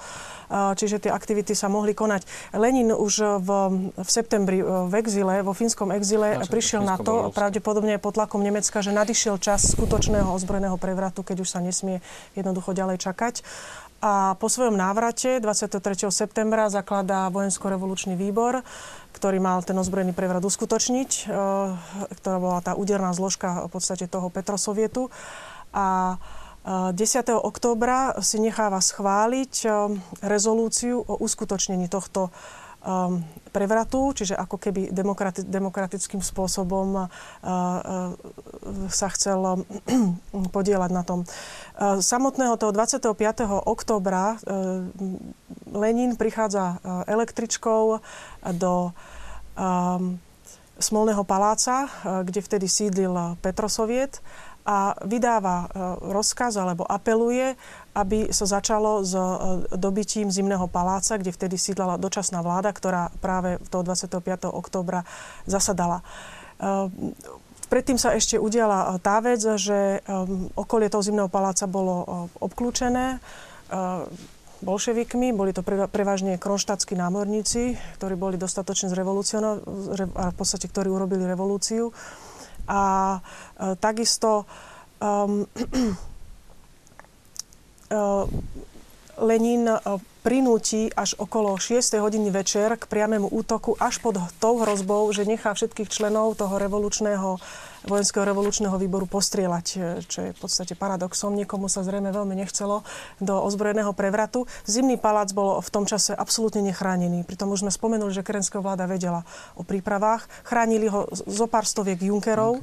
čiže 0.49 1.05
tie 1.07 1.11
aktivity 1.13 1.53
sa 1.53 1.69
mohli 1.69 1.93
konať. 1.93 2.25
Lenin 2.57 2.89
už 2.89 3.41
v, 3.41 3.49
v 3.93 4.09
septembri 4.09 4.59
v 4.65 4.93
exile, 4.97 5.45
vo 5.45 5.53
fínskom 5.53 5.93
exile, 5.93 6.35
ja, 6.35 6.45
prišiel 6.45 6.81
na 6.81 6.97
to, 6.97 7.29
pravdepodobne 7.29 8.01
pod 8.01 8.17
tlakom 8.17 8.41
Nemecka, 8.41 8.81
že 8.81 8.89
nadišiel 8.89 9.37
čas 9.37 9.69
skutočného 9.77 10.29
ozbrojeného 10.33 10.77
prevratu, 10.81 11.21
keď 11.21 11.45
už 11.45 11.49
sa 11.49 11.59
nesmie 11.61 12.01
jednoducho 12.33 12.73
ďalej 12.73 12.97
čakať. 12.97 13.45
A 13.99 14.39
po 14.39 14.47
svojom 14.47 14.79
návrate 14.79 15.43
23. 15.43 16.07
septembra 16.07 16.71
zakladá 16.71 17.27
vojensko-revolučný 17.35 18.15
výbor, 18.15 18.63
ktorý 19.11 19.43
mal 19.43 19.59
ten 19.67 19.75
ozbrojený 19.75 20.15
prevrat 20.15 20.39
uskutočniť, 20.39 21.27
ktorá 22.23 22.37
bola 22.39 22.63
tá 22.63 22.79
úderná 22.79 23.11
zložka 23.11 23.67
v 23.67 23.69
podstate 23.75 24.07
toho 24.07 24.31
Petrosovietu. 24.31 25.11
A 25.75 26.15
10. 26.69 26.95
októbra 27.43 28.19
si 28.23 28.37
necháva 28.39 28.83
schváliť 28.83 29.53
um, 29.65 29.95
rezolúciu 30.19 31.01
o 31.01 31.17
uskutočnení 31.23 31.87
tohto 31.87 32.29
prevratu, 33.49 34.13
čiže 34.13 34.37
ako 34.37 34.55
keby 34.61 34.93
demokrati- 34.93 35.45
demokratickým 35.45 36.21
spôsobom 36.21 36.87
uh, 36.95 37.05
uh, 37.05 38.13
sa 38.87 39.07
chcel 39.11 39.39
um, 39.41 40.47
podielať 40.55 40.91
na 40.93 41.03
tom. 41.03 41.25
Uh, 41.25 41.99
samotného 41.99 42.55
toho 42.55 42.71
25. 42.71 43.09
októbra 43.65 44.37
uh, 44.37 44.85
Lenin 45.73 46.15
prichádza 46.15 46.77
uh, 46.79 47.03
električkou 47.09 48.01
do 48.55 48.73
um, 49.57 50.17
Smolného 50.79 51.27
paláca, 51.27 51.91
uh, 51.91 52.23
kde 52.23 52.39
vtedy 52.39 52.71
sídlil 52.71 53.35
Petrosoviet 53.43 54.23
a 54.69 54.93
vydáva 55.01 55.65
e, 55.65 55.67
rozkaz 56.13 56.53
alebo 56.61 56.85
apeluje, 56.85 57.57
aby 57.99 58.31
sa 58.31 58.47
začalo 58.47 59.03
s 59.03 59.11
e, 59.11 59.21
dobytím 59.75 60.31
Zimného 60.31 60.67
paláca, 60.71 61.19
kde 61.19 61.35
vtedy 61.35 61.55
sídlala 61.59 61.99
dočasná 61.99 62.39
vláda, 62.39 62.71
ktorá 62.71 63.11
práve 63.19 63.59
toho 63.67 63.83
25. 63.83 64.47
oktobra 64.49 65.03
zasadala. 65.43 65.99
E, 65.99 66.89
predtým 67.67 67.99
sa 67.99 68.15
ešte 68.15 68.39
udiala 68.39 68.97
tá 69.03 69.19
vec, 69.21 69.43
že 69.43 70.01
okolie 70.57 70.89
toho 70.89 71.05
Zimného 71.05 71.29
paláca 71.29 71.69
bolo 71.69 72.27
obklúčené 72.41 73.21
bolševikmi. 74.59 75.31
Boli 75.31 75.55
to 75.55 75.63
prevažne 75.63 76.35
kronštátskí 76.35 76.95
námorníci, 76.95 77.79
ktorí 77.99 78.15
boli 78.19 78.35
dostatočne 78.35 78.91
zrevolucionovali, 78.91 79.61
v 80.11 80.35
podstate 80.35 80.67
ktorí 80.67 80.91
urobili 80.91 81.23
revolúciu. 81.23 81.91
A 82.69 83.17
e, 83.17 83.19
takisto 83.81 84.45
um, 85.01 85.41
Lenin 89.19 89.67
prinúti 90.19 90.91
až 90.95 91.15
okolo 91.19 91.55
6. 91.55 91.95
hodiny 91.99 92.31
večer 92.31 92.75
k 92.75 92.83
priamému 92.87 93.31
útoku 93.31 93.75
až 93.79 93.99
pod 94.03 94.19
tou 94.39 94.59
hrozbou, 94.59 95.07
že 95.15 95.27
nechá 95.27 95.55
všetkých 95.55 95.89
členov 95.89 96.35
toho 96.35 96.59
revolučného 96.59 97.39
vojenského 97.87 98.27
revolučného 98.27 98.75
výboru 98.75 99.07
postrieľať, 99.07 99.65
e, 99.73 99.77
čo 100.03 100.19
je 100.27 100.35
v 100.35 100.39
podstate 100.39 100.75
paradoxom. 100.75 101.31
Niekomu 101.31 101.71
sa 101.71 101.79
zrejme 101.79 102.11
veľmi 102.11 102.35
nechcelo 102.35 102.83
do 103.23 103.39
ozbrojeného 103.39 103.95
prevratu. 103.95 104.43
Zimný 104.67 104.99
palác 104.99 105.31
bol 105.31 105.63
v 105.63 105.69
tom 105.71 105.87
čase 105.87 106.11
absolútne 106.11 106.59
nechránený. 106.59 107.23
Pritom 107.23 107.47
už 107.55 107.63
sme 107.63 107.71
spomenuli, 107.71 108.11
že 108.11 108.25
kerenská 108.25 108.59
vláda 108.59 108.83
vedela 108.83 109.23
o 109.55 109.63
prípravách. 109.63 110.27
Chránili 110.43 110.91
ho 110.91 111.07
zo 111.13 111.47
pár 111.47 111.63
stoviek 111.63 112.03
Junkerov. 112.03 112.59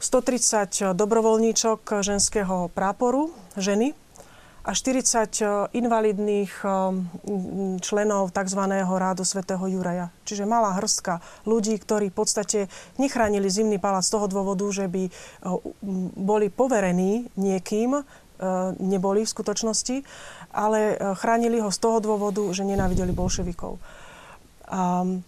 130 0.00 0.96
dobrovoľníčok 0.96 2.00
ženského 2.00 2.72
práporu, 2.72 3.36
ženy, 3.60 3.92
a 4.60 4.70
40 4.76 5.40
e, 5.40 5.44
invalidných 5.72 6.52
e, 6.60 6.68
členov 7.80 8.30
tzv. 8.36 8.62
rádu 8.84 9.24
svätého 9.24 9.64
Juraja. 9.64 10.12
Čiže 10.28 10.44
malá 10.44 10.76
hrstka 10.76 11.24
ľudí, 11.48 11.76
ktorí 11.80 12.12
v 12.12 12.16
podstate 12.16 12.58
nechránili 13.00 13.48
zimný 13.48 13.80
palác 13.80 14.04
z 14.04 14.20
toho 14.20 14.26
dôvodu, 14.28 14.68
že 14.68 14.84
by 14.84 15.08
e, 15.08 15.10
boli 16.16 16.52
poverení 16.52 17.28
niekým, 17.36 18.04
neboli 18.80 19.28
v 19.28 19.34
skutočnosti, 19.36 20.00
ale 20.56 20.96
chránili 21.20 21.60
ho 21.60 21.68
z 21.68 21.76
toho 21.76 22.00
dôvodu, 22.00 22.40
že 22.56 22.64
nenávideli 22.64 23.12
bolševikov. 23.12 23.76
Um, 24.64 25.20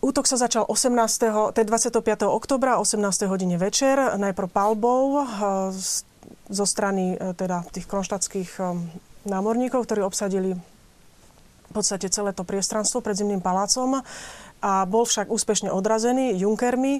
Útok 0.00 0.26
sa 0.26 0.40
začal 0.40 0.64
18. 0.66 1.54
25. 1.54 1.92
oktobra, 2.24 2.82
18. 2.82 3.30
hodine 3.30 3.60
večer, 3.60 4.16
najprv 4.18 4.48
palbou 4.48 5.22
zo 6.50 6.66
strany 6.66 7.14
e, 7.14 7.34
teda 7.34 7.62
tých 7.70 7.86
kronštátskych 7.86 8.50
e, 8.58 8.62
námorníkov, 9.26 9.86
ktorí 9.86 10.02
obsadili 10.02 10.58
v 11.70 11.72
podstate 11.72 12.10
celé 12.10 12.34
to 12.34 12.42
priestranstvo 12.42 12.98
pred 12.98 13.14
Zimným 13.14 13.38
palácom 13.38 14.02
a 14.58 14.72
bol 14.84 15.06
však 15.06 15.30
úspešne 15.30 15.70
odrazený 15.70 16.34
Junkermi. 16.34 16.98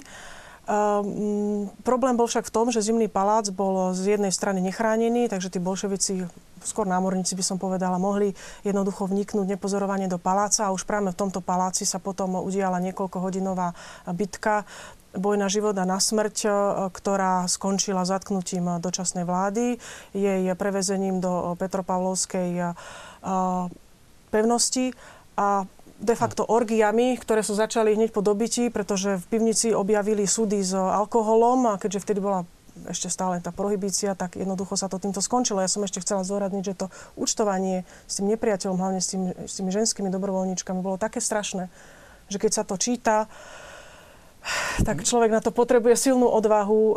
Um, 0.71 1.67
problém 1.83 2.15
bol 2.15 2.29
však 2.29 2.47
v 2.47 2.53
tom, 2.53 2.71
že 2.71 2.79
Zimný 2.79 3.11
palác 3.11 3.51
bol 3.51 3.91
z 3.91 4.15
jednej 4.15 4.31
strany 4.31 4.63
nechránený, 4.63 5.27
takže 5.27 5.51
tí 5.51 5.59
bolševici, 5.59 6.23
skôr 6.63 6.87
námorníci 6.87 7.35
by 7.35 7.43
som 7.43 7.57
povedala, 7.59 7.99
mohli 7.99 8.31
jednoducho 8.63 9.09
vniknúť 9.09 9.57
nepozorovanie 9.57 10.07
do 10.07 10.21
paláca 10.21 10.69
a 10.69 10.73
už 10.73 10.87
práve 10.87 11.11
v 11.11 11.19
tomto 11.19 11.43
paláci 11.43 11.83
sa 11.83 11.99
potom 11.99 12.39
udiala 12.39 12.79
niekoľkohodinová 12.79 13.75
bitka 14.15 14.63
boj 15.15 15.35
na 15.35 15.51
život 15.51 15.75
a 15.75 15.85
na 15.87 15.99
smrť, 15.99 16.37
e, 16.45 16.49
ktorá 16.91 17.45
skončila 17.47 18.07
zatknutím 18.07 18.79
dočasnej 18.79 19.27
vlády, 19.27 19.77
jej 20.15 20.43
prevezením 20.55 21.19
do 21.19 21.55
Petropavlovskej 21.59 22.49
e, 22.55 22.63
pevnosti 24.31 24.95
a 25.35 25.67
de 26.01 26.15
facto 26.17 26.41
orgiami, 26.41 27.13
ktoré 27.21 27.45
sa 27.45 27.53
začali 27.53 27.93
hneď 27.93 28.09
po 28.09 28.25
dobití, 28.25 28.73
pretože 28.73 29.21
v 29.21 29.25
pivnici 29.29 29.69
objavili 29.69 30.25
súdy 30.25 30.65
s 30.65 30.73
alkoholom 30.73 31.77
a 31.77 31.77
keďže 31.77 32.01
vtedy 32.01 32.19
bola 32.19 32.41
ešte 32.89 33.11
stále 33.11 33.37
tá 33.43 33.53
prohibícia, 33.53 34.17
tak 34.17 34.39
jednoducho 34.39 34.79
sa 34.79 34.87
to 34.89 34.97
týmto 34.97 35.21
skončilo. 35.21 35.61
Ja 35.61 35.69
som 35.69 35.83
ešte 35.85 36.01
chcela 36.01 36.25
zoradniť, 36.25 36.63
že 36.63 36.73
to 36.73 36.87
účtovanie 37.19 37.83
s 38.07 38.17
tým 38.17 38.33
nepriateľom, 38.33 38.79
hlavne 38.79 39.03
s, 39.03 39.13
tým, 39.13 39.35
s 39.35 39.53
tými 39.59 39.69
ženskými 39.69 40.09
dobrovoľníčkami, 40.09 40.79
bolo 40.81 40.97
také 40.97 41.21
strašné, 41.21 41.69
že 42.31 42.37
keď 42.39 42.51
sa 42.55 42.63
to 42.63 42.79
číta, 42.79 43.27
tak 44.87 45.05
človek 45.05 45.31
na 45.31 45.41
to 45.41 45.53
potrebuje 45.53 45.95
silnú 45.97 46.27
odvahu. 46.29 46.81
Um, 46.81 46.95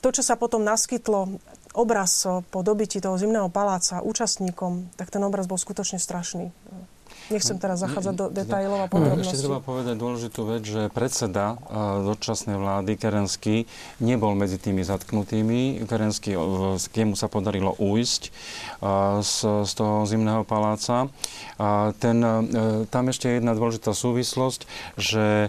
to, 0.00 0.08
čo 0.12 0.22
sa 0.24 0.40
potom 0.40 0.64
naskytlo, 0.64 1.40
obraz 1.76 2.26
po 2.50 2.58
dobití 2.64 2.98
toho 2.98 3.14
zimného 3.14 3.52
paláca 3.52 4.02
účastníkom, 4.02 4.90
tak 4.98 5.12
ten 5.12 5.22
obraz 5.22 5.46
bol 5.46 5.60
skutočne 5.60 6.00
strašný. 6.00 6.50
Nechcem 7.28 7.60
teraz 7.60 7.84
zachádzať 7.84 8.14
do 8.16 8.26
detajlov 8.32 8.78
a 8.80 8.86
Ešte 8.88 8.94
podrobností. 8.96 9.44
treba 9.44 9.60
povedať 9.60 9.94
dôležitú 10.00 10.40
vec, 10.48 10.62
že 10.64 10.82
predseda 10.88 11.54
a, 11.54 12.00
dočasnej 12.00 12.56
vlády 12.56 12.96
Kerenský 12.96 13.68
nebol 14.00 14.32
medzi 14.32 14.56
tými 14.56 14.80
zatknutými. 14.80 15.84
Kerenský, 15.84 16.34
e, 16.34 16.80
k 16.80 16.94
jemu 17.04 17.14
sa 17.14 17.28
podarilo 17.28 17.76
újsť 17.76 18.22
a, 18.80 19.20
z, 19.20 19.64
z 19.68 19.72
toho 19.76 20.08
zimného 20.08 20.48
paláca. 20.48 21.12
A 21.58 21.92
ten, 21.98 22.22
e, 22.22 22.88
tam 22.88 23.04
ešte 23.12 23.28
je 23.28 23.34
jedna 23.42 23.52
dôležitá 23.52 23.92
súvislosť, 23.92 24.64
že 24.96 25.48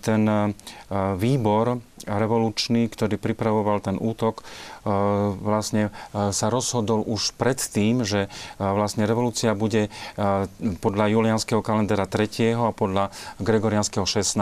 ten 0.00 0.22
e, 0.24 0.54
výbor 1.18 1.82
revolučný, 2.06 2.88
ktorý 2.90 3.16
pripravoval 3.18 3.82
ten 3.82 3.96
útok, 3.98 4.42
e, 4.42 4.44
vlastne 5.38 5.88
e, 5.88 6.30
sa 6.34 6.46
rozhodol 6.50 7.02
už 7.06 7.34
predtým, 7.38 8.02
že 8.02 8.26
e, 8.26 8.28
vlastne 8.58 9.06
revolúcia 9.06 9.54
bude 9.54 9.88
podľa 10.80 11.06
julianského 11.10 11.60
kalendára 11.64 12.06
3. 12.06 12.54
a 12.54 12.70
podľa 12.74 13.10
gregorianského 13.38 14.04
16. 14.04 14.38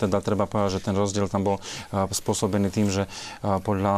Teda 0.00 0.18
treba 0.20 0.48
povedať, 0.48 0.80
že 0.80 0.84
ten 0.84 0.94
rozdiel 0.96 1.26
tam 1.28 1.44
bol 1.44 1.56
spôsobený 1.92 2.68
tým, 2.72 2.88
že 2.92 3.04
podľa 3.42 3.96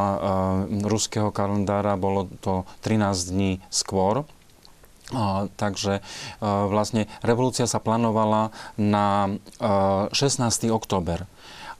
ruského 0.86 1.34
kalendára 1.34 1.96
bolo 1.98 2.30
to 2.40 2.68
13 2.86 3.32
dní 3.32 3.52
skôr. 3.68 4.24
Takže 5.60 6.00
vlastne 6.42 7.06
revolúcia 7.20 7.68
sa 7.68 7.78
plánovala 7.78 8.50
na 8.80 9.36
a, 9.60 10.08
16. 10.10 10.72
október 10.72 11.28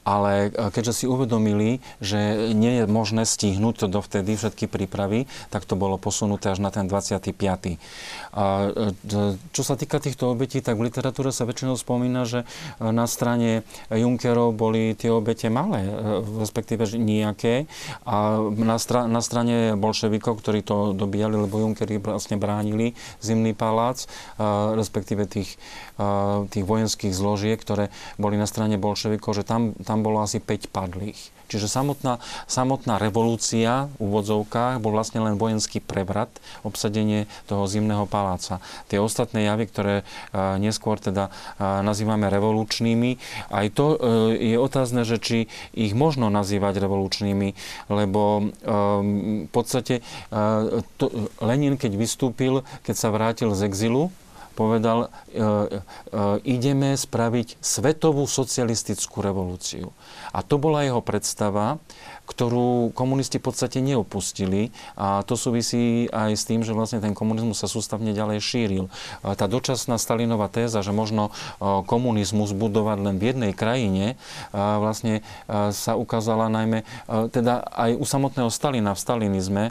ale 0.04 0.52
e, 0.52 0.70
keďže 0.70 1.04
si 1.04 1.04
uvedomili, 1.08 1.80
že 1.98 2.52
nie 2.52 2.80
je 2.80 2.84
možné 2.84 3.24
stihnúť 3.24 3.84
to 3.84 3.86
dovtedy 3.88 4.36
všetky 4.36 4.68
prípravy, 4.68 5.26
tak 5.48 5.64
to 5.64 5.74
bolo 5.74 5.96
posunuté 5.96 6.52
až 6.52 6.60
na 6.60 6.68
ten 6.68 6.86
25. 6.86 7.32
A 8.36 8.44
e, 8.68 9.34
čo 9.50 9.62
sa 9.64 9.74
týka 9.74 9.98
týchto 9.98 10.30
obetí, 10.30 10.60
tak 10.60 10.76
v 10.76 10.92
literatúre 10.92 11.32
sa 11.32 11.48
väčšinou 11.48 11.80
spomína, 11.80 12.28
že 12.28 12.44
e, 12.44 12.46
na 12.92 13.08
strane 13.08 13.64
Junckerov 13.88 14.52
boli 14.54 14.92
tie 14.94 15.08
obete 15.08 15.48
malé, 15.48 15.88
respektíve 16.38 16.84
nejaké. 16.94 17.64
A 18.04 18.44
na, 18.44 18.76
stra- 18.76 19.08
na 19.08 19.24
strane 19.24 19.72
bolševikov, 19.74 20.38
ktorí 20.38 20.60
to 20.60 20.92
dobíjali, 20.92 21.48
lebo 21.48 21.64
Junckeri 21.64 21.96
vlastne 21.96 22.36
bránili 22.36 22.92
Zimný 23.24 23.56
palác, 23.56 24.04
respektíve 24.76 25.24
tých, 25.24 25.56
tých 26.50 26.64
vojenských 26.66 27.14
zložiek, 27.14 27.56
ktoré 27.56 27.88
boli 28.18 28.36
na 28.36 28.44
strane 28.44 28.76
bolševikov, 28.76 29.32
že 29.32 29.44
tam, 29.46 29.72
tam 29.86 29.93
tam 29.94 30.02
bolo 30.02 30.18
asi 30.18 30.42
5 30.42 30.74
padlých. 30.74 31.30
Čiže 31.46 31.70
samotná, 31.70 32.18
samotná 32.50 32.98
revolúcia 32.98 33.86
v 34.02 34.10
úvodzovkách 34.10 34.82
bol 34.82 34.90
vlastne 34.90 35.22
len 35.22 35.38
vojenský 35.38 35.78
prevrat, 35.78 36.32
obsadenie 36.66 37.30
toho 37.46 37.70
zimného 37.70 38.10
paláca. 38.10 38.58
Tie 38.90 38.98
ostatné 38.98 39.46
javy, 39.46 39.70
ktoré 39.70 39.94
uh, 40.02 40.58
neskôr 40.58 40.98
teda 40.98 41.30
uh, 41.30 41.84
nazývame 41.86 42.26
revolučnými, 42.26 43.22
aj 43.54 43.66
to 43.70 43.86
uh, 43.94 43.96
je 44.34 44.58
otázne, 44.58 45.06
že 45.06 45.22
či 45.22 45.38
ich 45.70 45.94
možno 45.94 46.26
nazývať 46.26 46.82
revolučnými, 46.82 47.54
lebo 47.86 48.50
v 48.64 49.50
podstate 49.52 50.00
to, 50.96 51.04
Lenin, 51.38 51.76
keď 51.76 51.92
vystúpil, 51.94 52.66
keď 52.82 52.94
sa 52.96 53.08
vrátil 53.12 53.52
z 53.52 53.68
exilu, 53.68 54.10
povedal, 54.54 55.10
e, 55.28 55.38
e, 55.38 55.80
ideme 56.46 56.94
spraviť 56.94 57.58
svetovú 57.58 58.24
socialistickú 58.24 59.20
revolúciu. 59.20 59.90
A 60.30 60.40
to 60.46 60.56
bola 60.56 60.86
jeho 60.86 61.02
predstava, 61.02 61.82
ktorú 62.24 62.96
komunisti 62.96 63.36
v 63.36 63.44
podstate 63.52 63.84
neopustili 63.84 64.72
a 64.96 65.20
to 65.28 65.36
súvisí 65.36 66.08
aj 66.08 66.32
s 66.32 66.48
tým, 66.48 66.64
že 66.64 66.72
vlastne 66.72 67.04
ten 67.04 67.12
komunizmus 67.12 67.60
sa 67.60 67.68
sústavne 67.68 68.16
ďalej 68.16 68.40
šíril. 68.40 68.84
Tá 69.20 69.44
dočasná 69.44 70.00
Stalinová 70.00 70.48
téza, 70.48 70.80
že 70.80 70.88
možno 70.88 71.36
komunizmus 71.60 72.56
budovať 72.56 72.98
len 73.04 73.16
v 73.20 73.24
jednej 73.28 73.52
krajine, 73.52 74.16
vlastne 74.56 75.20
sa 75.70 76.00
ukázala 76.00 76.48
najmä, 76.48 76.88
teda 77.28 77.60
aj 77.60 77.92
u 78.00 78.04
samotného 78.08 78.48
Stalina 78.48 78.96
v 78.96 79.02
stalinizme 79.04 79.64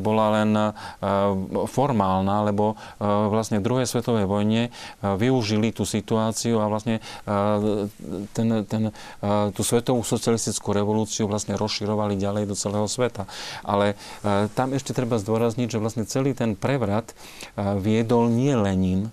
bola 0.00 0.26
len 0.40 0.50
formálna, 1.68 2.48
lebo 2.48 2.80
vlastne 3.04 3.60
v 3.60 3.66
druhej 3.68 3.84
svetovej 3.84 4.24
vojne 4.24 4.72
využili 5.04 5.76
tú 5.76 5.84
situáciu 5.84 6.56
a 6.56 6.72
vlastne 6.72 7.04
ten, 8.32 8.48
ten, 8.64 8.82
tú 9.52 9.60
svetovú 9.60 10.00
socialistickú 10.00 10.72
revolúciu 10.72 11.28
vlastne 11.28 11.52
rozšírili 11.52 11.81
rozširovali 11.82 12.14
ďalej 12.14 12.44
do 12.46 12.54
celého 12.54 12.86
sveta. 12.86 13.26
Ale 13.66 13.98
e, 14.22 14.46
tam 14.54 14.70
ešte 14.70 14.94
treba 14.94 15.18
zdôrazniť, 15.18 15.66
že 15.66 15.82
vlastne 15.82 16.06
celý 16.06 16.30
ten 16.30 16.54
prevrat 16.54 17.10
e, 17.10 17.14
viedol 17.82 18.30
nie 18.30 18.54
Lenin, 18.54 19.10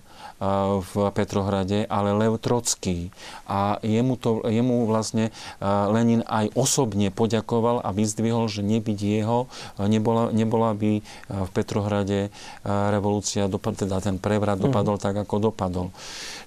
v 0.80 0.94
Petrohrade, 1.12 1.84
ale 1.92 2.16
Lev 2.16 2.40
Trocký. 2.40 3.12
A 3.46 3.78
jemu, 3.84 4.16
to, 4.16 4.40
jemu 4.48 4.88
vlastne 4.88 5.36
Lenin 5.64 6.24
aj 6.24 6.56
osobne 6.56 7.12
poďakoval 7.12 7.84
a 7.84 7.92
vyzdvihol, 7.92 8.48
že 8.48 8.64
nebyť 8.64 9.00
jeho, 9.00 9.52
nebola, 9.78 10.32
nebola 10.32 10.72
by 10.72 11.04
v 11.28 11.50
Petrohrade 11.52 12.32
revolúcia, 12.64 13.52
teda 13.52 14.00
ten 14.00 14.16
prevrat 14.16 14.58
mhm. 14.60 14.64
dopadol 14.72 14.96
mm. 14.96 15.04
tak, 15.04 15.16
ako 15.20 15.52
dopadol. 15.52 15.88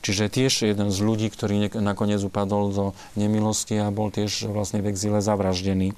Čiže 0.03 0.33
tiež 0.33 0.67
jeden 0.67 0.91
z 0.91 0.99
ľudí, 0.99 1.31
ktorý 1.31 1.71
nakoniec 1.79 2.19
upadol 2.27 2.75
do 2.75 2.85
nemilosti 3.15 3.79
a 3.79 3.95
bol 3.95 4.11
tiež 4.11 4.51
vlastne 4.51 4.83
v 4.83 4.91
exíle 4.91 5.23
zavraždený. 5.23 5.95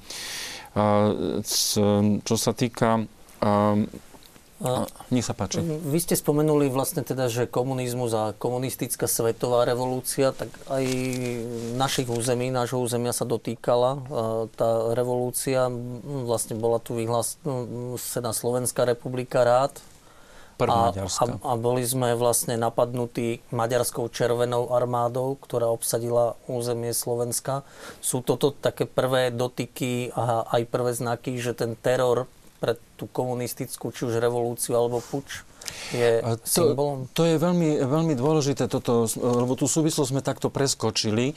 Čo 2.21 2.37
sa 2.37 2.53
týka 2.53 3.09
nech 5.13 5.27
sa 5.27 5.37
páči. 5.37 5.61
Vy 5.63 5.99
ste 6.01 6.17
spomenuli 6.17 6.73
vlastne 6.73 7.05
teda, 7.05 7.29
že 7.29 7.45
komunizmus 7.45 8.17
a 8.17 8.33
komunistická 8.33 9.05
svetová 9.05 9.69
revolúcia, 9.69 10.33
tak 10.33 10.49
aj 10.73 10.85
našich 11.77 12.09
území, 12.09 12.49
nášho 12.49 12.81
územia 12.81 13.13
sa 13.13 13.29
dotýkala. 13.29 14.01
Tá 14.57 14.71
revolúcia, 14.97 15.69
vlastne 16.25 16.57
bola 16.57 16.81
tu 16.81 16.97
vyhlásená 16.97 18.33
Slovenská 18.33 18.89
republika 18.89 19.45
rád 19.45 19.77
a, 20.55 20.95
a, 20.95 21.25
a 21.43 21.53
boli 21.59 21.83
sme 21.83 22.15
vlastne 22.15 22.55
napadnutí 22.55 23.43
Maďarskou 23.51 24.07
červenou 24.07 24.71
armádou, 24.71 25.35
ktorá 25.43 25.67
obsadila 25.67 26.39
územie 26.47 26.95
Slovenska. 26.95 27.67
Sú 27.99 28.23
toto 28.23 28.55
také 28.55 28.87
prvé 28.87 29.35
dotyky 29.35 30.15
a 30.15 30.47
aj 30.47 30.63
prvé 30.71 30.95
znaky, 30.95 31.43
že 31.43 31.59
ten 31.59 31.75
teror 31.75 32.31
pre 32.65 32.81
tú 32.97 33.05
komunistickú, 33.05 33.93
či 33.93 34.09
už 34.09 34.17
revolúciu 34.17 34.73
alebo 34.73 35.05
puč, 35.05 35.45
je 35.93 36.23
to, 36.49 36.75
To 37.13 37.23
je 37.25 37.37
veľmi, 37.37 37.85
veľmi 37.85 38.15
dôležité 38.17 38.67
toto, 38.67 39.07
lebo 39.19 39.55
tú 39.55 39.69
súvislosť 39.69 40.11
sme 40.11 40.23
takto 40.25 40.49
preskočili, 40.49 41.37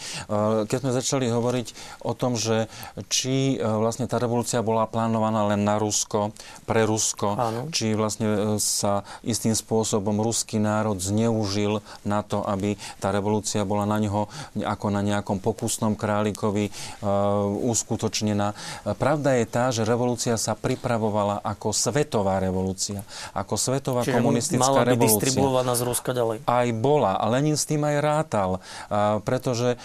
keď 0.67 0.77
sme 0.77 0.91
začali 0.91 1.25
hovoriť 1.29 1.67
o 2.03 2.13
tom, 2.17 2.39
že 2.39 2.71
či 3.07 3.55
e, 3.55 3.57
vlastne 3.61 4.09
tá 4.09 4.17
revolúcia 4.17 4.63
bola 4.65 4.89
plánovaná 4.89 5.45
len 5.53 5.61
na 5.61 5.77
Rusko, 5.77 6.33
pre 6.65 6.87
Rusko, 6.87 7.37
Áno. 7.37 7.61
či 7.69 7.93
vlastne 7.93 8.27
e, 8.27 8.39
sa 8.57 9.05
istým 9.21 9.53
spôsobom 9.53 10.17
ruský 10.19 10.57
národ 10.57 10.97
zneužil 10.97 11.79
na 12.03 12.25
to, 12.25 12.41
aby 12.43 12.79
tá 12.97 13.13
revolúcia 13.13 13.61
bola 13.67 13.85
na 13.85 13.97
neho 14.01 14.25
ako 14.57 14.87
na 14.89 15.01
nejakom 15.05 15.39
pokusnom 15.39 15.93
králikovi 15.93 16.69
uh, 16.69 17.45
uskutočnená. 17.69 18.53
Pravda 18.97 19.37
je 19.37 19.45
tá, 19.45 19.69
že 19.69 19.87
revolúcia 19.87 20.35
sa 20.35 20.57
pripravovala 20.57 21.41
ako 21.43 21.71
svetová 21.71 22.41
revolúcia, 22.41 23.03
ako 23.31 23.53
svetová 23.55 24.01
Čiže 24.03 24.16
komunistická 24.17 24.63
mala 24.65 24.81
revolúcia. 24.83 25.29
distribuovaná 25.29 25.73
z 25.77 25.81
Ruska 25.85 26.11
ďalej. 26.11 26.37
Aj 26.49 26.67
bola. 26.73 27.15
A 27.17 27.25
Lenin 27.29 27.55
s 27.55 27.69
tým 27.69 27.85
aj 27.85 27.97
rátal. 28.01 28.49
A 28.89 29.21
pretože 29.21 29.75
e, 29.75 29.77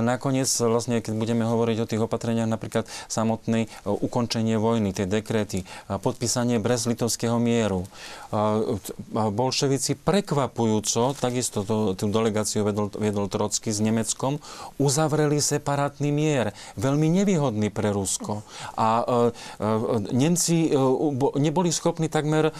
nakoniec, 0.00 0.48
vlastne, 0.48 1.04
keď 1.04 1.12
budeme 1.14 1.44
hovoriť 1.44 1.76
o 1.84 1.88
tých 1.88 2.02
opatreniach, 2.04 2.48
napríklad 2.48 2.88
samotné 3.06 3.66
e, 3.66 3.68
ukončenie 3.86 4.56
vojny, 4.56 4.96
tie 4.96 5.04
dekrety, 5.04 5.66
podpísanie 6.00 6.58
Brest-Litovského 6.58 7.36
mieru. 7.36 7.84
bolševici 9.12 9.94
prekvapujúco, 9.98 11.14
takisto 11.14 11.62
to, 11.62 11.94
tú 11.94 12.10
delegáciu 12.10 12.66
vedol, 12.66 12.90
viedol 12.94 13.30
Trocky 13.30 13.70
s 13.70 13.78
Nemeckom, 13.78 14.42
uzavreli 14.78 15.38
separátny 15.38 16.10
mier, 16.10 16.56
veľmi 16.74 17.10
nevýhodný 17.22 17.70
pre 17.70 17.94
Rusko. 17.94 18.42
A 18.74 19.02
e, 19.02 19.04
e, 19.04 20.14
Nemci 20.14 20.70
e, 20.70 20.78
neboli 21.38 21.70
schopní 21.70 22.08
takmer 22.10 22.50
e, 22.50 22.52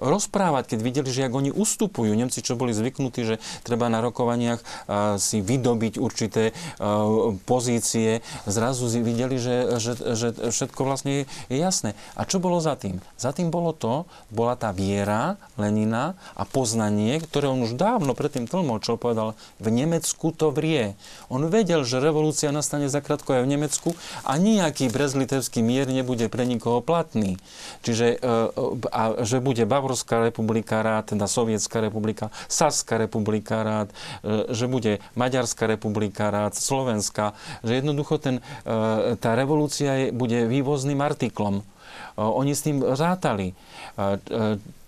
rozprávať, 0.00 0.74
keď 0.74 0.78
videli, 0.82 1.08
že 1.12 1.28
ak 1.28 1.34
oni 1.36 1.50
ustupujú, 1.54 2.12
Nemci, 2.12 2.42
čo 2.42 2.58
boli 2.58 2.74
zvyknutí, 2.74 3.22
že 3.22 3.36
treba 3.62 3.86
na 3.92 4.02
rokovaniach 4.02 4.60
si 5.20 5.38
vydobiť 5.44 6.00
určité 6.00 6.56
pozície, 7.46 8.24
zrazu 8.48 8.88
videli, 9.00 9.38
že, 9.38 9.78
že, 9.78 9.92
že 10.16 10.28
všetko 10.50 10.80
vlastne 10.82 11.24
je 11.48 11.56
jasné. 11.56 11.94
A 12.18 12.26
čo 12.26 12.42
bolo 12.42 12.58
za 12.58 12.74
tým? 12.74 12.98
Za 13.16 13.30
tým 13.30 13.52
bolo 13.52 13.70
to, 13.76 14.08
bola 14.32 14.58
tá 14.58 14.74
viera 14.74 15.36
Lenina 15.54 16.18
a 16.34 16.42
poznanie, 16.42 17.20
ktoré 17.22 17.46
on 17.48 17.62
už 17.62 17.78
dávno 17.78 18.16
predtým 18.16 18.48
tlmočil, 18.50 18.98
povedal, 18.98 19.38
v 19.62 19.68
Nemecku 19.70 20.34
to 20.34 20.50
vrie. 20.50 20.98
On 21.30 21.44
vedel, 21.46 21.86
že 21.86 22.02
revolúcia 22.02 22.50
nastane 22.50 22.90
zakrátko 22.90 23.38
aj 23.38 23.42
v 23.46 23.52
Nemecku 23.54 23.90
a 24.26 24.36
nejaký 24.40 24.90
brezlitevský 24.90 25.62
mier 25.62 25.86
nebude 25.86 26.26
pre 26.26 26.42
nikoho 26.48 26.82
platný. 26.82 27.38
Čiže, 27.86 28.18
a 28.90 29.02
že 29.22 29.38
bude 29.38 29.61
Bavorská 29.64 30.20
republika 30.20 30.82
rád, 30.82 31.14
teda 31.16 31.26
Sovietská 31.26 31.80
republika, 31.80 32.30
Saská 32.48 32.98
republika 32.98 33.62
rád, 33.62 33.88
e, 34.22 34.54
že 34.54 34.66
bude 34.66 34.98
Maďarská 35.14 35.66
republika 35.66 36.30
rád, 36.30 36.54
Slovenská, 36.54 37.32
že 37.62 37.80
jednoducho 37.80 38.18
ten, 38.18 38.36
e, 38.64 39.16
tá 39.16 39.34
revolúcia 39.34 39.94
je, 39.96 40.06
bude 40.12 40.46
vývozným 40.48 41.00
artiklom. 41.00 41.62
Oni 42.16 42.52
s 42.52 42.64
tým 42.64 42.84
rátali. 42.84 43.56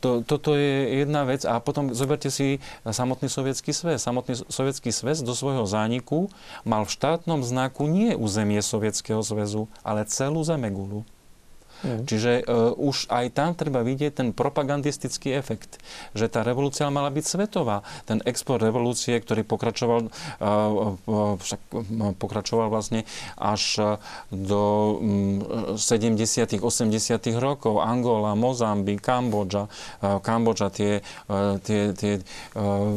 To, 0.04 0.20
toto 0.20 0.52
je 0.56 1.04
jedna 1.04 1.24
vec. 1.24 1.48
A 1.48 1.56
potom 1.56 1.96
zoberte 1.96 2.28
si 2.28 2.60
samotný 2.84 3.32
sovietský 3.32 3.72
sves. 3.72 4.04
Samotný 4.04 4.44
sovietský 4.52 4.92
sves 4.92 5.24
do 5.24 5.32
svojho 5.32 5.64
zániku 5.64 6.28
mal 6.68 6.84
v 6.84 6.92
štátnom 6.92 7.40
znaku 7.40 7.88
nie 7.88 8.12
územie 8.12 8.60
Sovietskeho 8.60 9.24
zväzu, 9.24 9.72
ale 9.80 10.04
celú 10.04 10.44
Zemegulu. 10.44 11.08
Mm. 11.84 12.08
Čiže 12.08 12.32
uh, 12.48 12.72
už 12.72 13.12
aj 13.12 13.36
tam 13.36 13.52
treba 13.52 13.84
vidieť 13.84 14.24
ten 14.24 14.28
propagandistický 14.32 15.36
efekt, 15.36 15.76
že 16.16 16.32
tá 16.32 16.40
revolúcia 16.40 16.88
mala 16.88 17.12
byť 17.12 17.24
svetová. 17.24 17.84
Ten 18.08 18.24
export 18.24 18.64
revolúcie, 18.64 19.20
ktorý 19.20 19.44
pokračoval, 19.44 20.08
uh, 20.08 20.10
uh, 20.40 21.36
však 21.36 21.60
pokračoval 22.16 22.72
vlastne 22.72 23.04
až 23.36 23.96
do 24.32 24.62
um, 24.96 25.76
70 25.76 26.64
80 26.64 27.20
rokov. 27.36 27.84
Angola, 27.84 28.32
Mozambik, 28.32 29.04
Kambodža, 29.04 29.68
uh, 29.68 30.18
Kambodža 30.24 30.72
tie, 30.72 31.04
uh, 31.28 31.60
tie, 31.60 31.92
tie 31.92 32.24
uh, 32.56 32.88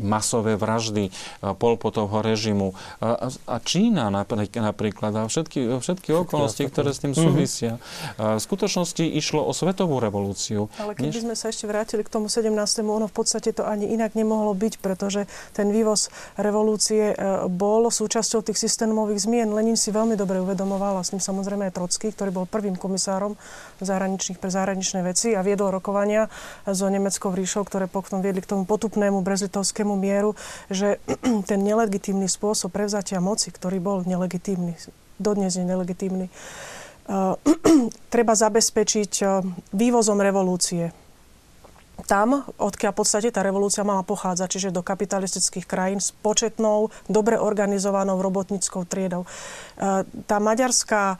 masové 0.00 0.56
vraždy 0.56 1.12
uh, 1.12 1.52
Polpotovho 1.52 2.24
režimu 2.24 2.72
uh, 2.72 3.28
a 3.28 3.56
Čína 3.60 4.08
napríklad 4.08 5.12
a 5.14 5.28
všetky, 5.28 5.80
všetky 5.82 6.10
okolnosti, 6.14 6.62
ktoré 6.70 6.90
s 6.94 7.02
tým 7.02 7.12
súvisia. 7.12 7.73
V 8.18 8.40
skutočnosti 8.40 9.04
išlo 9.04 9.44
o 9.44 9.52
svetovú 9.52 9.98
revolúciu. 9.98 10.68
Ale 10.78 10.94
keby 10.96 11.10
než... 11.10 11.24
sme 11.24 11.34
sa 11.38 11.50
ešte 11.50 11.68
vrátili 11.68 12.02
k 12.02 12.10
tomu 12.10 12.26
17. 12.28 12.50
ono 12.82 13.06
v 13.06 13.14
podstate 13.14 13.52
to 13.54 13.62
ani 13.66 13.90
inak 13.90 14.14
nemohlo 14.18 14.54
byť, 14.54 14.82
pretože 14.82 15.26
ten 15.52 15.70
vývoz 15.70 16.10
revolúcie 16.38 17.12
e, 17.12 17.16
bol 17.46 17.86
súčasťou 17.88 18.44
tých 18.46 18.58
systémových 18.58 19.24
zmien. 19.24 19.48
Lenin 19.50 19.78
si 19.78 19.94
veľmi 19.94 20.18
dobre 20.18 20.40
uvedomoval, 20.40 21.00
a 21.00 21.06
s 21.06 21.12
ním 21.14 21.22
samozrejme 21.22 21.68
aj 21.70 21.76
Trocký, 21.76 22.10
ktorý 22.14 22.30
bol 22.30 22.46
prvým 22.48 22.78
komisárom 22.78 23.38
zahraničných 23.82 24.38
pre 24.38 24.50
zahraničné 24.50 25.02
veci 25.02 25.34
a 25.34 25.42
viedol 25.42 25.74
rokovania 25.74 26.30
so 26.66 26.86
Nemeckou 26.86 27.34
ríšou, 27.34 27.66
ktoré 27.66 27.90
potom 27.90 28.22
viedli 28.24 28.40
k 28.40 28.50
tomu 28.50 28.64
potupnému 28.64 29.20
brezlitovskému 29.20 29.94
mieru, 29.98 30.38
že 30.70 31.02
ten 31.50 31.60
nelegitímny 31.60 32.26
spôsob 32.30 32.72
prevzatia 32.72 33.18
moci, 33.18 33.50
ktorý 33.50 33.78
bol 33.78 34.02
nelegitímny, 34.06 34.74
dodnes 35.18 35.54
je 35.54 35.64
nelegitímny, 35.64 36.30
treba 38.14 38.32
zabezpečiť 38.32 39.12
eh, 39.20 39.28
vývozom 39.76 40.18
revolúcie 40.20 41.04
tam, 42.04 42.42
odkiaľ 42.58 42.90
v 42.90 42.98
podstate 43.00 43.30
tá 43.30 43.40
revolúcia 43.40 43.86
mala 43.86 44.02
pochádzať, 44.02 44.48
čiže 44.50 44.74
do 44.74 44.82
kapitalistických 44.82 45.62
krajín 45.62 46.02
s 46.02 46.10
početnou, 46.10 46.90
dobre 47.06 47.38
organizovanou 47.38 48.18
robotníckou 48.18 48.82
triedou. 48.84 49.22
E, 49.24 49.28
tá 50.26 50.36
Maďarská 50.42 51.16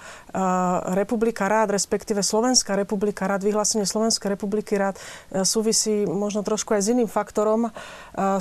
republika 0.99 1.47
rád, 1.47 1.78
respektíve 1.78 2.26
Slovenská 2.26 2.74
republika 2.74 3.30
rád, 3.30 3.47
vyhlásenie 3.47 3.87
Slovenskej 3.87 4.35
republiky 4.35 4.74
rád 4.74 4.99
súvisí 5.47 6.03
možno 6.11 6.43
trošku 6.43 6.74
aj 6.74 6.82
s 6.82 6.91
iným 6.91 7.07
faktorom, 7.07 7.70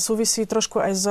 súvisí 0.01 0.49
trošku 0.49 0.81
aj 0.81 0.93
s 0.97 1.05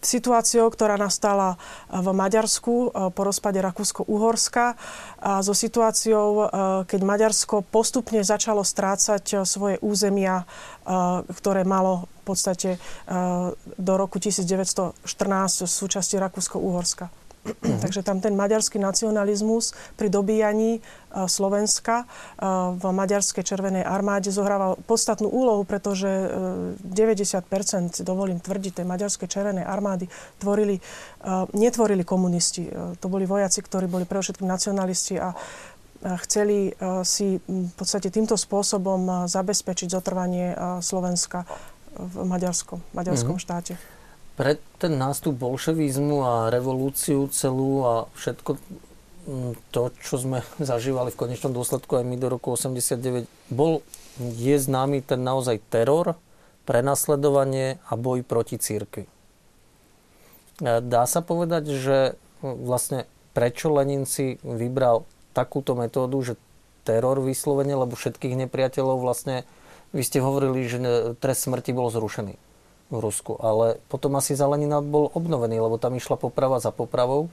situáciou, 0.00 0.72
ktorá 0.72 0.96
nastala 0.96 1.60
v 1.92 2.16
Maďarsku 2.16 2.96
po 3.12 3.22
rozpade 3.24 3.60
Rakúsko-Uhorska 3.60 4.76
a 5.20 5.44
so 5.44 5.52
situáciou, 5.52 6.48
keď 6.88 7.00
Maďarsko 7.04 7.64
postupne 7.68 8.24
začalo 8.24 8.64
strácať 8.64 9.44
svoje 9.44 9.76
územia, 9.84 10.44
eh, 10.44 11.22
ktoré 11.28 11.62
malo 11.68 12.08
v 12.24 12.32
podstate 12.32 12.70
eh, 12.76 12.78
do 13.78 13.92
roku 13.94 14.16
1914 14.16 14.96
súčasti 15.68 16.16
Rakúsko-Uhorska. 16.16 17.23
Takže 17.84 18.00
tam 18.02 18.20
ten 18.20 18.32
maďarský 18.36 18.80
nacionalizmus 18.80 19.76
pri 20.00 20.08
dobíjaní 20.08 20.78
eh, 20.78 20.82
Slovenska 21.28 22.08
v 22.74 22.84
maďarskej 22.84 23.44
červenej 23.46 23.84
armáde 23.86 24.28
zohrával 24.34 24.76
podstatnú 24.84 25.30
úlohu, 25.30 25.62
pretože 25.62 26.08
90%, 26.82 28.02
dovolím 28.02 28.42
tvrdiť, 28.42 28.82
tej 28.82 28.86
maďarskej 28.86 29.28
červenej 29.30 29.64
armády 29.64 30.10
tvorili, 30.42 30.82
netvorili 31.54 32.02
komunisti. 32.02 32.68
To 33.00 33.06
boli 33.06 33.24
vojaci, 33.24 33.62
ktorí 33.62 33.86
boli 33.86 34.04
pre 34.04 34.20
všetkým 34.20 34.48
nacionalisti 34.48 35.16
a 35.22 35.32
chceli 36.04 36.68
e, 36.68 36.72
si 37.04 37.40
v 37.40 37.72
podstate 37.74 38.12
týmto 38.12 38.36
spôsobom 38.36 39.00
e, 39.08 39.12
zabezpečiť 39.28 39.88
zotrvanie 39.88 40.52
e, 40.52 40.56
Slovenska 40.84 41.48
v 41.94 42.26
Maďarskom, 42.26 42.82
maďarskom 42.92 43.40
mm-hmm. 43.40 43.46
štáte. 43.48 43.72
Pre 44.34 44.58
ten 44.82 44.98
nástup 44.98 45.38
bolševizmu 45.38 46.26
a 46.26 46.32
revolúciu 46.50 47.30
celú 47.30 47.86
a 47.86 47.94
všetko 48.18 48.58
to, 49.72 49.82
čo 50.04 50.14
sme 50.20 50.44
zažívali 50.60 51.14
v 51.14 51.20
konečnom 51.26 51.52
dôsledku 51.54 51.96
aj 51.96 52.04
my 52.04 52.16
do 52.18 52.28
roku 52.28 52.52
89, 52.52 53.26
bol, 53.48 53.80
je 54.18 54.56
známy 54.58 55.00
ten 55.00 55.22
naozaj 55.22 55.62
teror, 55.70 56.18
prenasledovanie 56.64 57.78
a 57.88 57.92
boj 57.94 58.24
proti 58.24 58.56
církvi. 58.56 59.04
Dá 60.64 61.02
sa 61.10 61.20
povedať, 61.20 61.66
že 61.74 61.96
vlastne 62.40 63.10
prečo 63.34 63.68
Lenin 63.74 64.06
si 64.06 64.38
vybral 64.46 65.02
takúto 65.34 65.74
metódu, 65.74 66.14
že 66.22 66.34
teror 66.86 67.18
vyslovene, 67.18 67.74
lebo 67.74 67.98
všetkých 67.98 68.38
nepriateľov 68.46 69.02
vlastne, 69.02 69.42
vy 69.90 70.02
ste 70.06 70.22
hovorili, 70.22 70.70
že 70.70 70.78
trest 71.18 71.50
smrti 71.50 71.74
bol 71.74 71.90
zrušený 71.90 72.38
v 72.94 73.02
Rusku, 73.02 73.34
ale 73.42 73.82
potom 73.90 74.14
asi 74.14 74.38
za 74.38 74.46
Lenina 74.46 74.78
bol 74.78 75.10
obnovený, 75.10 75.58
lebo 75.58 75.76
tam 75.76 75.98
išla 75.98 76.14
poprava 76.14 76.62
za 76.62 76.70
popravou. 76.70 77.28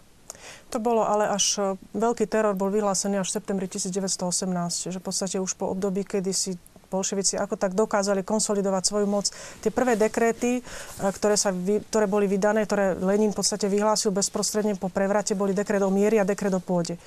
To 0.73 0.77
bolo 0.81 1.05
ale 1.05 1.29
až 1.29 1.45
e, 1.59 1.61
veľký 1.93 2.25
teror 2.25 2.57
bol 2.57 2.73
vyhlásený 2.73 3.21
až 3.21 3.29
v 3.29 3.35
septembri 3.37 3.67
1918, 3.69 4.89
že 4.89 4.97
v 4.97 5.05
podstate 5.05 5.37
už 5.37 5.53
po 5.59 5.69
období, 5.69 6.07
kedy 6.07 6.31
si 6.31 6.57
bolševici 6.91 7.39
ako 7.39 7.55
tak 7.55 7.71
dokázali 7.71 8.19
konsolidovať 8.27 8.83
svoju 8.83 9.07
moc. 9.07 9.31
Tie 9.63 9.71
prvé 9.71 9.95
dekréty, 9.95 10.59
e, 10.59 10.61
ktoré, 10.99 11.35
sa, 11.37 11.53
ktoré 11.87 12.05
boli 12.07 12.25
vydané, 12.25 12.65
ktoré 12.65 12.97
Lenin 12.97 13.31
v 13.31 13.39
podstate 13.39 13.67
vyhlásil 13.69 14.11
bezprostredne 14.11 14.75
po 14.75 14.91
prevrate, 14.91 15.37
boli 15.37 15.55
dekret 15.55 15.83
o 15.83 15.91
miery 15.91 16.19
a 16.19 16.27
dekret 16.27 16.51
o 16.51 16.61
pôde 16.63 16.97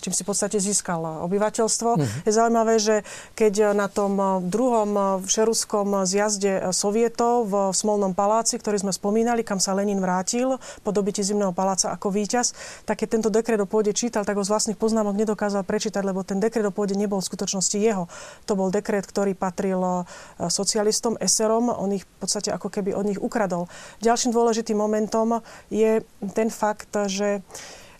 čím 0.00 0.12
si 0.16 0.22
v 0.24 0.28
podstate 0.30 0.56
získal 0.58 1.24
obyvateľstvo. 1.26 1.90
Mm-hmm. 1.94 2.26
Je 2.26 2.32
zaujímavé, 2.32 2.74
že 2.80 2.96
keď 3.38 3.76
na 3.76 3.86
tom 3.90 4.42
druhom 4.46 5.20
všeruskom 5.22 6.08
zjazde 6.08 6.72
sovietov 6.72 7.50
v 7.50 7.54
Smolnom 7.74 8.14
paláci, 8.14 8.56
ktorý 8.56 8.80
sme 8.80 8.92
spomínali, 8.92 9.42
kam 9.44 9.58
sa 9.58 9.74
Lenin 9.76 10.00
vrátil 10.00 10.56
po 10.86 10.90
dobití 10.90 11.24
Zimného 11.24 11.52
paláca 11.52 11.92
ako 11.94 12.12
víťaz, 12.14 12.52
tak 12.88 13.04
keď 13.04 13.08
tento 13.20 13.28
dekret 13.32 13.60
o 13.60 13.68
pôde 13.68 13.92
čítal, 13.96 14.22
tak 14.22 14.36
ho 14.36 14.44
z 14.44 14.52
vlastných 14.52 14.78
poznámok 14.80 15.16
nedokázal 15.16 15.66
prečítať, 15.66 16.02
lebo 16.04 16.22
ten 16.22 16.38
dekret 16.38 16.64
o 16.64 16.72
pôde 16.72 16.94
nebol 16.94 17.20
v 17.20 17.28
skutočnosti 17.28 17.76
jeho. 17.76 18.06
To 18.46 18.52
bol 18.54 18.70
dekret, 18.70 19.08
ktorý 19.08 19.32
patril 19.34 20.06
socialistom, 20.38 21.16
eserom, 21.18 21.72
on 21.72 21.96
ich 21.96 22.06
v 22.06 22.14
podstate 22.22 22.52
ako 22.52 22.70
keby 22.70 22.94
od 22.94 23.04
nich 23.08 23.20
ukradol. 23.20 23.66
Ďalším 24.04 24.30
dôležitým 24.30 24.78
momentom 24.78 25.42
je 25.72 26.04
ten 26.32 26.48
fakt, 26.52 26.92
že 27.08 27.40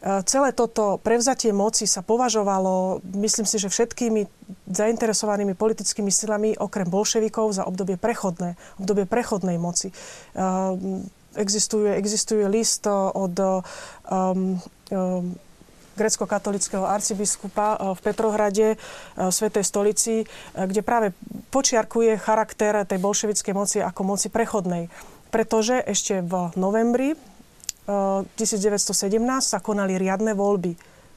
Celé 0.05 0.53
toto 0.53 1.01
prevzatie 1.01 1.49
moci 1.57 1.89
sa 1.89 2.05
považovalo, 2.05 3.01
myslím 3.17 3.49
si, 3.49 3.57
že 3.57 3.73
všetkými 3.73 4.29
zainteresovanými 4.69 5.57
politickými 5.57 6.13
silami, 6.13 6.53
okrem 6.53 6.85
bolševikov, 6.85 7.57
za 7.57 7.65
obdobie 7.65 7.97
prechodné, 7.97 8.61
obdobie 8.77 9.09
prechodnej 9.09 9.57
moci. 9.57 9.97
Existuje, 11.35 11.89
existuje 11.97 12.45
list 12.45 12.85
od 12.93 13.33
um, 13.41 14.61
um, 14.93 15.33
grecko-katolického 15.97 16.85
arcibiskupa 16.85 17.97
v 17.97 17.99
Petrohrade, 18.05 18.69
v 19.17 19.33
Svetej 19.33 19.65
stolici, 19.65 20.15
kde 20.53 20.83
práve 20.85 21.17
počiarkuje 21.49 22.21
charakter 22.21 22.77
tej 22.85 23.01
bolševickej 23.01 23.55
moci 23.57 23.79
ako 23.81 24.05
moci 24.05 24.29
prechodnej. 24.29 24.93
Pretože 25.33 25.81
ešte 25.81 26.21
v 26.21 26.53
novembri 26.61 27.17
1917 27.87 29.21
sa 29.41 29.59
konali 29.61 30.01
riadne 30.01 30.33
voľby 30.33 30.73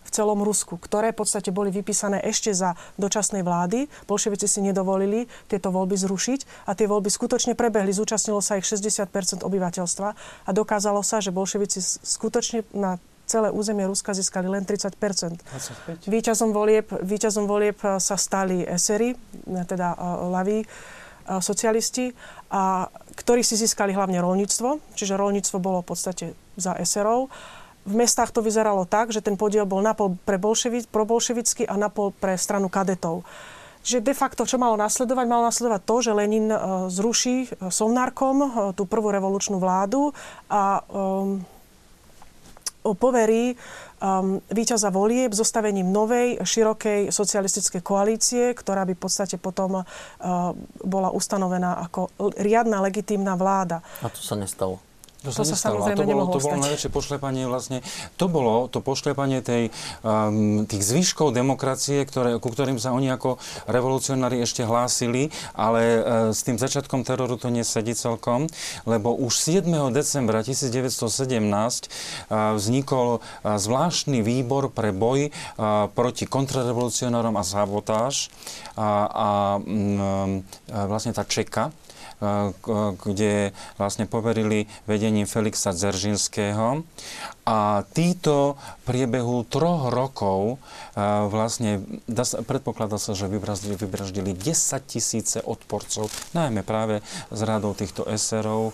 v 0.07 0.09
celom 0.15 0.39
Rusku, 0.39 0.79
ktoré 0.79 1.11
v 1.11 1.19
podstate 1.19 1.51
boli 1.51 1.67
vypísané 1.67 2.23
ešte 2.23 2.55
za 2.55 2.79
dočasnej 2.95 3.43
vlády. 3.43 3.91
Bolševici 4.07 4.47
si 4.47 4.63
nedovolili 4.63 5.27
tieto 5.51 5.67
voľby 5.67 5.99
zrušiť 5.99 6.63
a 6.63 6.71
tie 6.79 6.87
voľby 6.87 7.11
skutočne 7.11 7.59
prebehli. 7.59 7.91
Zúčastnilo 7.91 8.39
sa 8.39 8.55
ich 8.55 8.63
60% 8.63 9.43
obyvateľstva 9.43 10.07
a 10.47 10.49
dokázalo 10.55 11.03
sa, 11.03 11.19
že 11.19 11.35
bolševici 11.35 11.83
skutočne 12.07 12.63
na 12.71 13.03
celé 13.27 13.51
územie 13.51 13.83
Ruska 13.83 14.15
získali 14.15 14.47
len 14.47 14.63
30 14.63 14.95
25. 14.95 16.07
Výťazom 16.07 16.55
volieb, 16.55 16.87
výťazom 16.87 17.43
volieb 17.43 17.75
sa 17.99 18.15
stali 18.15 18.63
esery, 18.63 19.19
teda 19.43 19.99
ľaví 20.31 20.63
socialisti, 21.43 22.15
a 22.47 22.87
ktorí 23.17 23.41
si 23.41 23.57
získali 23.57 23.97
hlavne 23.97 24.21
rolníctvo, 24.21 24.93
čiže 24.93 25.17
rolníctvo 25.17 25.57
bolo 25.57 25.81
v 25.81 25.89
podstate 25.89 26.25
za 26.53 26.77
eserov. 26.77 27.33
V 27.87 27.93
mestách 27.97 28.29
to 28.29 28.45
vyzeralo 28.45 28.85
tak, 28.85 29.09
že 29.09 29.25
ten 29.25 29.33
podiel 29.33 29.65
bol 29.65 29.81
napol 29.81 30.13
pre 30.21 30.37
bolševi, 30.37 30.85
pro 30.91 31.07
bolševický 31.07 31.65
a 31.65 31.79
napol 31.79 32.13
pre 32.13 32.37
stranu 32.37 32.69
kadetov. 32.69 33.25
že 33.87 34.03
de 34.03 34.11
facto, 34.11 34.43
čo 34.43 34.59
malo 34.59 34.75
nasledovať? 34.75 35.25
Malo 35.31 35.47
nasledovať 35.47 35.81
to, 35.87 35.95
že 36.03 36.11
Lenin 36.11 36.51
zruší 36.91 37.47
Sovnárkom 37.71 38.35
tú 38.75 38.83
prvú 38.83 39.07
revolučnú 39.15 39.63
vládu 39.63 40.11
a 40.51 40.83
um, 40.91 41.39
poverí 42.93 43.57
um, 43.99 44.37
víťaza 44.53 44.93
volieb 44.93 45.33
zostavením 45.33 45.89
novej, 45.89 46.39
širokej 46.39 47.09
socialistickej 47.09 47.81
koalície, 47.81 48.53
ktorá 48.53 48.85
by 48.85 48.93
v 48.93 49.01
podstate 49.01 49.35
potom 49.41 49.81
uh, 49.81 49.85
bola 50.85 51.09
ustanovená 51.11 51.83
ako 51.89 52.13
riadna, 52.37 52.83
legitímna 52.85 53.33
vláda. 53.35 53.81
A 54.03 54.07
to 54.07 54.21
sa 54.21 54.37
nestalo. 54.37 54.79
To, 55.25 55.33
to 55.33 55.41
sa, 55.41 55.57
sa 55.57 55.73
samozrejme 55.73 55.97
to 55.97 56.05
bolo, 56.05 56.23
to 56.29 56.39
bolo 56.45 56.57
najväčšie 56.61 56.93
pošlepanie 56.93 57.49
vlastne. 57.49 57.81
To 58.21 58.29
bolo 58.29 58.69
to 58.69 58.85
pošlepanie 58.85 59.41
tej, 59.41 59.73
um, 60.05 60.69
tých 60.69 60.85
zvyškov 60.85 61.33
demokracie, 61.33 62.05
ktoré, 62.05 62.37
ku 62.37 62.53
ktorým 62.53 62.77
sa 62.77 62.93
oni 62.93 63.09
ako 63.09 63.41
revolucionári 63.65 64.45
ešte 64.45 64.61
hlásili, 64.61 65.33
ale 65.57 65.81
uh, 65.81 66.01
s 66.29 66.45
tým 66.45 66.61
začiatkom 66.61 67.01
teroru 67.01 67.33
to 67.41 67.49
nesedí 67.49 67.97
celkom, 67.97 68.45
lebo 68.85 69.09
už 69.17 69.33
7. 69.41 69.65
decembra 69.89 70.45
1917 70.45 71.01
uh, 71.01 72.53
vznikol 72.53 73.17
uh, 73.17 73.57
zvláštny 73.57 74.21
výbor 74.21 74.69
pre 74.69 74.93
boj 74.93 75.33
uh, 75.33 75.89
proti 75.97 76.29
kontrarevolucionárom 76.29 77.33
a 77.33 77.43
sabotáž 77.43 78.29
a, 78.77 79.09
a 79.09 79.29
um, 79.65 80.45
vlastne 80.69 81.09
tá 81.09 81.25
Čeka, 81.25 81.73
kde 83.05 83.53
vlastne 83.77 84.09
poverili 84.09 84.65
vedením 84.89 85.29
Felixa 85.29 85.69
Dzeržinského. 85.69 86.81
A 87.45 87.85
títo 87.93 88.57
priebehu 88.83 89.45
troch 89.45 89.93
rokov 89.93 90.57
vlastne 91.29 91.85
predpokladá 92.49 92.97
sa, 92.97 93.13
že 93.13 93.29
vybraždili, 93.29 93.77
vybraždili 93.77 94.33
10 94.33 94.49
tisíce 94.89 95.37
odporcov, 95.45 96.09
najmä 96.33 96.65
práve 96.65 97.05
z 97.29 97.41
radou 97.45 97.77
týchto 97.77 98.09
eserov, 98.09 98.73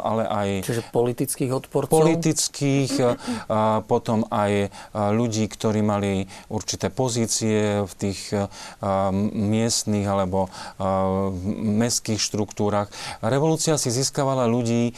ale 0.00 0.24
aj... 0.24 0.48
Čiže 0.64 0.88
politických 0.88 1.52
odporcov? 1.52 1.92
Politických, 1.92 3.20
a 3.52 3.84
potom 3.84 4.24
aj 4.32 4.72
ľudí, 5.12 5.44
ktorí 5.44 5.84
mali 5.84 6.24
určité 6.48 6.88
pozície 6.88 7.84
v 7.84 7.92
tých 8.00 8.32
miestnych 9.36 10.08
alebo 10.08 10.48
mestských 11.60 12.16
štruktúrach. 12.16 12.88
Revolúcia 13.20 13.76
si 13.76 13.92
získavala 13.92 14.48
ľudí 14.48 14.96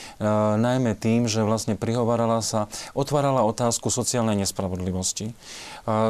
najmä 0.54 0.94
tým, 0.94 1.26
že 1.26 1.42
vlastne 1.42 1.74
prihovarala 1.74 2.38
sa 2.46 2.70
otvárala 2.94 3.42
otázku 3.42 3.90
sociálnej 3.90 4.38
nespravodlivosti. 4.38 5.34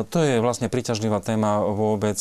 To 0.09 0.19
je 0.23 0.43
vlastne 0.43 0.67
príťažlivá 0.73 1.23
téma 1.23 1.63
vôbec 1.63 2.19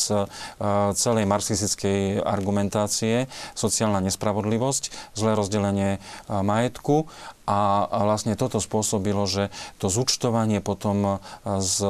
celej 0.94 1.26
marxistickej 1.26 2.22
argumentácie, 2.22 3.26
sociálna 3.58 4.04
nespravodlivosť, 4.06 5.16
zlé 5.18 5.32
rozdelenie 5.34 5.90
majetku 6.30 7.10
a 7.46 7.88
vlastne 8.06 8.38
toto 8.38 8.62
spôsobilo, 8.62 9.26
že 9.26 9.50
to 9.82 9.90
zúčtovanie 9.90 10.62
potom 10.62 11.20
s, 11.44 11.82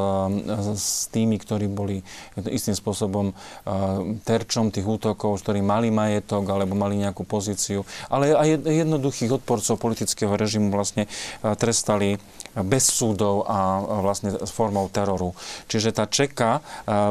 s 0.75 1.11
tými, 1.11 1.37
ktorí 1.37 1.67
boli 1.67 2.01
istým 2.39 2.73
spôsobom 2.73 3.35
terčom 4.23 4.71
tých 4.71 4.87
útokov, 4.87 5.43
ktorí 5.43 5.59
mali 5.59 5.91
majetok 5.91 6.47
alebo 6.47 6.73
mali 6.73 6.97
nejakú 6.97 7.27
pozíciu, 7.27 7.83
ale 8.07 8.33
aj 8.33 8.63
jednoduchých 8.63 9.43
odporcov 9.43 9.77
politického 9.77 10.33
režimu 10.33 10.73
vlastne 10.73 11.05
trestali 11.59 12.17
bez 12.51 12.91
súdov 12.91 13.47
a 13.47 13.79
vlastne 14.03 14.35
s 14.35 14.51
formou 14.51 14.91
teroru. 14.91 15.31
Čiže 15.71 15.95
tá 15.95 16.03
Čeka 16.07 16.59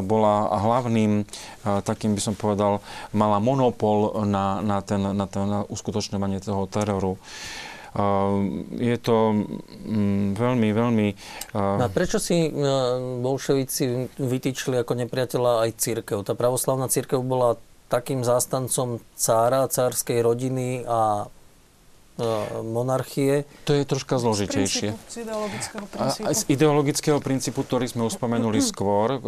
bola 0.05 0.53
hlavným, 0.53 1.25
takým 1.65 2.13
by 2.13 2.21
som 2.21 2.35
povedal, 2.37 2.85
mala 3.17 3.41
monopol 3.41 4.25
na, 4.29 4.61
na, 4.61 4.85
ten, 4.85 5.01
na, 5.01 5.25
ten, 5.25 5.45
na 5.49 5.61
uskutočňovanie 5.65 6.45
toho 6.45 6.69
teroru. 6.69 7.17
Je 8.79 8.97
to 9.03 9.17
mm, 9.35 10.39
veľmi, 10.39 10.69
veľmi... 10.71 11.09
No 11.55 11.83
a 11.83 11.91
prečo 11.91 12.23
si 12.23 12.47
bolševici 13.19 14.15
vytýčili 14.15 14.79
ako 14.79 14.95
nepriateľa 14.95 15.67
aj 15.67 15.71
církev? 15.75 16.23
Tá 16.23 16.39
pravoslavná 16.39 16.87
církev 16.87 17.19
bola 17.19 17.59
takým 17.91 18.23
zástancom 18.23 19.03
cára, 19.19 19.67
cárskej 19.67 20.23
rodiny 20.23 20.87
a 20.87 21.27
monarchie. 22.65 23.49
To 23.65 23.73
je 23.73 23.83
troška 23.89 24.21
zložitejšie. 24.21 24.93
Z, 25.09 25.17
ideologického 25.25 25.85
princípu. 25.89 26.27
A, 26.29 26.35
z 26.37 26.43
ideologického 26.53 27.19
princípu, 27.21 27.61
ktorý 27.65 27.87
sme 27.89 28.03
už 28.07 28.21
spomenuli 28.21 28.61
skôr, 28.71 29.17
e, 29.17 29.21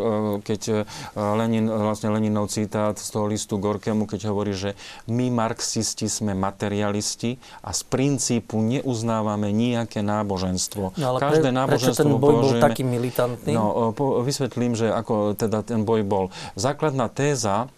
keď 0.44 0.60
e, 0.68 0.74
Lenin, 1.16 1.66
vlastne 1.68 2.12
Leninov 2.12 2.52
citát 2.52 2.96
z 2.96 3.08
toho 3.08 3.26
listu 3.28 3.56
Gorkému, 3.56 4.04
keď 4.04 4.28
hovorí, 4.28 4.52
že 4.52 4.76
my 5.08 5.32
marxisti 5.32 6.08
sme 6.08 6.36
materialisti 6.36 7.40
a 7.64 7.72
z 7.72 7.82
princípu 7.88 8.60
neuznávame 8.60 9.50
nejaké 9.54 10.04
náboženstvo. 10.04 10.96
No, 10.98 11.04
ale 11.16 11.18
Každé 11.20 11.48
pre, 11.48 11.58
náboženstvo 11.64 11.88
prečo 11.88 12.02
ten 12.04 12.10
boj 12.20 12.34
bol 12.36 12.52
taký 12.60 12.82
militantný? 12.84 13.52
No, 13.56 13.96
po, 13.96 14.20
vysvetlím, 14.20 14.76
že 14.76 14.92
ako 14.92 15.32
teda 15.36 15.64
ten 15.64 15.88
boj 15.88 16.04
bol. 16.04 16.24
Základná 16.58 17.08
téza 17.08 17.72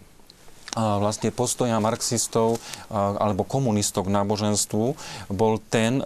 vlastne 0.75 1.31
postoja 1.31 1.79
marxistov 1.79 2.59
alebo 2.91 3.47
komunistov 3.47 4.05
k 4.05 4.13
náboženstvu 4.13 4.85
bol 5.31 5.57
ten, 5.71 6.03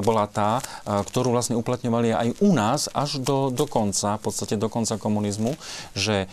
bola 0.00 0.26
tá, 0.26 0.64
ktorú 0.84 1.36
vlastne 1.36 1.54
uplatňovali 1.60 2.16
aj 2.16 2.28
u 2.40 2.50
nás 2.56 2.88
až 2.96 3.20
do, 3.20 3.52
do 3.52 3.68
konca, 3.68 4.16
v 4.16 4.22
podstate 4.24 4.56
do 4.56 4.72
konca 4.72 4.96
komunizmu, 4.96 5.54
že 5.92 6.26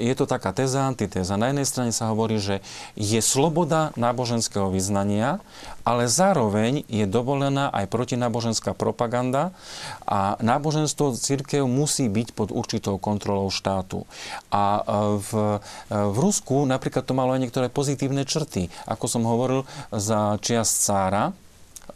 je 0.00 0.14
to 0.16 0.24
taká 0.24 0.56
téza, 0.56 0.88
antitéza. 0.88 1.36
Na 1.36 1.52
jednej 1.52 1.68
strane 1.68 1.92
sa 1.92 2.08
hovorí, 2.10 2.40
že 2.40 2.64
je 2.96 3.20
sloboda 3.20 3.92
náboženského 3.94 4.72
vyznania 4.72 5.44
ale 5.88 6.04
zároveň 6.04 6.84
je 6.84 7.08
dovolená 7.08 7.72
aj 7.72 7.88
protináboženská 7.88 8.76
propaganda 8.76 9.56
a 10.04 10.36
náboženstvo 10.44 11.16
církev 11.16 11.64
musí 11.64 12.12
byť 12.12 12.36
pod 12.36 12.52
určitou 12.52 13.00
kontrolou 13.00 13.48
štátu. 13.48 14.04
A 14.52 14.64
e, 14.76 14.82
v, 15.16 15.30
e, 15.32 15.96
v 15.96 16.16
Rusku 16.20 16.68
napríklad 16.68 17.08
to 17.08 17.16
malo 17.16 17.32
aj 17.32 17.40
niektoré 17.40 17.72
pozitívne 17.72 18.28
črty. 18.28 18.68
Ako 18.84 19.08
som 19.08 19.24
hovoril, 19.24 19.64
za 19.88 20.36
čias 20.44 20.68
cára 20.68 21.32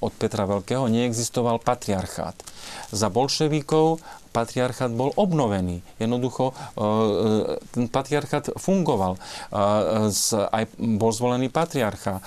od 0.01 0.13
Petra 0.17 0.49
Veľkého 0.49 0.89
neexistoval 0.89 1.61
patriarchát. 1.61 2.35
Za 2.89 3.13
bolševíkov 3.13 4.01
patriarchát 4.33 4.89
bol 4.89 5.13
obnovený. 5.15 5.85
Jednoducho 6.01 6.51
e, 6.51 6.53
e, 6.53 6.87
ten 7.71 7.85
patriarchát 7.87 8.57
fungoval. 8.57 9.21
Aj 9.53 10.65
bol 10.81 11.13
zvolený 11.13 11.53
patriarcha. 11.53 12.25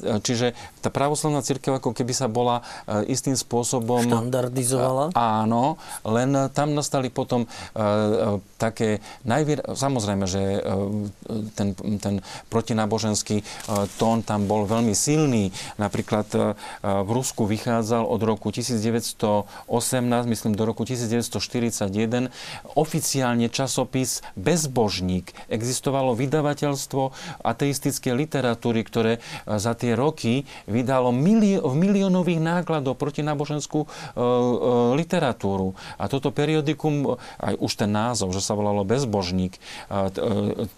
Čiže 0.00 0.56
tá 0.80 0.88
pravoslavná 0.88 1.44
církev 1.44 1.76
ako 1.76 1.92
keby 1.92 2.16
sa 2.16 2.26
bola 2.26 2.64
e, 2.88 3.12
istým 3.12 3.36
spôsobom... 3.36 4.08
Štandardizovala? 4.08 5.12
Áno, 5.12 5.76
len 6.08 6.32
tam 6.56 6.72
nastali 6.72 7.12
potom 7.12 7.44
také 8.56 9.04
najvier... 9.28 9.60
Samozrejme, 9.76 10.24
že 10.24 10.64
ten, 11.52 11.76
ten 12.00 12.24
protináboženský 12.48 13.44
tón 14.00 14.24
tam 14.24 14.48
bol 14.48 14.64
veľmi 14.64 14.96
silný. 14.96 15.52
Napríklad 15.76 16.56
v 16.80 17.10
Rusku 17.10 17.44
vychádzal 17.44 18.06
od 18.06 18.20
roku 18.24 18.48
1918, 18.48 19.66
myslím 20.24 20.54
do 20.56 20.64
roku 20.64 20.86
19 20.86 21.25
1941 21.28 22.30
oficiálne 22.78 23.50
časopis 23.50 24.22
Bezbožník. 24.38 25.34
Existovalo 25.50 26.14
vydavateľstvo 26.14 27.02
ateistické 27.42 28.14
literatúry, 28.14 28.86
ktoré 28.86 29.18
e, 29.18 29.20
za 29.58 29.74
tie 29.74 29.98
roky 29.98 30.46
vydalo 30.70 31.10
milio- 31.10 31.66
v 31.66 31.74
miliónových 31.74 32.40
nákladov 32.40 32.94
proti 32.96 33.26
náboženskú 33.26 33.84
e, 33.84 33.88
e, 33.88 34.26
literatúru. 34.94 35.74
A 35.98 36.06
toto 36.06 36.30
periodikum, 36.30 37.18
aj 37.42 37.54
už 37.58 37.72
ten 37.74 37.90
názov, 37.90 38.30
že 38.32 38.44
sa 38.44 38.54
volalo 38.54 38.86
Bezbožník, 38.86 39.58
e, 39.58 39.60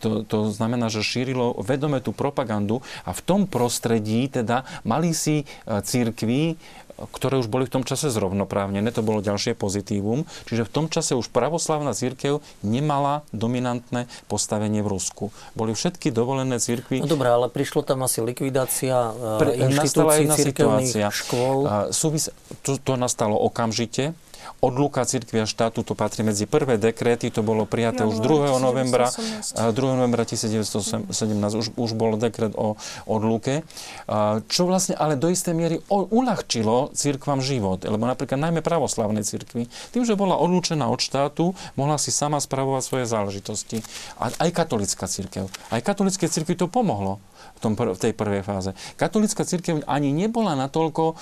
to, 0.01 0.25
to 0.25 0.39
znamená, 0.51 0.89
že 0.89 1.05
šírilo 1.05 1.59
vedome 1.61 2.01
tú 2.01 2.17
propagandu 2.17 2.81
a 3.05 3.13
v 3.13 3.21
tom 3.25 3.41
prostredí 3.45 4.31
teda 4.33 4.65
mali 4.85 5.13
si 5.13 5.43
e, 5.43 5.45
církví 5.85 6.57
ktoré 7.15 7.39
už 7.39 7.47
boli 7.47 7.65
v 7.67 7.81
tom 7.81 7.85
čase 7.87 8.11
zrovnoprávnené, 8.11 8.91
to 8.91 9.07
bolo 9.07 9.23
ďalšie 9.23 9.55
pozitívum. 9.55 10.27
Čiže 10.51 10.67
v 10.67 10.71
tom 10.71 10.87
čase 10.91 11.15
už 11.15 11.31
pravoslavná 11.31 11.95
církev 11.95 12.43
nemala 12.67 13.23
dominantné 13.31 14.11
postavenie 14.27 14.83
v 14.83 14.89
Rusku. 14.99 15.31
Boli 15.55 15.75
všetky 15.75 16.11
dovolené 16.11 16.59
církvy. 16.59 17.03
No 17.03 17.11
dobré, 17.11 17.31
ale 17.31 17.47
prišlo 17.47 17.87
tam 17.87 18.03
asi 18.03 18.19
likvidácia 18.23 19.15
Pre, 19.15 19.51
inštitúcií, 19.55 20.27
církevných 20.27 20.95
škôl. 21.15 21.57
Súvis, 21.95 22.31
to, 22.67 22.77
to 22.83 22.99
nastalo 22.99 23.39
okamžite 23.39 24.19
odluka 24.59 25.07
cirkvi 25.07 25.43
a 25.43 25.47
štátu, 25.47 25.87
to 25.87 25.95
patrí 25.95 26.27
medzi 26.27 26.45
prvé 26.45 26.77
dekréty, 26.77 27.31
to 27.31 27.47
bolo 27.47 27.63
prijaté 27.63 28.03
už 28.03 28.19
2. 28.19 28.59
novembra, 28.59 29.07
2. 29.55 29.71
novembra 29.75 30.27
1917, 30.27 31.09
už, 31.55 31.67
už 31.79 31.91
bol 31.95 32.19
dekret 32.19 32.59
o 32.59 32.75
odluke, 33.07 33.63
čo 34.51 34.63
vlastne 34.67 34.99
ale 34.99 35.15
do 35.15 35.31
istej 35.31 35.55
miery 35.55 35.77
uľahčilo 35.89 36.91
cirkvam 36.93 37.39
život, 37.39 37.87
lebo 37.87 38.03
napríklad 38.03 38.39
najmä 38.39 38.61
pravoslavnej 38.61 39.23
cirkvi, 39.23 39.71
tým, 39.95 40.03
že 40.03 40.19
bola 40.19 40.35
odlúčená 40.35 40.91
od 40.91 40.99
štátu, 40.99 41.55
mohla 41.79 41.95
si 42.01 42.11
sama 42.11 42.43
spravovať 42.43 42.83
svoje 42.83 43.05
záležitosti. 43.07 43.87
A 44.19 44.35
aj 44.35 44.51
katolická 44.51 45.07
cirkev. 45.07 45.47
Aj 45.71 45.79
katolické 45.79 46.27
cirkvi 46.27 46.59
to 46.59 46.67
pomohlo 46.67 47.23
v, 47.57 47.59
tom, 47.61 47.73
v 47.75 47.99
tej 47.99 48.13
prvej 48.15 48.43
fáze. 48.47 48.71
Katolická 48.95 49.43
církev 49.43 49.83
ani 49.85 50.15
nebola 50.15 50.55
natoľko 50.55 51.05
uh, 51.13 51.17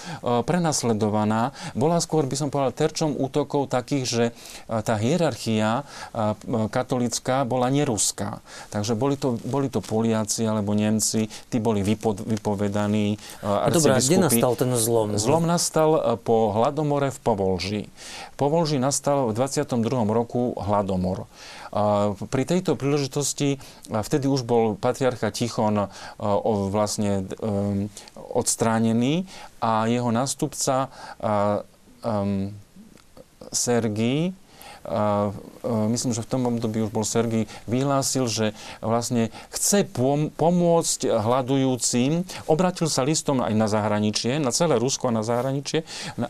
prenasledovaná, 0.45 1.57
bola 1.73 1.97
skôr, 1.99 2.29
by 2.29 2.37
som 2.37 2.49
povedal, 2.53 2.77
terčom 2.77 3.17
útokov 3.17 3.73
takých, 3.73 4.05
že 4.05 4.25
uh, 4.33 4.85
tá 4.85 5.01
hierarchia 5.01 5.83
uh, 5.83 6.37
katolická 6.69 7.49
bola 7.49 7.73
neruská. 7.73 8.45
Takže 8.69 8.93
boli 8.93 9.17
to, 9.17 9.41
boli 9.49 9.73
to 9.73 9.81
Poliaci 9.81 10.45
alebo 10.45 10.77
Nemci, 10.77 11.29
tí 11.49 11.57
boli 11.57 11.81
vypo, 11.81 12.13
vypovedaní 12.13 13.17
uh, 13.43 13.69
Dobre, 13.73 13.97
kde 13.97 14.29
nastal 14.29 14.53
ten 14.57 14.73
zlom? 14.77 15.17
Zlom 15.17 15.45
nastal 15.45 16.21
po 16.21 16.53
hladomore 16.53 17.13
v 17.13 17.19
Povolži. 17.21 17.83
Povolži 18.37 18.77
nastal 18.77 19.33
v 19.33 19.37
22. 19.37 19.81
roku 20.13 20.53
hladomor. 20.61 21.25
Pri 22.33 22.43
tejto 22.49 22.73
príležitosti 22.81 23.61
vtedy 23.93 24.25
už 24.25 24.49
bol 24.49 24.81
patriarcha 24.81 25.29
Tichon 25.29 25.93
vlastne 26.73 27.29
odstránený 28.17 29.29
a 29.61 29.85
jeho 29.85 30.09
nástupca 30.09 30.89
Sergii 34.87 35.57
myslím, 35.91 36.15
že 36.15 36.23
v 36.23 36.31
tom 36.31 36.43
období 36.47 36.79
už 36.87 36.95
bol 36.95 37.03
Sergij, 37.03 37.51
vyhlásil, 37.67 38.31
že 38.31 38.47
vlastne 38.79 39.35
chce 39.51 39.83
pomôcť 40.39 41.01
hľadujúcim, 41.11 42.23
obratil 42.47 42.87
sa 42.87 43.03
listom 43.03 43.43
aj 43.43 43.55
na 43.55 43.67
zahraničie, 43.67 44.39
na 44.39 44.55
celé 44.55 44.79
Rusko 44.79 45.11
a 45.11 45.17
na 45.19 45.27
zahraničie, 45.27 45.83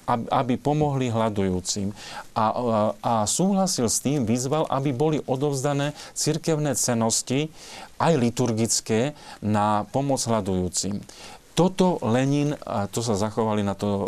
aby 0.09 0.55
pomohli 0.57 1.13
hľadujúcim. 1.13 1.93
A, 2.33 2.45
a 3.01 3.13
súhlasil 3.29 3.89
s 3.93 4.01
tým, 4.01 4.25
vyzval, 4.25 4.65
aby 4.73 4.93
boli 4.93 5.19
odovzdané 5.29 5.93
cirkevné 6.17 6.73
cenosti, 6.77 7.53
aj 7.97 8.13
liturgické, 8.21 9.17
na 9.41 9.89
pomoc 9.89 10.21
hľadujúcim. 10.21 11.01
Toto 11.57 11.97
Lenin, 12.05 12.53
a 12.69 12.85
to 12.85 13.01
sa 13.01 13.17
zachovali 13.17 13.65
na 13.65 13.73
to 13.73 13.89
e, 13.89 14.07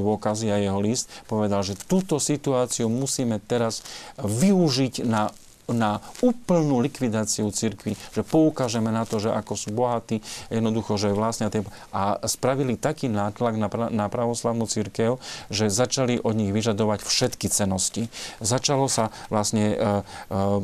dôkazy 0.00 0.48
a 0.48 0.56
jeho 0.56 0.80
list, 0.80 1.12
povedal, 1.28 1.60
že 1.60 1.76
túto 1.76 2.16
situáciu 2.16 2.88
musíme 2.88 3.36
teraz 3.44 3.84
využiť 4.16 5.04
na 5.04 5.28
na 5.70 6.02
úplnú 6.20 6.82
likvidáciu 6.82 7.48
cirkvi, 7.50 7.94
že 8.14 8.22
poukážeme 8.26 8.90
na 8.90 9.06
to, 9.06 9.22
že 9.22 9.30
ako 9.30 9.52
sú 9.54 9.68
bohatí, 9.70 10.22
jednoducho, 10.50 10.98
že 10.98 11.14
vlastne 11.14 11.50
a 11.90 12.20
spravili 12.26 12.78
taký 12.78 13.10
nátlak 13.10 13.54
na, 13.58 13.68
na 13.90 14.06
pravoslavnú 14.06 14.66
cirkev, 14.70 15.18
že 15.50 15.72
začali 15.72 16.22
od 16.22 16.34
nich 16.36 16.54
vyžadovať 16.54 17.02
všetky 17.02 17.50
cenosti. 17.50 18.06
Začalo 18.38 18.86
sa 18.86 19.10
vlastne 19.32 19.74
uh, 19.74 20.02
uh, 20.30 20.60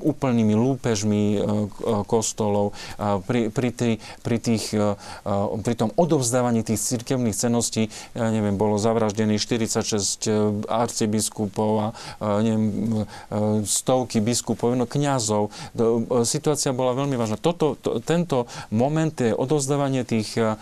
úplnými 0.00 0.56
lúpežmi 0.56 1.22
uh, 1.36 2.02
kostolov, 2.08 2.72
uh, 2.96 3.20
pri, 3.24 3.52
pri, 3.52 3.70
tý, 3.72 3.90
pri, 4.24 4.36
tých, 4.40 4.72
uh, 4.72 4.96
pri 5.60 5.74
tom 5.76 5.90
odovzdávaní 5.94 6.64
tých 6.64 6.80
cirkevných 6.80 7.36
ceností, 7.36 7.92
ja 8.16 8.30
neviem, 8.32 8.56
bolo 8.56 8.80
zavraždených 8.80 9.40
46 9.40 10.66
arcibiskupov 10.68 11.70
a 11.80 11.86
uh, 11.92 12.40
neviem, 12.40 12.66
uh, 12.70 13.60
stovky 13.64 14.20
biskupov 14.20 14.33
biskupov, 14.34 14.74
no 14.74 14.90
kňazov. 14.90 15.54
E, 15.78 16.26
situácia 16.26 16.74
bola 16.74 16.98
veľmi 16.98 17.14
vážna. 17.14 17.38
Toto, 17.38 17.78
to, 17.78 18.02
tento 18.02 18.50
moment, 18.74 19.14
odozdávanie 19.14 20.02
tých 20.02 20.34
uh, 20.34 20.58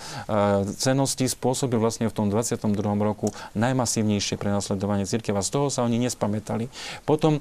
ceností 0.77 1.25
spôsobil 1.25 1.81
vlastne 1.81 2.05
v 2.11 2.15
tom 2.15 2.29
22. 2.29 2.69
roku 3.01 3.33
najmasívnejšie 3.57 4.37
prenasledovanie 4.37 5.09
církev 5.09 5.33
a 5.33 5.41
z 5.41 5.51
toho 5.57 5.67
sa 5.73 5.87
oni 5.89 5.97
nespamätali. 6.03 6.69
Potom 7.09 7.41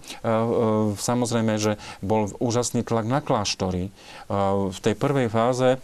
samozrejme, 0.96 1.58
že 1.60 1.76
bol 2.00 2.32
úžasný 2.40 2.86
tlak 2.88 3.10
na 3.10 3.20
kláštory. 3.20 3.92
V 4.72 4.80
tej 4.80 4.96
prvej 4.96 5.28
fáze 5.28 5.82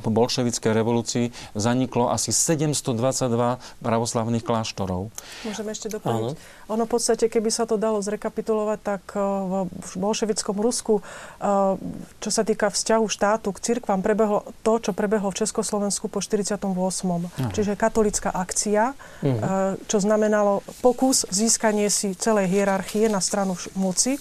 po 0.00 0.10
bolševickej 0.10 0.72
revolúcii 0.72 1.26
zaniklo 1.54 2.10
asi 2.10 2.32
722 2.32 3.60
pravoslavných 3.82 4.44
kláštorov. 4.44 5.12
Môžeme 5.46 5.70
ešte 5.70 5.92
doplniť. 5.92 6.34
Áno. 6.34 6.72
Ono 6.72 6.82
v 6.88 6.90
podstate, 6.90 7.28
keby 7.28 7.50
sa 7.52 7.68
to 7.68 7.76
dalo 7.76 8.00
zrekapitulovať, 8.00 8.78
tak 8.80 9.02
eh, 9.14 9.20
v 9.68 9.92
bolševickom 10.00 10.56
Rusku, 10.58 11.00
eh, 11.00 11.76
čo 12.18 12.30
sa 12.32 12.42
týka 12.42 12.72
vzťahu 12.72 13.04
štátu 13.06 13.52
k 13.52 13.58
cirkvám, 13.60 14.00
prebehlo 14.00 14.42
to, 14.64 14.80
čo 14.80 14.90
prebehlo 14.96 15.30
v 15.30 15.38
Československu 15.44 16.08
po 16.08 16.18
48. 16.18 16.64
Aha. 16.64 17.52
Čiže 17.52 17.76
katolická 17.76 18.32
akcia, 18.32 18.96
uh 19.22 19.76
čo 19.86 19.98
znamenalo 20.00 20.64
pokus 20.80 21.26
získanie 21.28 21.90
si 21.92 22.16
celej 22.16 22.50
hierarchie 22.50 23.10
na 23.10 23.20
stranu 23.20 23.58
moci 23.76 24.16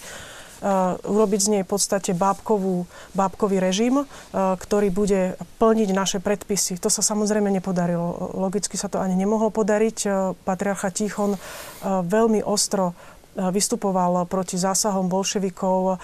urobiť 1.03 1.39
z 1.43 1.51
nej 1.51 1.63
v 1.67 1.69
podstate 1.69 2.15
bábkovú, 2.15 2.87
bábkový 3.11 3.59
režim, 3.59 4.07
ktorý 4.33 4.87
bude 4.89 5.35
plniť 5.59 5.89
naše 5.91 6.19
predpisy. 6.23 6.79
To 6.79 6.87
sa 6.87 7.03
samozrejme 7.03 7.51
nepodarilo. 7.51 8.31
Logicky 8.39 8.79
sa 8.79 8.87
to 8.87 9.03
ani 9.03 9.19
nemohlo 9.19 9.51
podariť. 9.51 10.07
Patriarcha 10.47 10.89
Tichon 10.95 11.35
veľmi 11.83 12.39
ostro 12.47 12.95
vystupoval 13.35 14.29
proti 14.29 14.55
zásahom 14.55 15.09
bolševikov 15.09 15.99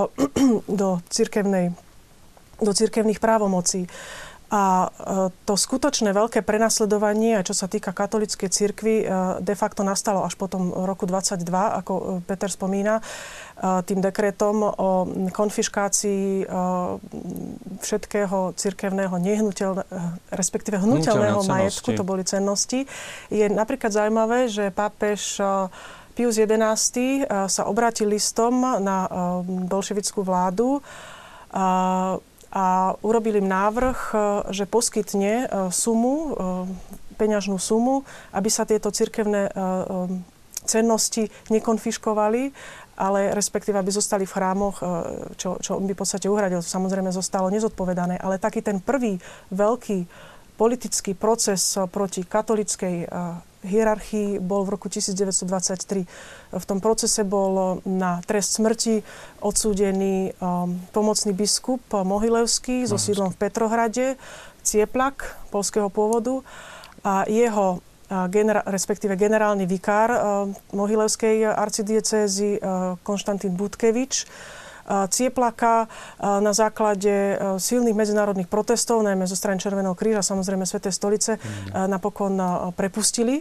do, 0.80 0.88
cirkevnej, 1.12 1.70
do 2.58 2.72
cirkevných 2.72 3.20
právomocí. 3.20 3.86
A 4.52 4.92
to 5.48 5.56
skutočné 5.56 6.12
veľké 6.12 6.44
prenasledovanie, 6.44 7.40
čo 7.40 7.56
sa 7.56 7.72
týka 7.72 7.88
katolíckej 7.96 8.52
cirkvi, 8.52 8.94
de 9.40 9.54
facto 9.56 9.80
nastalo 9.80 10.28
až 10.28 10.36
potom 10.36 10.68
roku 10.84 11.08
22, 11.08 11.40
ako 11.80 12.20
Peter 12.28 12.52
spomína 12.52 13.00
tým 13.62 14.02
dekretom 14.02 14.66
o 14.66 15.06
konfiškácii 15.30 16.50
všetkého 17.78 18.58
cirkevného 18.58 19.14
nehnuteľného, 19.22 19.86
respektíve 20.34 20.82
hnutelného 20.82 21.46
majetku, 21.46 21.94
to 21.94 22.02
boli 22.02 22.26
cennosti. 22.26 22.90
Je 23.30 23.46
napríklad 23.46 23.94
zaujímavé, 23.94 24.50
že 24.50 24.74
pápež 24.74 25.38
Pius 26.18 26.36
XI 26.36 27.24
sa 27.46 27.62
obrátil 27.70 28.10
listom 28.10 28.82
na 28.82 29.06
bolševickú 29.46 30.26
vládu 30.26 30.82
a 32.52 32.66
urobil 33.00 33.40
im 33.40 33.48
návrh, 33.48 33.98
že 34.52 34.68
poskytne 34.68 35.48
sumu, 35.70 36.36
peňažnú 37.16 37.56
sumu, 37.62 38.02
aby 38.34 38.50
sa 38.50 38.66
tieto 38.66 38.90
cirkevné 38.90 39.48
cennosti 40.62 41.26
nekonfiškovali 41.50 42.54
ale 42.96 43.32
respektíve, 43.32 43.78
aby 43.78 43.90
zostali 43.92 44.28
v 44.28 44.34
chrámoch, 44.34 44.76
e, 44.80 44.84
čo, 45.36 45.56
čo 45.58 45.80
on 45.80 45.84
by 45.88 45.92
v 45.96 46.00
podstate 46.00 46.28
uhradil, 46.28 46.60
samozrejme 46.60 47.08
zostalo 47.12 47.48
nezodpovedané. 47.48 48.20
Ale 48.20 48.42
taký 48.42 48.60
ten 48.60 48.78
prvý 48.80 49.16
veľký 49.52 50.04
politický 50.60 51.16
proces 51.16 51.80
proti 51.90 52.22
katolickej 52.22 52.96
e, 53.04 53.06
hierarchii 53.62 54.42
bol 54.42 54.66
v 54.66 54.74
roku 54.74 54.90
1923. 54.90 56.04
V 56.52 56.64
tom 56.66 56.82
procese 56.82 57.22
bol 57.22 57.78
na 57.86 58.18
trest 58.26 58.58
smrti 58.58 59.06
odsúdený 59.38 60.34
pomocný 60.90 61.30
biskup 61.30 61.78
Mohilevský 61.86 62.90
so 62.90 62.98
sídlom 62.98 63.30
v 63.30 63.38
Petrohrade, 63.38 64.18
Cieplak 64.62 65.38
polského 65.50 65.90
pôvodu 65.90 66.42
a 67.02 67.26
jeho 67.26 67.82
genera- 68.28 68.64
respektíve 68.68 69.16
generálny 69.16 69.64
vikár 69.64 70.10
uh, 70.12 70.20
Mohilevskej 70.76 71.48
arcidiecézy 71.48 72.60
uh, 72.60 72.96
Konštantín 73.00 73.56
Budkevič 73.56 74.24
uh, 74.24 75.06
Cieplaka 75.08 75.86
na 76.18 76.50
základe 76.50 77.38
silných 77.58 77.94
medzinárodných 77.94 78.50
protestov, 78.50 79.00
najmä 79.06 79.24
zo 79.30 79.38
strany 79.38 79.62
Červeného 79.62 79.94
kríža, 79.94 80.26
samozrejme 80.26 80.66
Svetej 80.66 80.92
stolice, 80.92 81.32
mm. 81.38 81.86
napokon 81.86 82.34
prepustili 82.74 83.40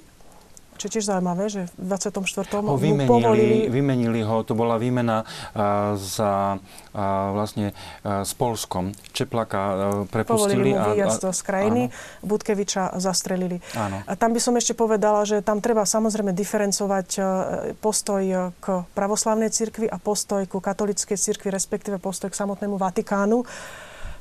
čo 0.81 0.89
je 0.89 0.97
tiež 0.97 1.13
zaujímavé, 1.13 1.45
že 1.45 1.69
v 1.77 1.93
24. 1.93 2.65
Ho 2.65 2.73
vymenili, 2.73 3.05
povolili... 3.05 3.57
vymenili 3.69 4.25
ho, 4.25 4.41
to 4.41 4.57
bola 4.57 4.81
výmena 4.81 5.21
uh, 5.21 5.93
za 5.93 6.57
uh, 6.57 6.99
vlastne 7.37 7.77
uh, 8.01 8.25
s 8.25 8.33
Polskom. 8.33 8.89
Čeplaka 9.13 9.61
uh, 9.61 9.75
prepustili. 10.09 10.73
Povolili 10.73 10.73
mu 10.73 10.97
výjazd 10.97 11.21
a, 11.21 11.29
a, 11.29 11.37
z 11.37 11.41
krajiny, 11.45 11.81
áno. 11.93 12.25
Budkeviča 12.25 12.97
zastrelili. 12.97 13.61
Áno. 13.77 14.01
A 14.09 14.17
tam 14.17 14.33
by 14.33 14.41
som 14.41 14.57
ešte 14.57 14.73
povedala, 14.73 15.21
že 15.21 15.45
tam 15.45 15.61
treba 15.61 15.85
samozrejme 15.85 16.33
diferencovať 16.33 17.07
uh, 17.21 17.25
postoj 17.77 18.49
k 18.57 18.65
pravoslavnej 18.97 19.53
cirkvi 19.53 19.85
a 19.85 20.01
postoj 20.01 20.49
ku 20.49 20.57
katolickej 20.57 21.13
cirkvi, 21.13 21.53
respektíve 21.53 22.01
postoj 22.01 22.33
k 22.33 22.41
samotnému 22.41 22.81
Vatikánu 22.81 23.45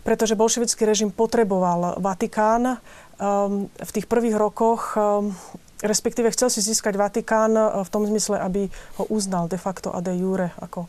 pretože 0.00 0.32
bolševický 0.32 0.88
režim 0.88 1.12
potreboval 1.12 2.00
Vatikán. 2.00 2.80
Um, 3.20 3.68
v 3.68 3.90
tých 3.92 4.08
prvých 4.08 4.32
rokoch 4.32 4.96
um, 4.96 5.36
respektíve 5.80 6.28
chcel 6.32 6.52
si 6.52 6.60
získať 6.60 6.96
Vatikán 6.96 7.56
v 7.84 7.88
tom 7.88 8.04
zmysle, 8.04 8.36
aby 8.36 8.68
ho 9.00 9.04
uznal 9.08 9.48
de 9.48 9.56
facto 9.56 9.88
a 9.92 10.04
de 10.04 10.12
jure 10.16 10.52
ako 10.60 10.86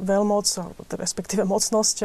veľmoc, 0.00 0.46
respektíve 0.96 1.48
mocnosť 1.48 1.96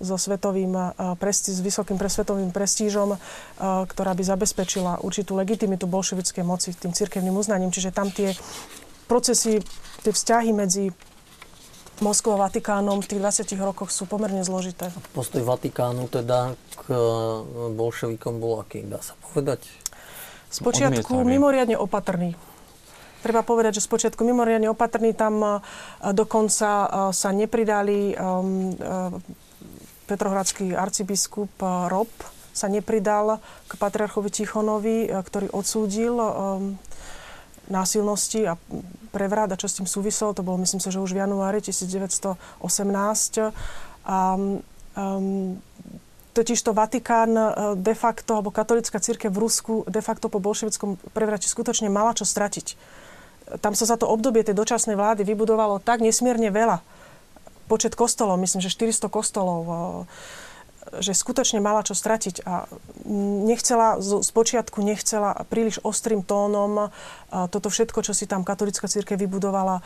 so 0.00 0.16
svetovým 0.16 0.74
presti- 1.18 1.50
s 1.50 1.60
vysokým 1.62 1.98
presvetovým 1.98 2.54
prestížom, 2.54 3.18
ktorá 3.60 4.12
by 4.14 4.22
zabezpečila 4.22 5.02
určitú 5.02 5.34
legitimitu 5.34 5.90
bolševickej 5.90 6.44
moci 6.46 6.70
tým 6.74 6.94
cirkevným 6.94 7.34
uznaním. 7.34 7.74
Čiže 7.74 7.90
tam 7.90 8.14
tie 8.14 8.34
procesy, 9.10 9.62
tie 10.02 10.12
vzťahy 10.14 10.50
medzi 10.54 10.94
Moskvou 11.96 12.36
a 12.36 12.52
Vatikánom 12.52 13.00
v 13.00 13.08
tých 13.08 13.24
20 13.48 13.56
rokoch 13.56 13.88
sú 13.88 14.04
pomerne 14.04 14.44
zložité. 14.44 14.92
Postoj 15.16 15.40
Vatikánu 15.48 16.12
teda 16.12 16.52
k 16.84 16.92
bolševikom 17.72 18.36
bol 18.36 18.60
aký, 18.60 18.84
dá 18.84 19.00
sa 19.00 19.16
povedať? 19.32 19.64
Spočiatku 20.50 21.26
mimoriadne 21.26 21.76
opatrný. 21.76 22.34
Treba 23.24 23.42
povedať, 23.42 23.82
že 23.82 23.86
spočiatku 23.86 24.22
mimoriadne 24.22 24.70
opatrný. 24.70 25.10
Tam 25.10 25.42
e, 25.42 25.50
dokonca 26.14 26.70
e, 26.70 26.88
sa 27.10 27.30
nepridali 27.34 28.14
Petrohradský 30.06 30.70
arcibiskup 30.70 31.50
Rob 31.90 32.06
sa 32.54 32.70
nepridal 32.70 33.42
k 33.66 33.72
patriarchovi 33.74 34.30
Tichonovi, 34.30 35.10
ktorý 35.10 35.50
odsúdil 35.50 36.14
násilnosti 37.66 38.46
a 38.46 38.54
prevrat 39.10 39.50
a 39.52 39.58
čo 39.58 39.66
s 39.66 39.76
tým 39.82 39.88
súviselo, 39.88 40.34
to 40.34 40.46
bolo 40.46 40.62
myslím 40.62 40.78
si, 40.78 40.88
že 40.88 41.02
už 41.02 41.12
v 41.12 41.22
januári 41.26 41.58
1918. 41.60 42.38
A, 44.06 44.38
um, 44.38 45.58
totiž 46.36 46.60
to 46.60 46.76
Vatikán 46.76 47.32
e, 47.32 47.44
de 47.80 47.94
facto, 47.96 48.36
alebo 48.36 48.52
katolická 48.52 49.00
církev 49.00 49.32
v 49.32 49.40
Rusku 49.40 49.74
de 49.88 50.04
facto 50.04 50.28
po 50.28 50.36
bolševickom 50.36 51.00
prevrate 51.16 51.48
skutočne 51.48 51.88
mala 51.88 52.12
čo 52.12 52.28
stratiť. 52.28 52.76
Tam 53.64 53.72
sa 53.72 53.88
za 53.88 53.96
to 53.96 54.10
obdobie 54.10 54.44
tej 54.44 54.58
dočasnej 54.58 54.98
vlády 54.98 55.24
vybudovalo 55.24 55.80
tak 55.80 56.04
nesmierne 56.04 56.52
veľa. 56.52 56.84
Počet 57.66 57.96
kostolov, 57.96 58.38
myslím, 58.38 58.60
že 58.60 58.70
400 58.70 59.08
kostolov 59.08 59.60
že 61.02 61.18
skutočne 61.18 61.58
mala 61.58 61.82
čo 61.82 61.98
stratiť 61.98 62.46
a 62.46 62.70
nechcela, 63.46 63.98
z 63.98 64.30
počiatku 64.30 64.78
nechcela 64.86 65.34
príliš 65.50 65.82
ostrým 65.82 66.22
tónom 66.22 66.94
toto 67.50 67.68
všetko, 67.68 68.06
čo 68.06 68.14
si 68.14 68.30
tam 68.30 68.46
katolická 68.46 68.86
církev 68.86 69.18
vybudovala, 69.18 69.82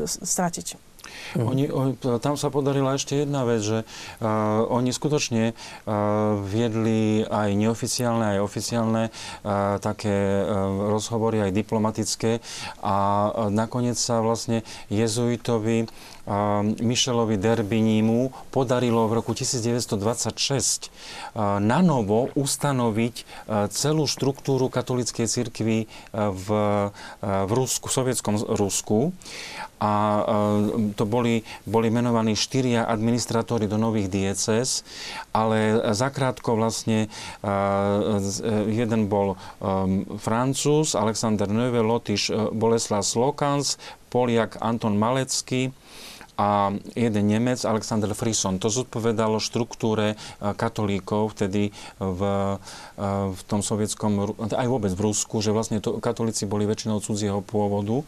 stratiť. 0.00 0.93
Mm. 1.34 1.46
Oni, 1.46 1.64
tam 2.22 2.38
sa 2.38 2.48
podarila 2.48 2.94
ešte 2.94 3.26
jedna 3.26 3.42
vec, 3.42 3.60
že 3.62 3.78
uh, 3.82 4.64
oni 4.70 4.94
skutočne 4.94 5.52
uh, 5.52 6.38
viedli 6.42 7.26
aj 7.26 7.50
neoficiálne, 7.58 8.38
aj 8.38 8.40
oficiálne 8.40 9.02
uh, 9.10 9.76
také 9.82 10.14
uh, 10.14 10.94
rozhovory, 10.94 11.42
aj 11.42 11.56
diplomatické 11.56 12.38
a 12.82 12.96
uh, 13.30 13.50
nakoniec 13.50 13.98
sa 13.98 14.22
vlastne 14.22 14.62
jezuitovi 14.88 15.90
Michelovi 16.80 17.36
Derbinimu 17.36 18.32
podarilo 18.48 19.04
v 19.08 19.12
roku 19.20 19.36
1926 19.36 20.88
na 21.60 21.84
novo 21.84 22.32
ustanoviť 22.32 23.14
celú 23.68 24.08
štruktúru 24.08 24.72
katolíckej 24.72 25.28
cirkvi 25.28 25.84
v, 26.12 26.46
v, 27.20 27.50
Rusku, 27.52 27.92
v 27.92 27.92
sovietskom 27.92 28.40
Rusku. 28.56 29.12
A 29.84 30.24
to 30.96 31.04
boli, 31.04 31.44
boli 31.68 31.92
menovaní 31.92 32.32
štyria 32.32 32.88
administratóri 32.88 33.68
do 33.68 33.76
nových 33.76 34.08
dieces, 34.08 34.80
ale 35.36 35.76
zakrátko 35.92 36.56
vlastne 36.56 37.12
jeden 38.64 39.12
bol 39.12 39.36
Francúz, 40.24 40.96
Alexander 40.96 41.52
Neuve, 41.52 41.84
Lotyš 41.84 42.32
Boleslav 42.56 43.04
Slokans, 43.04 43.76
Poliak 44.08 44.56
Anton 44.64 44.96
Malecký, 44.96 45.68
a 46.34 46.74
jeden 46.98 47.30
Nemec, 47.30 47.62
Alexander 47.62 48.10
Frison. 48.10 48.58
To 48.58 48.66
zodpovedalo 48.66 49.38
štruktúre 49.38 50.14
e, 50.14 50.16
katolíkov 50.58 51.38
vtedy 51.38 51.70
v, 52.02 52.20
e, 52.20 53.06
v 53.30 53.40
tom 53.46 53.62
sovietskom, 53.62 54.34
aj 54.50 54.66
vôbec 54.66 54.90
v 54.90 55.04
Rusku, 55.10 55.38
že 55.38 55.54
vlastne 55.54 55.78
to, 55.78 56.02
katolíci 56.02 56.50
boli 56.50 56.66
väčšinou 56.66 56.98
cudzieho 56.98 57.38
pôvodu, 57.38 58.02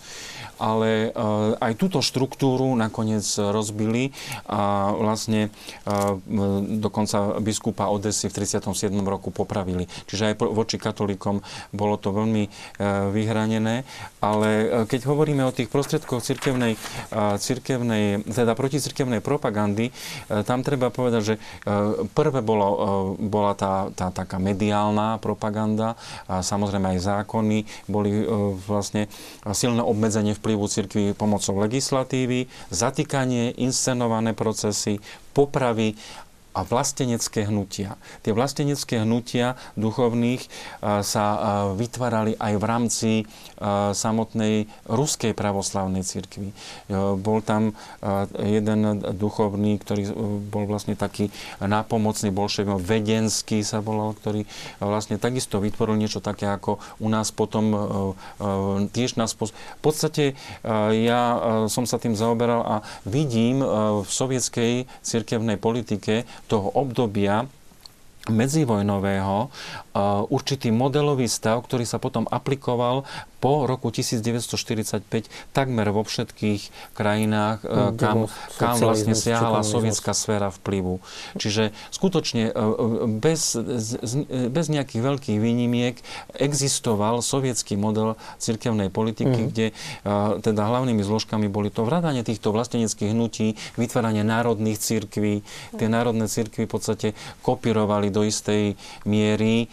ale 0.59 1.15
e, 1.15 1.21
aj 1.63 1.73
túto 1.79 2.03
štruktúru 2.03 2.75
nakoniec 2.75 3.23
rozbili 3.39 4.11
a 4.47 4.91
vlastne 4.95 5.49
dokonca 6.83 7.39
biskupa 7.39 7.89
Odesy 7.91 8.27
v 8.27 8.43
37. 8.43 8.91
roku 9.07 9.31
popravili. 9.31 9.87
Čiže 10.11 10.33
aj 10.33 10.35
voči 10.51 10.77
katolíkom 10.77 11.43
bolo 11.71 11.97
to 11.99 12.11
veľmi 12.11 12.49
vyhranené, 13.13 13.87
ale 14.21 14.49
keď 14.87 15.01
hovoríme 15.07 15.43
o 15.47 15.55
tých 15.55 15.71
prostriedkoch 15.71 16.23
cirkevnej, 16.23 16.79
cirkevnej 17.39 18.16
teda 18.25 18.57
proticirkevnej 18.57 19.21
propagandy, 19.21 19.91
e, 19.91 19.93
tam 20.47 20.63
treba 20.63 20.89
povedať, 20.89 21.23
že 21.23 21.35
e, 21.37 21.41
prvé 22.15 22.41
bolo, 22.41 22.67
e, 22.67 22.79
bola 23.27 23.53
tá, 23.59 23.91
tá 23.93 24.15
taká 24.15 24.39
mediálna 24.39 25.19
propaganda 25.19 25.99
a 26.31 26.41
samozrejme 26.41 26.97
aj 26.97 27.01
zákony 27.03 27.59
boli 27.91 28.25
vlastne 28.67 29.11
silné 29.53 29.83
obmedzenie 29.83 30.37
vplyvu 30.37 30.65
cirkvi 30.69 31.05
pomocou 31.13 31.59
legislatívy, 31.61 32.49
zatýkanie, 32.71 33.57
inscenované 33.59 34.33
procesy, 34.33 35.01
popravy 35.37 35.93
a 36.57 36.65
vlastenecké 36.65 37.45
hnutia. 37.53 38.01
Tie 38.25 38.33
vlastenecké 38.33 39.05
hnutia 39.05 39.61
duchovných 39.77 40.41
sa 41.05 41.25
vytvárali 41.77 42.33
aj 42.41 42.53
v 42.57 42.65
rámci 42.65 43.11
samotnej 43.93 44.65
ruskej 44.89 45.37
pravoslavnej 45.37 46.01
cirkvi. 46.01 46.57
Bol 47.21 47.45
tam 47.45 47.77
jeden 48.41 48.81
duchovný, 49.17 49.77
ktorý 49.81 50.03
e, 50.09 50.13
bol 50.47 50.65
vlastne 50.69 50.95
taký 50.95 51.29
nápomocný 51.61 52.31
bolševik, 52.33 52.81
vedenský 52.81 53.61
sa 53.67 53.83
volal, 53.83 54.15
ktorý 54.17 54.45
vlastne 54.81 55.21
takisto 55.21 55.61
vytvoril 55.61 55.99
niečo 55.99 56.23
také, 56.23 56.49
ako 56.49 56.79
u 57.03 57.09
nás 57.11 57.33
potom 57.33 57.65
e, 57.73 57.77
e, 57.77 57.83
tiež 58.93 59.21
nás... 59.21 59.35
V 59.37 59.53
podstate 59.85 60.39
ja 60.97 61.21
som 61.69 61.85
sa 61.85 62.01
tým 62.01 62.17
zaoberal 62.17 62.65
a 62.65 62.75
vidím 63.05 63.61
v 64.01 64.09
sovietskej 64.09 64.89
cirkevnej 65.05 65.61
politike 65.61 66.25
toho 66.47 66.73
obdobia 66.73 67.47
medzivojnového 68.27 69.55
určitý 70.35 70.75
modelový 70.75 71.31
stav, 71.31 71.63
ktorý 71.63 71.87
sa 71.87 72.03
potom 72.03 72.27
aplikoval 72.27 73.07
po 73.37 73.69
roku 73.69 73.93
1945 73.93 75.29
takmer 75.53 75.87
vo 75.93 76.03
všetkých 76.03 76.95
krajinách, 76.97 77.59
e, 77.63 77.69
hm, 77.69 77.97
kam, 78.01 78.17
kam 78.57 78.77
vlastne 78.81 79.13
siahala 79.13 79.61
sovietská 79.61 80.17
sféra 80.17 80.49
vplyvu. 80.49 81.05
Čiže 81.37 81.77
skutočne 81.93 82.49
e, 82.49 82.53
e, 82.53 82.65
bez, 83.07 83.55
bez 84.49 84.67
nejakých 84.73 85.03
veľkých 85.05 85.39
výnimiek 85.39 86.01
existoval 86.41 87.21
sovietský 87.21 87.77
model 87.77 88.17
cirkevnej 88.41 88.89
politiky, 88.89 89.41
mm. 89.47 89.49
kde 89.53 89.67
teda 90.41 90.63
hlavnými 90.67 91.03
zložkami 91.03 91.51
boli 91.51 91.69
to 91.69 91.85
vrádanie 91.85 92.25
týchto 92.25 92.51
vlasteneckých 92.55 93.13
hnutí, 93.13 93.59
vytváranie 93.77 94.25
národných 94.25 94.79
cirkví. 94.81 95.45
Tie 95.77 95.89
národné 95.89 96.31
cirkvy 96.31 96.65
v 96.65 96.73
podstate 96.73 97.09
kopírovali 97.45 98.09
do 98.09 98.25
istej 98.25 98.79
miery 99.05 99.69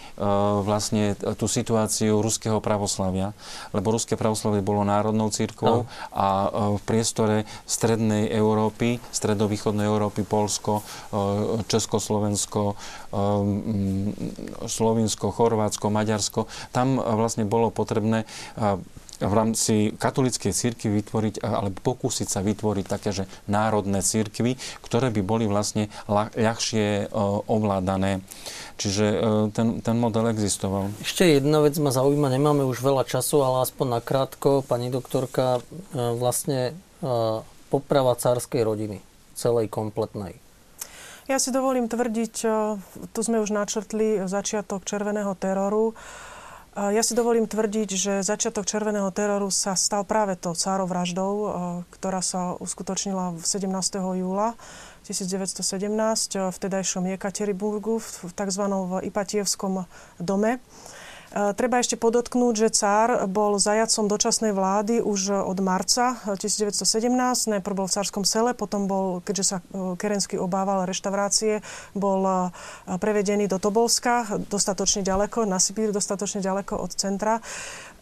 vlastne 0.63 1.15
tú 1.37 1.45
situáciu 1.47 2.19
ruského 2.19 2.59
pravoslavia 2.59 3.31
lebo 3.71 3.93
ruské 3.93 4.15
pravoslavie 4.15 4.61
bolo 4.61 4.83
národnou 4.83 5.29
církvou 5.29 5.83
no. 5.83 5.89
a 6.13 6.27
e, 6.27 6.47
v 6.77 6.81
priestore 6.83 7.37
strednej 7.63 8.29
Európy, 8.29 8.97
stredovýchodnej 9.09 9.85
Európy, 9.85 10.23
Polsko, 10.23 10.81
e, 11.09 11.63
Československo, 11.67 12.73
e, 12.73 13.25
Slovinsko, 14.65 15.25
Chorvátsko, 15.31 15.85
Maďarsko, 15.89 16.41
tam 16.71 16.97
vlastne 16.99 17.43
bolo 17.45 17.69
potrebné 17.69 18.25
v 19.19 19.33
rámci 19.33 19.93
katolíckej 19.97 20.53
církvy 20.53 21.03
vytvoriť, 21.03 21.45
alebo 21.45 21.77
pokúsiť 21.83 22.27
sa 22.29 22.41
vytvoriť 22.41 22.85
také, 22.87 23.13
že 23.13 23.29
národné 23.45 24.01
církvy, 24.01 24.57
ktoré 24.81 25.13
by 25.13 25.21
boli 25.21 25.45
vlastne 25.45 25.91
ľahšie 26.09 27.11
ovládané. 27.49 28.25
Čiže 28.73 29.05
e, 29.05 29.17
ten, 29.53 29.85
ten 29.85 29.95
model 30.01 30.33
existoval. 30.33 30.89
Ešte 31.05 31.37
jedna 31.37 31.61
vec 31.61 31.77
ma 31.77 31.93
zaujíma, 31.93 32.33
nemáme 32.33 32.65
už 32.65 32.81
veľa 32.81 33.05
času, 33.05 33.45
ale 33.45 33.69
aspoň 33.69 34.01
nakrátko, 34.01 34.65
pani 34.65 34.89
doktorka, 34.89 35.61
vlastne 35.93 36.73
poprava 37.69 38.15
cárskej 38.15 38.63
rodiny, 38.63 38.97
celej 39.35 39.67
kompletnej. 39.67 40.39
Ja 41.27 41.39
si 41.39 41.55
dovolím 41.55 41.87
tvrdiť, 41.87 42.35
tu 43.15 43.19
sme 43.23 43.39
už 43.39 43.55
načrtli 43.55 44.27
začiatok 44.27 44.83
červeného 44.83 45.31
teroru. 45.39 45.95
Ja 46.73 47.05
si 47.05 47.13
dovolím 47.13 47.45
tvrdiť, 47.45 47.89
že 47.93 48.13
začiatok 48.25 48.65
červeného 48.65 49.13
teroru 49.13 49.53
sa 49.53 49.77
stal 49.77 50.01
práve 50.09 50.33
to 50.33 50.57
cárovraždou, 50.57 51.33
ktorá 51.93 52.17
sa 52.25 52.57
uskutočnila 52.57 53.37
17. 53.37 53.69
júla 54.17 54.57
1917 55.05 55.93
v 56.49 56.57
tedajšom 56.57 57.05
Jekateriburgu, 57.13 58.01
v 58.01 58.31
tzv. 58.33 58.63
Ipatievskom 59.05 59.85
dome. 60.17 60.57
Treba 61.33 61.81
ešte 61.81 61.97
podotknúť, 61.97 62.53
že 62.53 62.69
cár 62.69 63.25
bol 63.25 63.57
zajacom 63.57 64.05
dočasnej 64.05 64.53
vlády 64.53 65.01
už 65.01 65.33
od 65.33 65.57
marca 65.65 66.21
1917. 66.37 67.09
Najprv 67.49 67.73
bol 67.73 67.89
v 67.89 67.93
cárskom 67.97 68.21
sele, 68.21 68.53
potom 68.53 68.85
bol, 68.85 69.17
keďže 69.25 69.43
sa 69.43 69.57
Kerensky 69.97 70.37
obával 70.37 70.85
reštaurácie, 70.85 71.65
bol 71.97 72.53
prevedený 72.85 73.49
do 73.49 73.57
Tobolska, 73.57 74.29
dostatočne 74.45 75.01
ďaleko, 75.01 75.49
na 75.49 75.57
Sibír, 75.57 75.89
dostatočne 75.89 76.45
ďaleko 76.45 76.77
od 76.77 76.93
centra. 76.93 77.41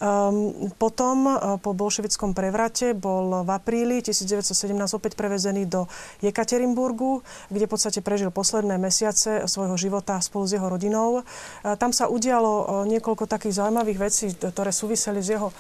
Um, 0.02 0.74
potom 0.82 1.30
uh, 1.30 1.62
po 1.62 1.78
bolševickom 1.78 2.34
prevrate 2.34 2.98
bol 2.98 3.46
v 3.46 3.50
apríli 3.54 4.02
1917 4.02 4.98
opäť 4.98 5.14
prevezený 5.14 5.70
do 5.70 5.86
Jekaterinburgu, 6.26 7.22
kde 7.54 7.70
v 7.70 7.72
podstate 7.72 8.02
prežil 8.02 8.34
posledné 8.34 8.82
mesiace 8.82 9.46
svojho 9.46 9.78
života 9.78 10.18
spolu 10.18 10.50
s 10.50 10.58
jeho 10.58 10.66
rodinou. 10.66 11.22
Uh, 11.22 11.78
tam 11.78 11.94
sa 11.94 12.10
udialo 12.10 12.50
uh, 12.50 12.66
niekoľko 12.90 13.30
takých 13.30 13.62
zaujímavých 13.62 14.00
vecí, 14.02 14.34
ktoré 14.34 14.74
súviseli 14.74 15.22
s 15.22 15.38
jeho 15.38 15.54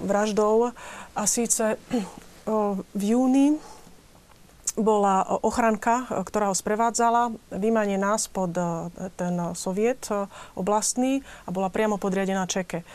vraždou. 0.00 0.72
A 1.12 1.22
síce 1.28 1.76
v 2.96 3.02
júni 3.04 3.60
bola 4.72 5.20
ochranka, 5.44 6.08
ktorá 6.24 6.48
ho 6.48 6.56
sprevádzala, 6.56 7.28
vymanená 7.52 8.16
spod 8.16 8.56
ten 9.20 9.36
soviet 9.52 10.08
oblastný 10.56 11.20
a 11.44 11.52
bola 11.52 11.68
priamo 11.68 12.00
podriadená 12.00 12.48
Čeke 12.48 12.88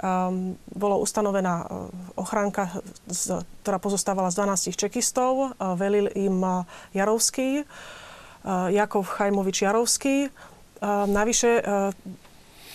um, 0.00 0.56
bolo 0.72 0.96
ustanovená 1.04 1.64
uh, 1.64 1.92
ochránka, 2.16 2.80
z, 3.04 3.44
ktorá 3.60 3.76
pozostávala 3.76 4.32
z 4.32 4.40
12 4.72 4.72
čekistov. 4.72 5.52
Uh, 5.60 5.76
velil 5.76 6.08
im 6.16 6.40
uh, 6.40 6.64
Jarovský, 6.96 7.68
Jakov 8.72 9.04
Chajmovič 9.04 9.68
Jarovský. 9.68 10.32
Uh, 10.80 11.04
navyše 11.04 11.60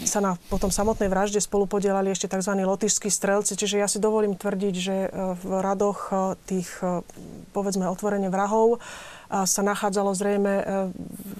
sa 0.03 0.19
na 0.19 0.35
potom 0.52 0.68
samotnej 0.68 1.07
vražde 1.07 1.39
spolu 1.39 1.65
podielali 1.72 2.11
ešte 2.11 2.27
tzv. 2.27 2.52
lotišskí 2.52 3.07
strelci, 3.07 3.56
čiže 3.56 3.80
ja 3.80 3.88
si 3.88 4.03
dovolím 4.03 4.35
tvrdiť, 4.35 4.76
že 4.76 5.07
v 5.39 5.52
radoch 5.64 6.11
tých, 6.43 6.68
povedzme, 7.56 7.88
otvorene 7.88 8.27
vrahov 8.27 8.84
sa 9.31 9.61
nachádzalo 9.64 10.11
zrejme 10.11 10.53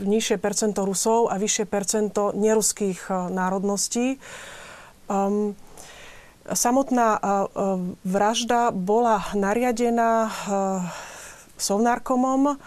nižšie 0.08 0.40
percento 0.40 0.88
Rusov 0.88 1.28
a 1.28 1.36
vyššie 1.36 1.68
percento 1.68 2.32
neruských 2.32 3.12
národností. 3.28 4.24
Um, 5.12 5.54
Samotná 6.46 7.18
vražda 8.06 8.70
bola 8.70 9.26
nariadená 9.34 10.30
Sovnárkomom, 11.58 12.62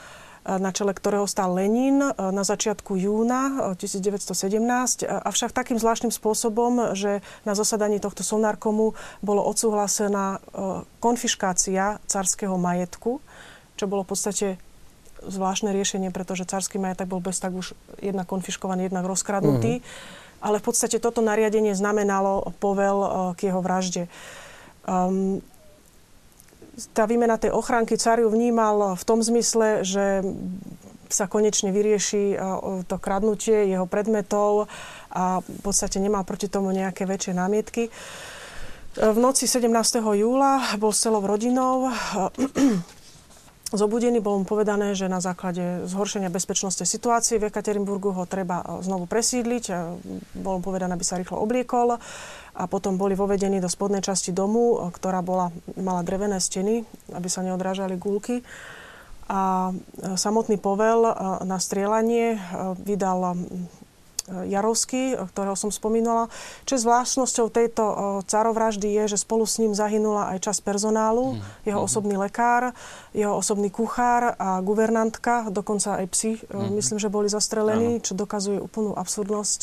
na 0.48 0.70
čele 0.74 0.96
ktorého 0.96 1.28
stál 1.30 1.54
Lenin 1.54 2.02
na 2.16 2.42
začiatku 2.42 2.98
júna 2.98 3.74
1917, 3.78 5.06
avšak 5.06 5.54
takým 5.54 5.78
zvláštnym 5.78 6.10
spôsobom, 6.10 6.98
že 6.98 7.22
na 7.46 7.54
zasadaní 7.54 8.02
tohto 8.02 8.26
Sovnárkomu 8.26 8.98
bolo 9.22 9.46
odsúhlasená 9.46 10.42
konfiškácia 10.98 12.02
carského 12.10 12.58
majetku, 12.58 13.22
čo 13.78 13.84
bolo 13.86 14.02
v 14.02 14.10
podstate 14.10 14.46
zvláštne 15.22 15.70
riešenie, 15.70 16.10
pretože 16.10 16.48
carský 16.50 16.82
majetok 16.82 17.14
bol 17.14 17.22
bez 17.22 17.38
tak 17.38 17.54
už 17.54 17.78
jednak 18.02 18.26
konfiškovaný, 18.26 18.90
jednak 18.90 19.06
rozkradnutý. 19.06 19.78
Mm-hmm 19.78 20.26
ale 20.38 20.62
v 20.62 20.66
podstate 20.70 21.02
toto 21.02 21.18
nariadenie 21.18 21.74
znamenalo 21.74 22.54
povel 22.62 22.98
eh, 23.02 23.08
k 23.34 23.40
jeho 23.50 23.60
vražde. 23.62 24.06
Um, 24.88 25.42
tá 26.94 27.10
výmena 27.10 27.34
tej 27.36 27.50
ochránky 27.50 27.98
Cariu 27.98 28.30
vnímal 28.30 28.94
v 28.94 29.02
tom 29.02 29.18
zmysle, 29.18 29.82
že 29.82 30.22
sa 31.10 31.26
konečne 31.26 31.74
vyrieši 31.74 32.36
eh, 32.36 32.40
to 32.86 32.96
kradnutie 33.00 33.66
jeho 33.66 33.88
predmetov 33.88 34.70
a 35.10 35.40
v 35.42 35.60
podstate 35.64 35.98
nemal 35.98 36.22
proti 36.22 36.46
tomu 36.46 36.70
nejaké 36.70 37.08
väčšie 37.08 37.32
námietky. 37.34 37.88
Eh, 37.88 39.10
v 39.10 39.18
noci 39.18 39.50
17. 39.50 39.70
júla 40.02 40.78
bol 40.78 40.94
s 40.94 41.02
celou 41.02 41.24
rodinou 41.24 41.90
zobudený, 43.72 44.24
bolo 44.24 44.40
mu 44.40 44.46
povedané, 44.48 44.96
že 44.96 45.12
na 45.12 45.20
základe 45.20 45.84
zhoršenia 45.84 46.32
bezpečnostnej 46.32 46.88
situácie 46.88 47.36
v 47.36 47.52
Ekaterinburgu 47.52 48.16
ho 48.16 48.24
treba 48.24 48.64
e, 48.64 48.80
znovu 48.80 49.04
presídliť. 49.04 49.64
E, 49.68 49.74
bolo 50.40 50.60
mu 50.60 50.64
povedané, 50.64 50.96
aby 50.96 51.04
sa 51.04 51.20
rýchlo 51.20 51.36
obliekol 51.36 52.00
a 52.58 52.62
potom 52.64 52.96
boli 52.96 53.12
vovedení 53.12 53.60
do 53.60 53.68
spodnej 53.68 54.00
časti 54.00 54.32
domu, 54.32 54.78
e, 54.78 54.94
ktorá 54.94 55.20
bola, 55.20 55.52
mala 55.76 56.00
drevené 56.00 56.40
steny, 56.40 56.86
aby 57.12 57.28
sa 57.28 57.44
neodrážali 57.44 58.00
gulky. 58.00 58.40
A 59.28 59.76
samotný 60.16 60.56
povel 60.56 61.04
na 61.44 61.60
strieľanie 61.60 62.40
vydal 62.80 63.36
Jarovský, 64.48 65.16
ktorého 65.32 65.56
som 65.56 65.72
spomínala. 65.72 66.28
Čo 66.68 66.76
je 66.76 66.84
zvláštnosťou 66.84 67.46
tejto 67.48 67.84
carovraždy 68.28 68.88
je, 69.02 69.16
že 69.16 69.18
spolu 69.24 69.48
s 69.48 69.58
ním 69.60 69.72
zahynula 69.72 70.36
aj 70.36 70.50
časť 70.50 70.60
personálu, 70.62 71.38
mm. 71.38 71.66
jeho 71.68 71.80
mhm. 71.80 71.86
osobný 71.88 72.14
lekár, 72.20 72.76
jeho 73.16 73.34
osobný 73.34 73.72
kuchár 73.72 74.36
a 74.36 74.60
guvernantka, 74.60 75.48
dokonca 75.48 76.04
aj 76.04 76.06
psi, 76.12 76.32
mm. 76.44 76.70
myslím, 76.76 76.98
že 77.00 77.08
boli 77.08 77.26
zastrelení, 77.32 77.98
ano. 77.98 78.04
čo 78.04 78.12
dokazuje 78.12 78.60
úplnú 78.60 78.92
absurdnosť 78.94 79.60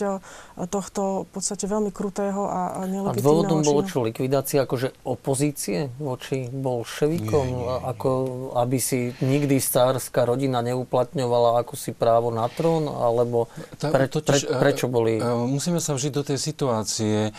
tohto 0.70 1.28
v 1.28 1.30
podstate 1.30 1.66
veľmi 1.68 1.92
krutého 1.92 2.48
a 2.48 2.84
nelegitímneho 2.88 3.20
A 3.20 3.24
dôvodom 3.24 3.60
bolo 3.62 3.82
čo, 3.84 4.04
likvidácia 4.06 4.64
akože 4.64 5.06
opozície 5.06 5.92
voči 6.00 6.48
bolševikom? 6.50 7.46
Nie, 7.46 7.56
nie, 7.56 7.68
nie. 7.68 7.90
Ako, 7.92 8.10
aby 8.58 8.78
si 8.80 9.12
nikdy 9.20 9.60
stárska 9.60 10.24
rodina 10.24 10.64
neuplatňovala 10.64 11.62
ako 11.64 11.74
si 11.76 11.92
právo 11.92 12.32
na 12.32 12.48
trón? 12.48 12.88
Alebo 12.88 13.52
pre, 13.80 14.08
totiž, 14.08 14.48
pre, 14.48 14.55
Prečo 14.60 14.88
boli? 14.88 15.19
Musíme 15.23 15.84
sa 15.84 15.94
vžiť 15.95 16.11
do 16.15 16.23
tej 16.23 16.40
situácie. 16.40 17.34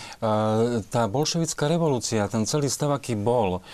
Tá 0.91 1.03
bolševická 1.09 1.67
revolúcia, 1.67 2.29
ten 2.29 2.45
celý 2.45 2.69
stav, 2.69 2.93
aký 2.93 3.17
bol, 3.17 3.65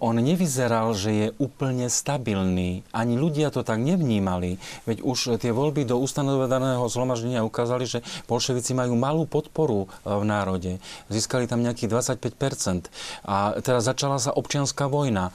on 0.00 0.16
nevyzeral, 0.18 0.96
že 0.96 1.10
je 1.10 1.26
úplne 1.38 1.86
stabilný. 1.92 2.82
Ani 2.90 3.14
ľudia 3.20 3.52
to 3.52 3.60
tak 3.62 3.78
nevnímali. 3.82 4.56
Veď 4.88 5.04
už 5.04 5.36
tie 5.38 5.52
voľby 5.52 5.84
do 5.84 6.00
ustanovedaného 6.00 6.86
zhromaždenia 6.88 7.46
ukázali, 7.46 7.84
že 7.86 8.02
bolševici 8.26 8.72
majú 8.72 8.96
malú 8.96 9.28
podporu 9.28 9.86
v 10.02 10.24
národe. 10.24 10.82
Získali 11.12 11.46
tam 11.46 11.62
nejakých 11.62 12.16
25%. 12.16 12.88
A 13.26 13.60
teraz 13.60 13.84
začala 13.84 14.16
sa 14.22 14.32
občianská 14.32 14.88
vojna. 14.88 15.34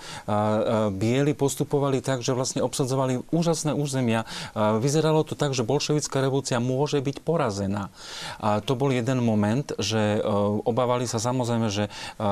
Bieli 0.96 1.38
postupovali 1.38 2.02
tak, 2.02 2.24
že 2.26 2.34
vlastne 2.34 2.64
obsadzovali 2.64 3.22
úžasné 3.30 3.76
územia. 3.76 4.24
Vyzeralo 4.56 5.22
to 5.28 5.38
tak, 5.38 5.54
že 5.54 5.68
bolševická 5.68 6.24
revolúcia 6.24 6.58
môže 6.64 7.00
byť 7.04 7.18
po 7.22 7.35
porazená. 7.36 7.92
A 8.40 8.64
to 8.64 8.80
bol 8.80 8.96
jeden 8.96 9.20
moment, 9.20 9.76
že 9.76 10.00
e, 10.00 10.20
obávali 10.64 11.04
sa 11.04 11.20
samozrejme, 11.20 11.68
že 11.68 11.92
e, 11.92 12.24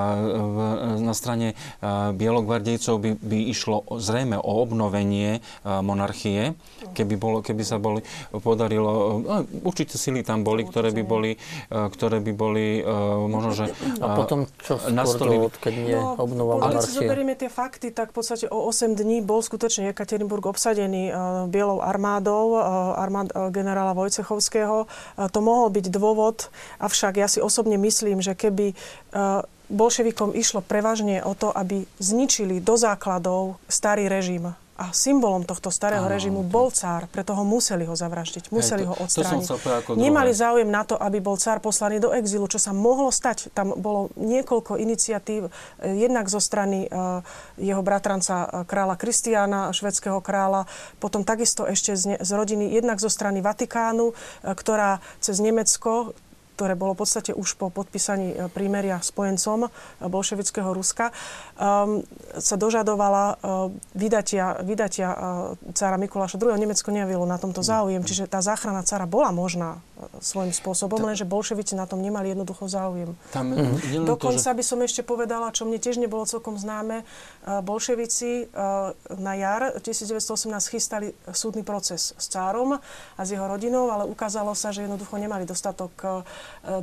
na 1.04 1.12
strane 1.12 1.52
e, 1.52 1.56
bielogvardejcov 2.16 2.96
by, 3.04 3.12
by 3.20 3.40
išlo 3.52 3.84
zrejme 4.00 4.40
o 4.40 4.52
obnovenie 4.64 5.44
monarchie, 5.66 6.56
keby, 6.96 7.16
bolo, 7.20 7.38
keby 7.44 7.64
sa 7.68 7.82
boli, 7.82 8.00
podarilo, 8.32 9.20
určite 9.68 10.00
sily 10.00 10.24
tam 10.24 10.48
boli, 10.48 10.64
ktoré 10.64 10.94
by 10.94 11.04
boli, 11.04 11.36
ktoré 11.68 12.22
by 12.22 12.32
boli 12.32 12.80
možno, 13.28 13.52
že 13.52 13.66
A 14.00 14.16
potom 14.16 14.46
čo 14.62 14.78
skôr 14.78 15.28
dôvod, 15.28 15.54
keď 15.58 15.74
nie 15.74 15.98
no, 15.98 16.16
obnova 16.16 16.62
monarchie? 16.62 16.80
Ale 16.80 16.86
si 16.86 16.92
zoberieme 16.96 17.34
tie 17.34 17.50
fakty, 17.50 17.92
tak 17.92 18.14
v 18.14 18.22
podstate 18.22 18.46
o 18.48 18.70
8 18.70 18.94
dní 18.96 19.26
bol 19.26 19.42
skutočne 19.42 19.92
Ekaterinburg 19.92 20.46
obsadený 20.46 21.10
bielou 21.50 21.82
armádou, 21.82 22.62
armád 22.96 23.34
generála 23.50 23.98
Vojcechovského 23.98 24.86
to 25.18 25.40
mohol 25.40 25.70
byť 25.70 25.86
dôvod, 25.92 26.50
avšak 26.82 27.20
ja 27.20 27.28
si 27.28 27.40
osobne 27.44 27.78
myslím, 27.78 28.20
že 28.24 28.34
keby 28.34 28.72
e, 28.72 28.76
bolševikom 29.70 30.36
išlo 30.38 30.62
prevažne 30.62 31.22
o 31.26 31.34
to, 31.34 31.50
aby 31.50 31.86
zničili 31.98 32.62
do 32.62 32.78
základov 32.78 33.58
starý 33.66 34.08
režim, 34.08 34.54
a 34.74 34.90
symbolom 34.90 35.46
tohto 35.46 35.70
starého 35.70 36.02
Áno, 36.02 36.10
režimu 36.10 36.42
to... 36.42 36.50
bol 36.50 36.68
cár, 36.74 37.06
preto 37.06 37.38
ho 37.38 37.46
museli 37.46 37.86
ho 37.86 37.94
zavraždiť, 37.94 38.50
museli 38.50 38.82
Hej, 38.82 38.90
to, 38.90 38.92
ho 38.92 38.96
odstrániť. 39.06 39.46
To 39.46 39.58
ako 39.62 39.90
Nemali 39.94 40.34
záujem 40.34 40.66
na 40.66 40.82
to, 40.82 40.98
aby 40.98 41.22
bol 41.22 41.38
cár 41.38 41.62
poslaný 41.62 42.02
do 42.02 42.10
exilu, 42.10 42.50
čo 42.50 42.58
sa 42.58 42.74
mohlo 42.74 43.14
stať. 43.14 43.54
Tam 43.54 43.78
bolo 43.78 44.10
niekoľko 44.18 44.82
iniciatív, 44.82 45.48
eh, 45.48 45.94
jednak 45.94 46.26
zo 46.26 46.42
strany 46.42 46.90
uh, 46.90 47.22
jeho 47.62 47.86
bratranca 47.86 48.50
uh, 48.50 48.50
kráľa 48.66 48.98
Kristiána, 48.98 49.70
švedského 49.70 50.18
kráľa, 50.26 50.66
potom 50.98 51.22
takisto 51.22 51.70
ešte 51.70 51.94
z, 51.94 52.04
ne, 52.10 52.18
z 52.18 52.32
rodiny, 52.34 52.74
jednak 52.74 52.98
zo 52.98 53.14
strany 53.14 53.46
Vatikánu, 53.46 54.18
ktorá 54.42 55.04
cez 55.22 55.38
Nemecko, 55.38 56.18
ktoré 56.64 56.80
bolo 56.80 56.96
v 56.96 57.04
podstate 57.04 57.36
už 57.36 57.60
po 57.60 57.68
podpísaní 57.68 58.32
e, 58.32 58.48
prímeria 58.48 59.04
spojencom 59.04 59.68
e, 59.68 59.70
bolševického 60.08 60.72
Ruska, 60.72 61.12
um, 61.60 62.00
sa 62.40 62.56
dožadovala 62.56 63.36
uh, 63.36 63.68
vydatia, 63.92 64.64
vydatia 64.64 65.12
cára 65.76 66.00
Mikuláša 66.00 66.40
II. 66.40 66.56
Nemecko 66.56 66.88
nejavilo 66.90 67.28
na 67.28 67.36
tomto 67.36 67.60
záujem, 67.60 68.00
čiže 68.02 68.32
tá 68.32 68.40
záchrana 68.40 68.86
cára 68.88 69.04
bola 69.04 69.36
možná 69.36 69.84
svojím 70.22 70.54
spôsobom, 70.56 71.00
Ta... 71.00 71.06
lenže 71.12 71.26
bolševici 71.28 71.74
na 71.76 71.86
tom 71.86 72.02
nemali 72.02 72.32
jednoducho 72.32 72.68
záujem. 72.68 73.16
Tam, 73.32 73.54
mm-hmm. 73.54 74.08
Dokonca 74.08 74.50
to, 74.50 74.54
že... 74.54 74.58
by 74.58 74.64
som 74.64 74.80
ešte 74.84 75.02
povedala, 75.02 75.52
čo 75.56 75.68
mne 75.68 75.78
tiež 75.78 76.00
nebolo 76.00 76.26
celkom 76.26 76.56
známe, 76.56 77.04
bolševici 77.44 78.54
na 79.20 79.34
jar 79.36 79.78
1918 79.82 80.74
chystali 80.74 81.12
súdny 81.32 81.62
proces 81.62 82.16
s 82.16 82.26
cárom 82.32 82.80
a 83.18 83.22
s 83.22 83.30
jeho 83.32 83.46
rodinou, 83.46 83.92
ale 83.92 84.08
ukázalo 84.08 84.56
sa, 84.56 84.72
že 84.72 84.86
jednoducho 84.88 85.16
nemali 85.20 85.44
dostatok 85.44 86.24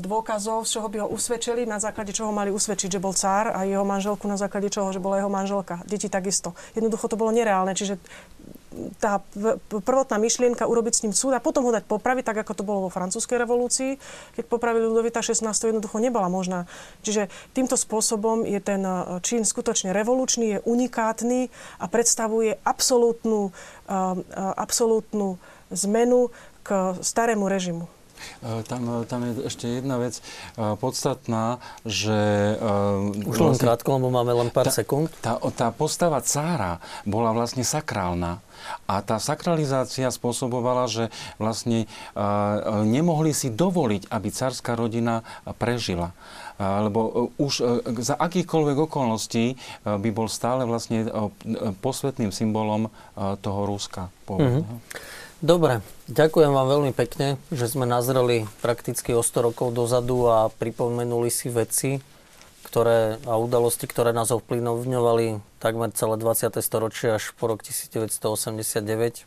dôkazov, 0.01 0.69
z 0.69 0.79
čoho 0.79 0.89
by 0.93 0.99
ho 1.05 1.09
usvedčili, 1.09 1.65
na 1.65 1.81
základe 1.81 2.13
čoho 2.13 2.31
mali 2.31 2.53
usvedčiť, 2.53 2.97
že 2.97 3.03
bol 3.03 3.17
cár 3.17 3.53
a 3.53 3.65
jeho 3.65 3.85
manželku 3.85 4.29
na 4.29 4.37
základe 4.37 4.69
čoho, 4.71 4.93
že 4.93 5.03
bola 5.03 5.21
jeho 5.21 5.33
manželka. 5.33 5.81
Deti 5.89 6.13
takisto. 6.13 6.53
Jednoducho 6.77 7.09
to 7.09 7.17
bolo 7.17 7.33
nereálne, 7.33 7.73
čiže 7.73 7.97
tá 9.03 9.19
prvotná 9.67 10.17
myšlienka 10.23 10.63
urobiť 10.63 10.95
s 10.95 11.03
ním 11.03 11.15
súd 11.15 11.35
a 11.35 11.43
potom 11.43 11.67
ho 11.67 11.75
dať 11.75 11.91
popraviť, 11.91 12.25
tak 12.31 12.39
ako 12.47 12.53
to 12.55 12.63
bolo 12.63 12.81
vo 12.87 12.91
francúzskej 12.91 13.43
revolúcii, 13.43 13.99
keď 14.39 14.45
popravili 14.47 14.87
Ludovita 14.87 15.19
16. 15.19 15.43
jednoducho 15.51 15.99
nebola 15.99 16.31
možná. 16.31 16.71
Čiže 17.03 17.27
týmto 17.51 17.75
spôsobom 17.75 18.47
je 18.47 18.63
ten 18.63 18.83
e, 18.87 19.19
čin 19.27 19.43
skutočne 19.43 19.91
revolučný, 19.91 20.59
je 20.59 20.63
unikátny 20.63 21.51
a 21.83 21.91
predstavuje 21.91 22.63
absolútnu, 22.63 23.51
e, 23.51 23.53
e, 23.91 23.95
absolútnu 24.55 25.43
zmenu 25.75 26.31
k 26.63 26.95
starému 27.03 27.51
režimu. 27.51 28.00
E, 28.41 28.63
tam, 28.65 29.03
e, 29.03 29.09
tam 29.09 29.21
je 29.27 29.33
ešte 29.47 29.67
jedna 29.69 30.01
vec 30.01 30.19
e, 30.19 30.23
podstatná, 30.77 31.61
že... 31.85 32.57
Už 33.27 33.37
len 33.37 33.53
vlastne, 33.53 33.65
krátko, 33.65 34.01
lebo 34.01 34.09
máme 34.09 34.33
len 34.33 34.49
pár 34.49 34.69
tá, 34.69 34.75
sekúnd. 34.75 35.13
Tá, 35.21 35.37
tá 35.53 35.69
postava 35.73 36.21
cára 36.25 36.81
bola 37.05 37.33
vlastne 37.37 37.65
sakrálna. 37.65 38.41
A 38.85 39.01
tá 39.01 39.17
sakralizácia 39.17 40.13
spôsobovala, 40.13 40.85
že 40.85 41.09
vlastne 41.41 41.89
nemohli 42.85 43.33
si 43.33 43.49
dovoliť, 43.49 44.13
aby 44.13 44.29
cárska 44.29 44.77
rodina 44.77 45.25
prežila. 45.57 46.13
Lebo 46.61 47.33
už 47.41 47.65
za 48.05 48.21
akýchkoľvek 48.21 48.85
okolností 48.85 49.57
by 49.89 50.11
bol 50.13 50.29
stále 50.29 50.69
vlastne 50.69 51.09
posvetným 51.81 52.37
symbolom 52.37 52.93
toho 53.17 53.61
Ruska. 53.65 54.13
Mm-hmm. 54.29 54.63
Dobre, 55.41 55.81
ďakujem 56.05 56.53
vám 56.53 56.69
veľmi 56.69 56.93
pekne, 56.93 57.41
že 57.49 57.65
sme 57.65 57.89
nazreli 57.89 58.45
prakticky 58.61 59.17
o 59.17 59.25
100 59.25 59.49
rokov 59.53 59.73
dozadu 59.73 60.29
a 60.29 60.53
pripomenuli 60.53 61.33
si 61.33 61.49
veci 61.49 62.05
ktoré, 62.71 63.19
a 63.27 63.35
udalosti, 63.35 63.91
ktoré 63.91 64.15
nás 64.15 64.31
ovplyvňovali 64.31 65.43
takmer 65.59 65.91
celé 65.91 66.15
20. 66.15 66.55
storočie 66.63 67.19
až 67.19 67.35
po 67.35 67.51
rok 67.51 67.67
1989. 67.67 69.27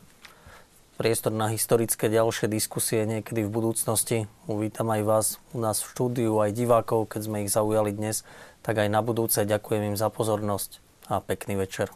Priestor 0.96 1.34
na 1.36 1.52
historické 1.52 2.08
ďalšie 2.08 2.48
diskusie 2.48 3.04
niekedy 3.04 3.44
v 3.44 3.52
budúcnosti. 3.52 4.32
Uvítam 4.48 4.88
aj 4.94 5.02
vás 5.04 5.28
u 5.52 5.60
nás 5.60 5.84
v 5.84 5.92
štúdiu, 5.92 6.40
aj 6.40 6.56
divákov, 6.56 7.12
keď 7.12 7.22
sme 7.28 7.44
ich 7.44 7.52
zaujali 7.52 7.92
dnes. 7.92 8.24
Tak 8.64 8.80
aj 8.80 8.88
na 8.88 9.04
budúce 9.04 9.44
ďakujem 9.44 9.92
im 9.92 9.98
za 10.00 10.08
pozornosť 10.08 10.80
a 11.12 11.20
pekný 11.20 11.60
večer. 11.60 11.92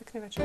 Pekný 0.00 0.26
večer. 0.26 0.42